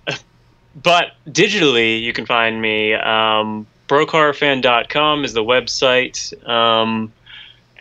[0.82, 2.96] but digitally, you can find me.
[2.96, 6.34] Um, BrokeHorrorFan.com is the website.
[6.50, 7.14] Um,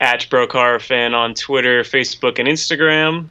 [0.01, 3.29] at BrokeHorrorFan on Twitter, Facebook, and Instagram.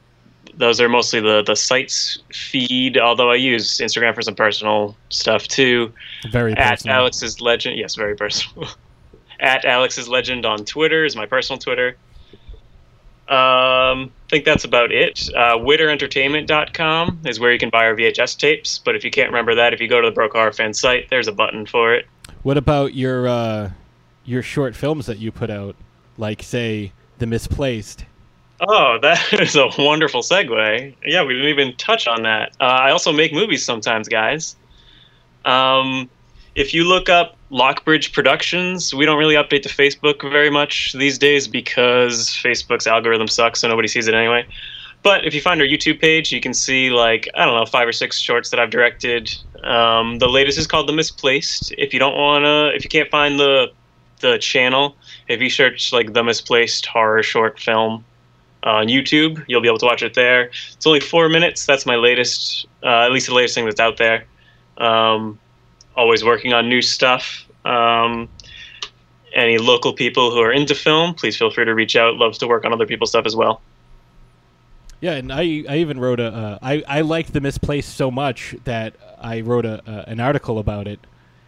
[0.57, 5.47] Those are mostly the, the site's feed, although I use Instagram for some personal stuff
[5.47, 5.93] too.
[6.31, 6.95] Very At personal.
[6.97, 7.77] Alex's Legend.
[7.77, 8.67] Yes, very personal.
[9.39, 11.95] at Alex's Legend on Twitter is my personal Twitter.
[13.29, 15.29] Um, I think that's about it.
[15.35, 18.79] Uh, WitterEntertainment.com is where you can buy our VHS tapes.
[18.79, 21.09] But if you can't remember that, if you go to the Broke Horror Fan site,
[21.09, 22.07] there's a button for it.
[22.43, 23.71] What about your uh,
[24.23, 25.75] your short films that you put out,
[26.17, 28.05] like say The Misplaced?
[28.59, 30.95] Oh, that is a wonderful segue.
[31.05, 32.55] Yeah, we didn't even touch on that.
[32.59, 34.55] Uh, I also make movies sometimes, guys.
[35.45, 36.09] Um,
[36.55, 41.17] if you look up Lockbridge Productions, we don't really update the Facebook very much these
[41.17, 44.45] days because Facebook's algorithm sucks, so nobody sees it anyway.
[45.03, 47.87] But if you find our YouTube page, you can see like I don't know five
[47.87, 49.33] or six shorts that I've directed.
[49.63, 51.73] Um, the latest is called The Misplaced.
[51.77, 53.71] If you don't wanna, if you can't find the
[54.19, 54.95] the channel,
[55.27, 58.03] if you search like The Misplaced horror short film
[58.69, 60.51] on YouTube, you'll be able to watch it there.
[60.73, 61.65] It's only four minutes.
[61.65, 64.25] That's my latest, uh, at least the latest thing that's out there.
[64.77, 65.39] Um,
[65.95, 67.45] always working on new stuff.
[67.65, 68.29] Um,
[69.33, 72.15] any local people who are into film, please feel free to reach out.
[72.15, 73.61] Love to work on other people's stuff as well.
[74.99, 78.55] Yeah, and I I even wrote a uh, I I liked The Misplaced so much
[78.63, 80.99] that I wrote a uh, an article about it.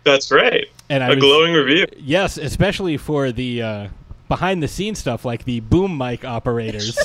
[0.04, 0.68] That's right.
[0.88, 1.88] And I a was- glowing review.
[1.98, 3.88] Yes, especially for the uh,
[4.30, 6.98] behind the scenes stuff like the boom mic operators.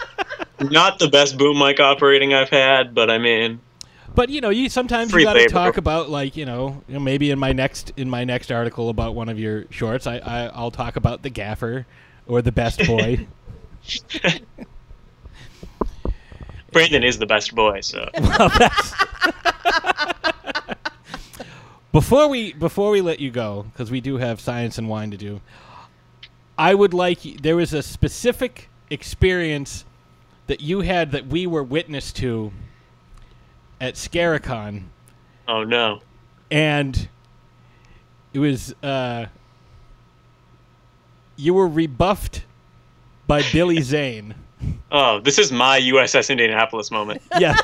[0.60, 3.60] Not the best boom mic operating I've had, but I mean,
[4.14, 5.50] But you know, you sometimes you got to labor.
[5.50, 8.88] talk about like you know, you know, maybe in my next in my next article
[8.88, 11.86] about one of your shorts, I, I I'll talk about the gaffer
[12.26, 13.26] or the best boy.
[16.72, 18.08] Brandon is the best boy, so.
[18.20, 18.94] Well, that's-
[21.92, 25.16] before we before we let you go, because we do have science and wine to
[25.16, 25.40] do,
[26.58, 29.84] I would like there was a specific experience
[30.46, 32.52] that you had that we were witness to
[33.80, 34.84] at Scaricon,
[35.48, 36.00] oh no.
[36.50, 37.08] and
[38.32, 39.26] it was uh,
[41.36, 42.44] you were rebuffed
[43.26, 44.34] by Billy Zane.
[44.90, 47.22] Oh, this is my USS Indianapolis moment.
[47.38, 47.56] Yeah.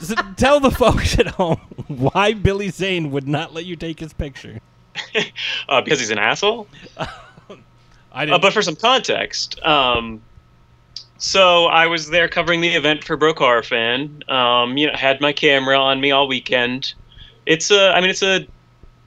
[0.00, 4.12] So tell the folks at home why Billy Zane would not let you take his
[4.12, 4.60] picture.
[5.68, 6.68] uh, because he's an asshole.
[8.12, 10.22] I Uh, but for some context, um,
[11.18, 14.22] so I was there covering the event for Horror Fan.
[14.28, 16.94] Um, you know, had my camera on me all weekend.
[17.46, 18.46] It's a, I mean, it's a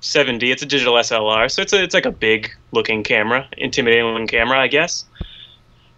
[0.02, 0.52] 70.
[0.52, 4.28] It's a digital SLR, so it's a, it's like a big looking camera, intimidating looking
[4.28, 5.06] camera, I guess.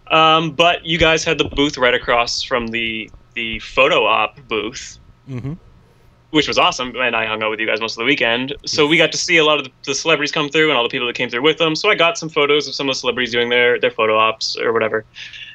[0.08, 4.98] Um, but you guys had the booth right across from the the photo op booth,
[5.28, 5.54] Mm-hmm.
[6.34, 6.96] Which was awesome.
[6.96, 8.56] And I hung out with you guys most of the weekend.
[8.66, 10.88] So we got to see a lot of the, celebrities come through and all the
[10.88, 11.76] people that came through with them.
[11.76, 14.56] So I got some photos of some of the celebrities doing their, their photo ops
[14.56, 15.04] or whatever.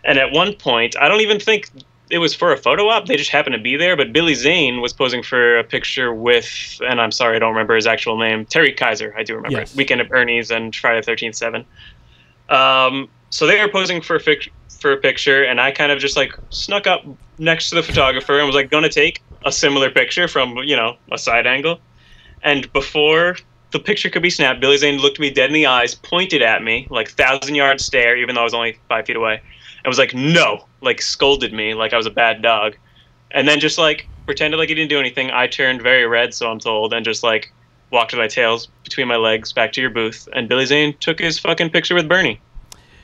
[0.05, 1.69] And at one point, I don't even think
[2.09, 3.07] it was for a photo op.
[3.07, 3.97] They just happened to be there.
[3.97, 7.75] But Billy Zane was posing for a picture with, and I'm sorry, I don't remember
[7.75, 9.13] his actual name, Terry Kiser.
[9.17, 9.75] I do remember Yes.
[9.75, 11.65] Weekend at Bernie's and Friday the 13th 7.
[12.47, 14.49] Um, so they were posing for a fic-
[14.79, 17.03] for a picture, and I kind of just like snuck up
[17.37, 20.75] next to the photographer and was like going to take a similar picture from you
[20.75, 21.79] know a side angle.
[22.41, 23.37] And before
[23.71, 26.63] the picture could be snapped, Billy Zane looked me dead in the eyes, pointed at
[26.63, 29.41] me like thousand yard stare, even though I was only five feet away,
[29.83, 32.75] and was like, "No!" Like scolded me like I was a bad dog,
[33.31, 35.31] and then just like pretended like he didn't do anything.
[35.31, 37.51] I turned very red, so I'm told, and just like
[37.91, 40.27] walked with my tails between my legs back to your booth.
[40.33, 42.39] And Billy Zane took his fucking picture with Bernie.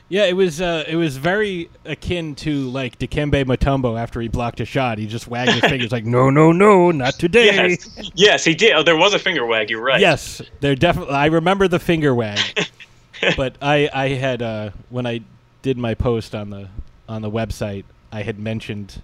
[0.08, 4.60] Yeah, it was uh, it was very akin to like Dikembe Mutombo after he blocked
[4.60, 4.98] a shot.
[4.98, 8.72] He just wagged his fingers like, "No, no, no, not today." Yes, yes, he did.
[8.74, 9.68] Oh, there was a finger wag.
[9.68, 10.00] You're right.
[10.00, 11.14] Yes, there definitely.
[11.14, 12.38] I remember the finger wag,
[13.36, 15.22] but I I had uh, when I
[15.62, 16.68] did my post on the
[17.08, 19.02] on the website, I had mentioned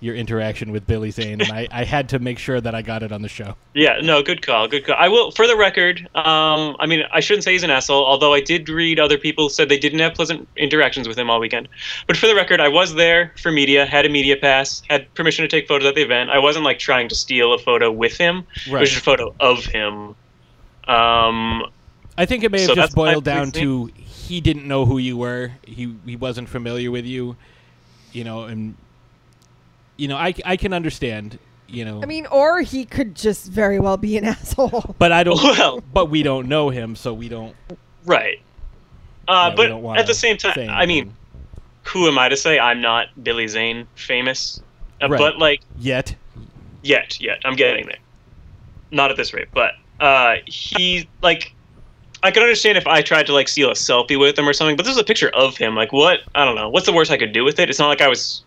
[0.00, 3.02] your interaction with Billy Zane, and I, I had to make sure that I got
[3.02, 3.56] it on the show.
[3.74, 4.96] Yeah, no, good call, good call.
[4.98, 8.34] I will, for the record, um, I mean, I shouldn't say he's an asshole, although
[8.34, 11.68] I did read other people said they didn't have pleasant interactions with him all weekend.
[12.06, 15.42] But for the record, I was there for media, had a media pass, had permission
[15.42, 16.30] to take photos at the event.
[16.30, 18.44] I wasn't like trying to steal a photo with him.
[18.68, 18.80] Right.
[18.80, 20.14] was just a photo of him.
[20.86, 21.64] Um,
[22.16, 25.16] I think it may have So just boiled down to he didn't know who you
[25.16, 25.52] were.
[25.66, 27.36] He he wasn't familiar with you,
[28.12, 28.74] you know, and
[29.96, 31.38] you know I, I can understand,
[31.68, 32.02] you know.
[32.02, 34.94] I mean, or he could just very well be an asshole.
[34.98, 35.42] but I don't.
[35.42, 37.54] Well- but we don't know him, so we don't.
[38.04, 38.40] right.
[39.26, 41.16] Uh, Yeah, but don't at the same time, say I mean, anything.
[41.84, 44.60] who am I to say I'm not Billy Zane famous?
[45.02, 45.18] Uh, Right.
[45.18, 46.14] But like, Yet,
[46.82, 47.40] yet, yet.
[47.44, 47.96] I'm getting there.
[48.90, 51.52] Not at this rate, but uh, he like.
[52.22, 54.76] I could understand if I tried to like steal a selfie with him or something,
[54.76, 55.74] but this is a picture of him.
[55.74, 56.20] Like, what?
[56.34, 56.70] I don't know.
[56.70, 57.68] What's the worst I could do with it?
[57.68, 58.44] It's not like I was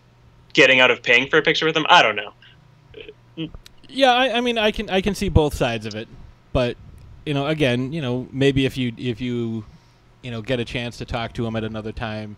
[0.58, 1.86] getting out of paying for a picture with him.
[1.88, 3.48] I don't know.
[3.88, 4.12] yeah.
[4.12, 6.08] I, I mean, I can I can see both sides of it,
[6.52, 6.76] but
[7.24, 9.64] you know, again, you know, maybe if you if you
[10.22, 12.36] you know get a chance to talk to him at another time,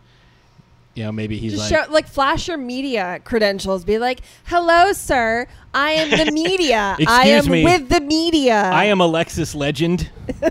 [0.95, 3.85] you know, maybe he's Just like, show, like flash your media credentials.
[3.85, 5.47] Be like, "Hello, sir.
[5.73, 6.99] I am the media.
[7.07, 7.65] I am me.
[7.65, 8.61] with the media.
[8.63, 10.11] I am Alexis Legend.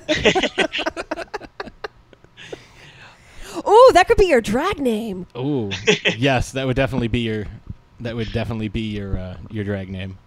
[3.67, 5.27] Ooh, that could be your drag name.
[5.35, 5.69] Oh,
[6.17, 7.45] yes, that would definitely be your
[7.99, 10.17] that would definitely be your uh, your drag name.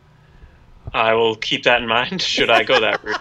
[0.92, 3.20] I will keep that in mind should I go that route.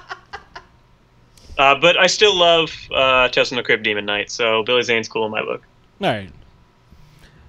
[1.58, 5.08] Uh, but I still love uh, Tales from the Crypt Demon Knight, so Billy Zane's
[5.08, 5.62] cool in my book.
[6.02, 6.32] All right.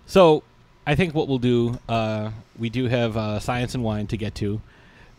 [0.06, 0.42] So,
[0.86, 4.34] I think what we'll do, uh, we do have uh, science and wine to get
[4.36, 4.60] to.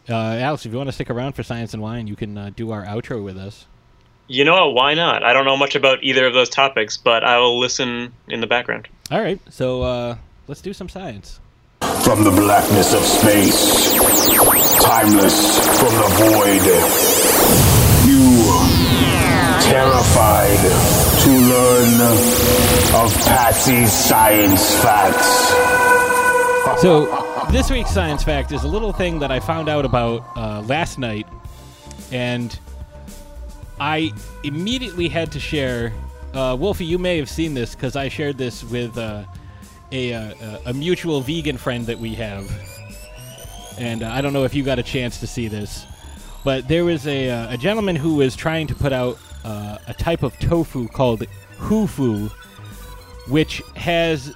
[0.07, 2.51] Uh, Alex, if you want to stick around for science and wine, you can uh,
[2.55, 3.65] do our outro with us.
[4.27, 4.75] You know what?
[4.75, 5.23] Why not?
[5.23, 8.47] I don't know much about either of those topics, but I will listen in the
[8.47, 8.87] background.
[9.09, 9.39] All right.
[9.49, 11.39] So uh, let's do some science.
[12.03, 13.93] From the blackness of space,
[14.81, 16.63] timeless from the void,
[18.05, 18.23] you
[19.61, 20.59] terrified
[21.23, 22.01] to learn
[22.95, 25.49] of Patsy's science facts.
[26.81, 30.61] So, this week's science fact is a little thing that I found out about uh,
[30.61, 31.27] last night,
[32.11, 32.57] and
[33.79, 34.11] I
[34.43, 35.93] immediately had to share.
[36.33, 39.23] Uh, Wolfie, you may have seen this because I shared this with uh,
[39.93, 42.51] a, uh, a mutual vegan friend that we have,
[43.77, 45.85] and uh, I don't know if you got a chance to see this,
[46.43, 49.93] but there was a, uh, a gentleman who was trying to put out uh, a
[49.93, 51.23] type of tofu called
[51.57, 52.29] hufu,
[53.29, 54.33] which has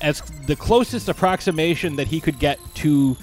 [0.00, 3.16] as the closest approximation that he could get to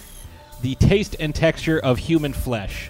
[0.61, 2.89] the taste and texture of human flesh.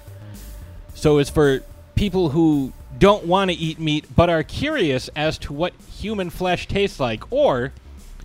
[0.94, 1.64] So it's for
[1.96, 6.68] people who don't want to eat meat but are curious as to what human flesh
[6.68, 7.74] tastes like or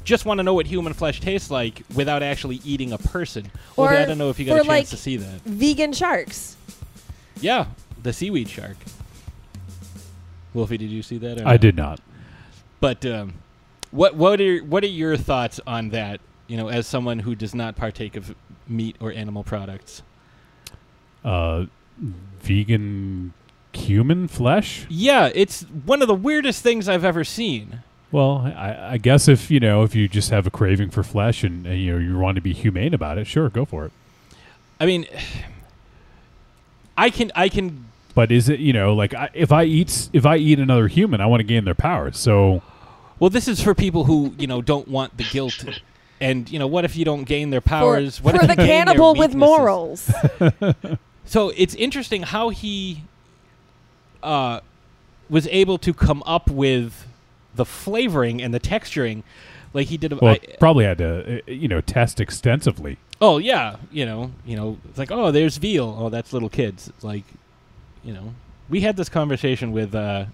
[0.08, 3.50] just want to know what human flesh tastes like without actually eating a person.
[3.76, 5.42] Or Wolfie, I don't know if you got a chance like, to see that.
[5.42, 6.56] Vegan sharks.
[7.40, 7.66] Yeah,
[8.02, 8.76] the seaweed shark.
[10.54, 11.42] Wolfie, did you see that?
[11.42, 12.00] or I did not.
[12.80, 13.34] But um,
[13.90, 16.20] what what are what are your thoughts on that?
[16.46, 18.34] You know, as someone who does not partake of
[18.66, 20.02] meat or animal products.
[21.22, 21.66] Uh,
[22.40, 23.34] vegan
[23.74, 24.86] human flesh?
[24.88, 27.82] Yeah, it's one of the weirdest things I've ever seen.
[28.10, 31.44] Well, I, I guess if you know if you just have a craving for flesh
[31.44, 33.92] and, and you know you want to be humane about it, sure, go for it.
[34.80, 35.06] I mean,
[36.96, 40.24] I can I can But is it you know like I, if I eat if
[40.24, 42.18] I eat another human, I want to gain their powers.
[42.18, 42.62] So
[43.18, 45.64] Well, this is for people who you know don't want the guilt,
[46.20, 48.22] and you know what if you don't gain their powers?
[48.22, 50.10] what for if the cannibal with morals.
[51.28, 53.02] So it's interesting how he
[54.22, 54.60] uh,
[55.28, 57.06] was able to come up with
[57.54, 59.22] the flavoring and the texturing,
[59.74, 60.12] like he did.
[60.20, 62.98] well, I- probably had to uh, you know test extensively.
[63.20, 65.96] oh yeah, you know, you know, it's like oh, there's veal.
[65.98, 66.88] Oh, that's little kids.
[66.88, 67.24] It's like,
[68.04, 68.34] you know,
[68.68, 70.26] we had this conversation with uh,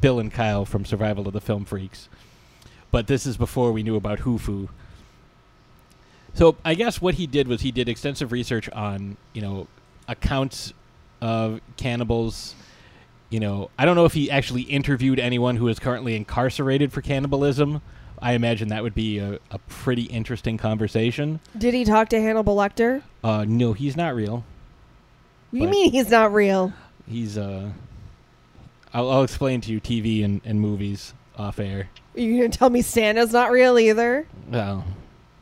[0.00, 2.08] Bill and Kyle from Survival of the Film Freaks,
[2.90, 4.68] but this is before we knew about Hufu.
[6.34, 9.66] So I guess what he did was he did extensive research on you know
[10.08, 10.72] accounts
[11.20, 12.54] of cannibals.
[13.32, 17.00] You know, I don't know if he actually interviewed anyone who is currently incarcerated for
[17.00, 17.80] cannibalism.
[18.20, 21.40] I imagine that would be a, a pretty interesting conversation.
[21.56, 23.02] Did he talk to Hannibal Lecter?
[23.24, 24.44] Uh, no, he's not real.
[25.50, 26.74] What do you mean he's not real?
[27.08, 27.70] He's uh,
[28.92, 31.88] I'll, I'll explain to you TV and, and movies off air.
[32.14, 34.26] You gonna tell me Santa's not real either?
[34.46, 34.84] Well,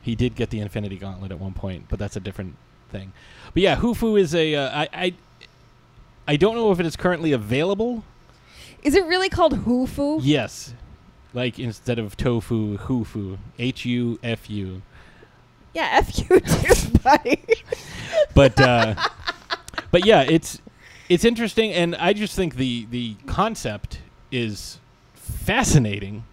[0.01, 2.55] he did get the Infinity Gauntlet at one point, but that's a different
[2.89, 3.11] thing.
[3.53, 5.13] But yeah, Hufu is a uh, I, I
[6.31, 8.05] I don't know if it is currently available.
[8.83, 10.21] Is it really called Hufu?
[10.23, 10.73] Yes,
[11.33, 14.81] like instead of tofu, Hufu, H U F U.
[15.73, 17.43] Yeah, F you too, buddy.
[18.33, 18.95] But uh,
[19.91, 20.61] but yeah, it's
[21.09, 23.99] it's interesting, and I just think the the concept
[24.31, 24.79] is
[25.13, 26.23] fascinating.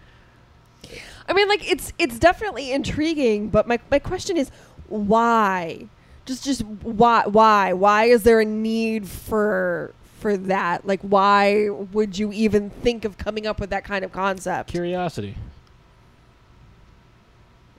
[1.29, 4.53] I mean, like it's it's definitely intriguing, but my my question is
[4.87, 5.89] why?
[6.29, 10.87] Just just why why why is there a need for for that?
[10.87, 14.71] Like, why would you even think of coming up with that kind of concept?
[14.71, 15.37] Curiosity.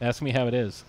[0.01, 0.84] Ask me how it is.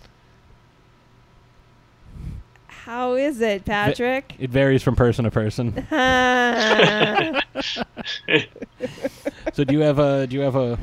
[2.67, 4.37] How is it, Patrick?
[4.39, 5.75] It varies from person to person.
[9.53, 10.79] so do you have a do you have a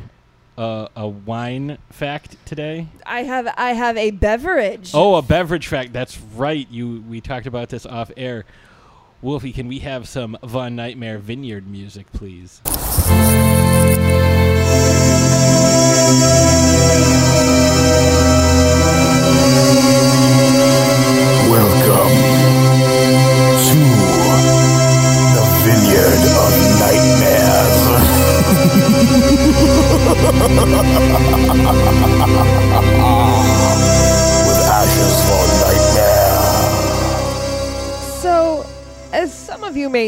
[0.57, 2.87] a, a wine fact today?
[3.05, 4.91] I have I have a beverage.
[4.93, 5.93] Oh, a beverage fact.
[5.93, 6.67] That's right.
[6.69, 8.45] You we talked about this off air.
[9.21, 12.61] Wolfie, can we have some Von Nightmare Vineyard music, please?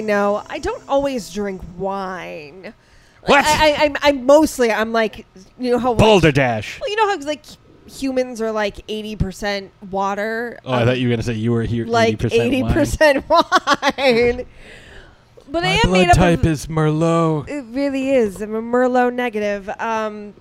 [0.10, 2.74] Know, I don't always drink wine.
[3.26, 3.46] What?
[3.46, 5.26] I, I, I'm, I'm mostly I'm like
[5.58, 6.80] you know how Boulder Dash.
[6.80, 7.46] Well, you know how like
[7.86, 10.60] humans are like eighty percent water.
[10.66, 11.86] Oh, I um, thought you were gonna say you were here.
[11.86, 14.46] like eighty percent wine.
[15.52, 17.50] But I My am blood made up type of, is Merlot.
[17.50, 18.40] It really is.
[18.40, 19.68] I'm a Merlot negative.
[19.80, 20.36] Um,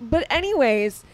[0.00, 1.04] but anyways,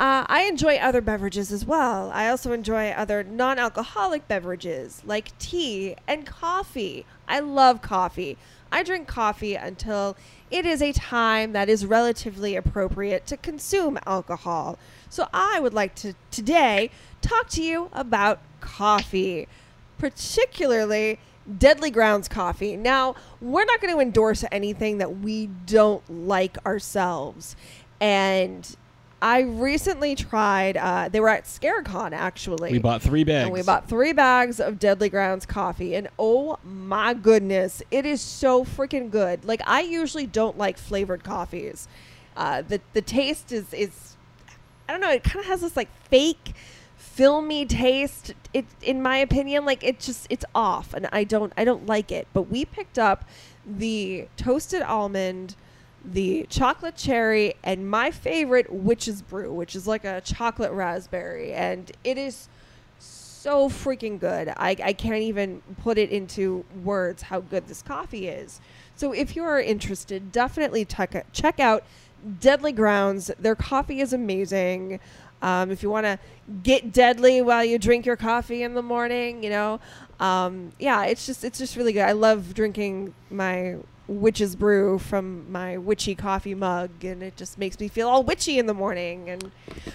[0.00, 2.10] uh, I enjoy other beverages as well.
[2.14, 7.04] I also enjoy other non-alcoholic beverages like tea and coffee.
[7.28, 8.38] I love coffee.
[8.72, 10.16] I drink coffee until
[10.50, 14.78] it is a time that is relatively appropriate to consume alcohol.
[15.10, 16.90] So I would like to today
[17.20, 19.48] talk to you about coffee,
[19.98, 21.18] particularly
[21.58, 22.74] Deadly Grounds coffee.
[22.74, 27.54] Now, we're not going to endorse anything that we don't like ourselves.
[28.00, 28.76] And
[29.22, 32.72] I recently tried, uh, they were at Scarecon actually.
[32.72, 33.44] We bought three bags.
[33.44, 35.94] And we bought three bags of Deadly Grounds coffee.
[35.94, 39.44] And oh my goodness, it is so freaking good.
[39.44, 41.86] Like, I usually don't like flavored coffees.
[42.36, 44.16] Uh, the, the taste is, is,
[44.88, 46.54] I don't know, it kind of has this like fake
[46.96, 51.64] filmy taste it in my opinion like it just it's off and i don't i
[51.64, 53.24] don't like it but we picked up
[53.66, 55.56] the toasted almond
[56.04, 61.52] the chocolate cherry and my favorite witch's brew which is like a chocolate raspberry.
[61.52, 62.48] And it is
[62.98, 64.48] so freaking good.
[64.56, 68.60] I, I can't even put it into words how good this coffee is.
[68.96, 71.84] So if you are interested definitely check, check out
[72.40, 73.30] deadly grounds.
[73.38, 75.00] Their coffee is amazing.
[75.42, 76.18] Um, if you want to
[76.62, 79.80] get deadly while you drink your coffee in the morning, you know,
[80.18, 82.02] um, yeah, it's just it's just really good.
[82.02, 83.76] I love drinking my
[84.10, 88.58] witch's brew from my witchy coffee mug, and it just makes me feel all witchy
[88.58, 89.50] in the morning and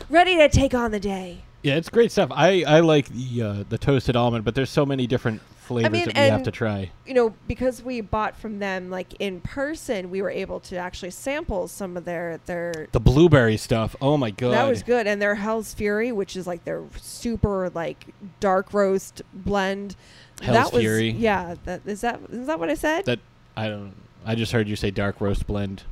[0.09, 1.43] ready to take on the day.
[1.63, 2.31] Yeah, it's great stuff.
[2.31, 6.05] I, I like the uh, the toasted almond, but there's so many different flavors mean,
[6.05, 6.91] that we have to try.
[7.07, 11.09] You know, because we bought from them like in person, we were able to actually
[11.09, 13.95] sample some of their their The blueberry stuff.
[13.99, 14.51] Oh my god.
[14.51, 18.05] That was good, and their Hell's Fury, which is like their super like
[18.39, 19.95] dark roast blend.
[20.41, 21.09] Hell's that was, Fury.
[21.09, 23.05] Yeah, that is that is that what I said?
[23.05, 23.19] That
[23.57, 24.04] I don't.
[24.25, 25.83] I just heard you say dark roast blend.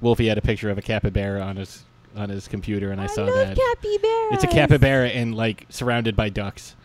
[0.00, 1.82] Wolfie had a picture of a capybara on his
[2.16, 3.56] on his computer, and I, saw that.
[3.56, 4.34] capybaras.
[4.34, 6.76] It's a capybara and like surrounded by ducks.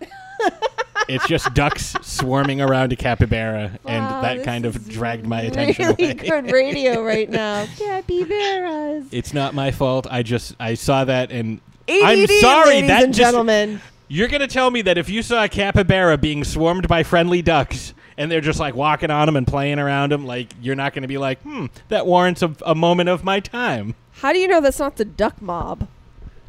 [1.08, 6.04] it's just ducks swarming around a capybara, and that kind of dragged my attention Really
[6.12, 6.14] away.
[6.14, 7.66] good radio right now.
[7.78, 9.06] Capybaras.
[9.12, 10.06] It's not my fault.
[10.10, 13.80] I just I saw that and ADD, I'm sorry ladies that and just- gentlemen.
[14.06, 17.94] You're gonna tell me that if you saw a capybara being swarmed by friendly ducks
[18.16, 20.26] and they're just like walking on them and playing around them.
[20.26, 23.40] Like you're not going to be like, hmm, that warrants a, a moment of my
[23.40, 23.94] time.
[24.12, 25.88] How do you know that's not the duck mob?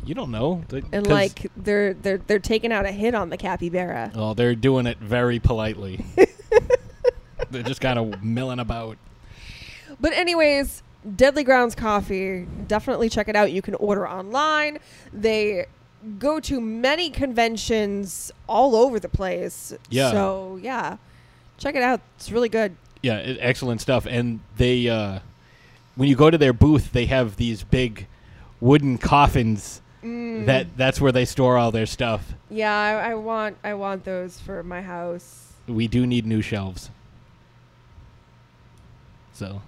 [0.06, 4.12] You don't know, And like they're they're they're taking out a hit on the capybara.
[4.14, 6.06] oh, they're doing it very politely.
[7.50, 9.00] they're just kind of milling about.
[10.00, 10.84] But anyways,
[11.16, 13.52] Deadly Grounds Coffee, definitely check it out.
[13.52, 14.78] You can order online.
[15.12, 15.66] They
[16.20, 19.74] go to many conventions all over the place.
[19.90, 20.12] Yeah.
[20.12, 20.98] So yeah,
[21.58, 22.02] check it out.
[22.18, 22.76] It's really good.
[23.02, 24.06] Yeah, e- excellent stuff.
[24.06, 25.20] And they, uh,
[25.96, 28.08] when you go to their booth, they have these big
[28.60, 29.82] wooden coffins.
[30.04, 30.46] Mm.
[30.46, 32.34] That that's where they store all their stuff.
[32.50, 35.54] Yeah, I, I want I want those for my house.
[35.68, 36.92] We do need new shelves.
[39.34, 39.62] So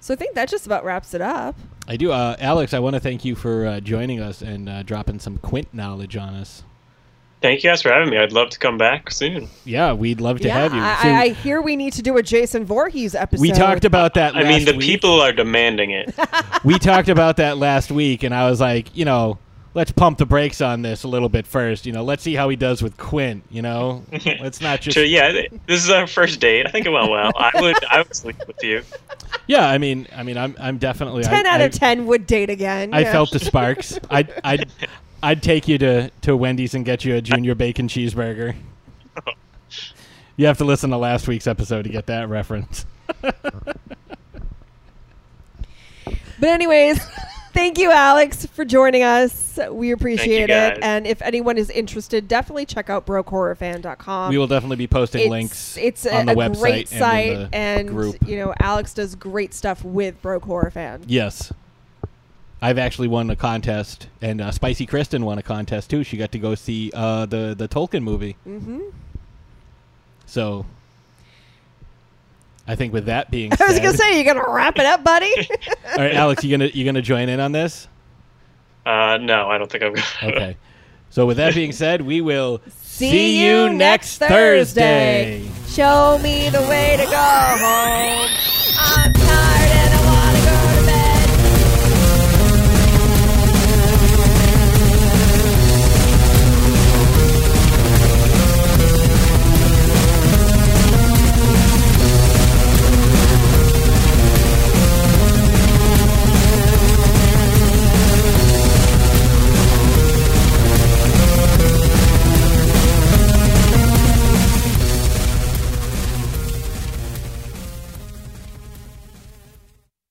[0.00, 1.56] So I think that just about wraps it up.
[1.86, 2.74] I do, uh, Alex.
[2.74, 6.16] I want to thank you for uh, joining us and uh, dropping some Quint knowledge
[6.16, 6.62] on us.
[7.40, 8.18] Thank you guys for having me.
[8.18, 9.48] I'd love to come back soon.
[9.64, 10.80] Yeah, we'd love to yeah, have you.
[10.80, 13.40] I, So I, I hear we need to do a Jason Voorhees episode.
[13.40, 14.36] we talked about that.
[14.36, 14.82] I mean, the week.
[14.82, 16.14] people are demanding it.
[16.64, 19.38] we talked about that last week, and I was like, you know,
[19.72, 21.86] let's pump the brakes on this a little bit first.
[21.86, 23.44] You know, let's see how he does with Quint.
[23.50, 24.04] You know,
[24.40, 24.94] let's not just.
[24.94, 25.32] so yeah,
[25.66, 26.66] this is our first date.
[26.66, 27.32] I think it went well.
[27.36, 28.82] I would I would sleep with you.
[29.46, 31.24] Yeah, I mean, I mean, I'm, I'm definitely.
[31.24, 32.94] ten I, out I, of ten would date again.
[32.94, 33.12] I yeah.
[33.12, 33.98] felt the sparks.
[34.08, 34.70] I'd, I'd,
[35.22, 38.54] I'd take you to, to Wendy's and get you a junior bacon cheeseburger.
[40.36, 42.86] You have to listen to last week's episode to get that reference.
[46.40, 46.98] But anyways,
[47.52, 49.58] thank you, Alex, for joining us.
[49.70, 50.78] We appreciate it.
[50.80, 54.30] And if anyone is interested, definitely check out brokehorrorfan.com.
[54.30, 56.94] we will definitely be posting it's, links It's a, on the a website great and
[56.94, 58.16] in site, the and group.
[58.26, 61.02] you know Alex does great stuff with Broke Horror Fan.
[61.06, 61.52] Yes.
[62.62, 66.04] I've actually won a contest, and uh, Spicy Kristen won a contest too.
[66.04, 68.36] She got to go see uh, the the Tolkien movie.
[68.46, 68.80] Mm-hmm.
[70.26, 70.66] So,
[72.68, 75.02] I think with that being I was said, gonna say, you're gonna wrap it up,
[75.02, 75.32] buddy?
[75.92, 77.88] all right, Alex, you gonna you gonna join in on this?
[78.84, 80.06] Uh, no, I don't think I'm gonna.
[80.22, 80.56] Okay.
[81.08, 85.48] So with that being said, we will See, you next Thursday.
[85.66, 88.28] Show me the way to go home.
[88.78, 89.69] I'm tired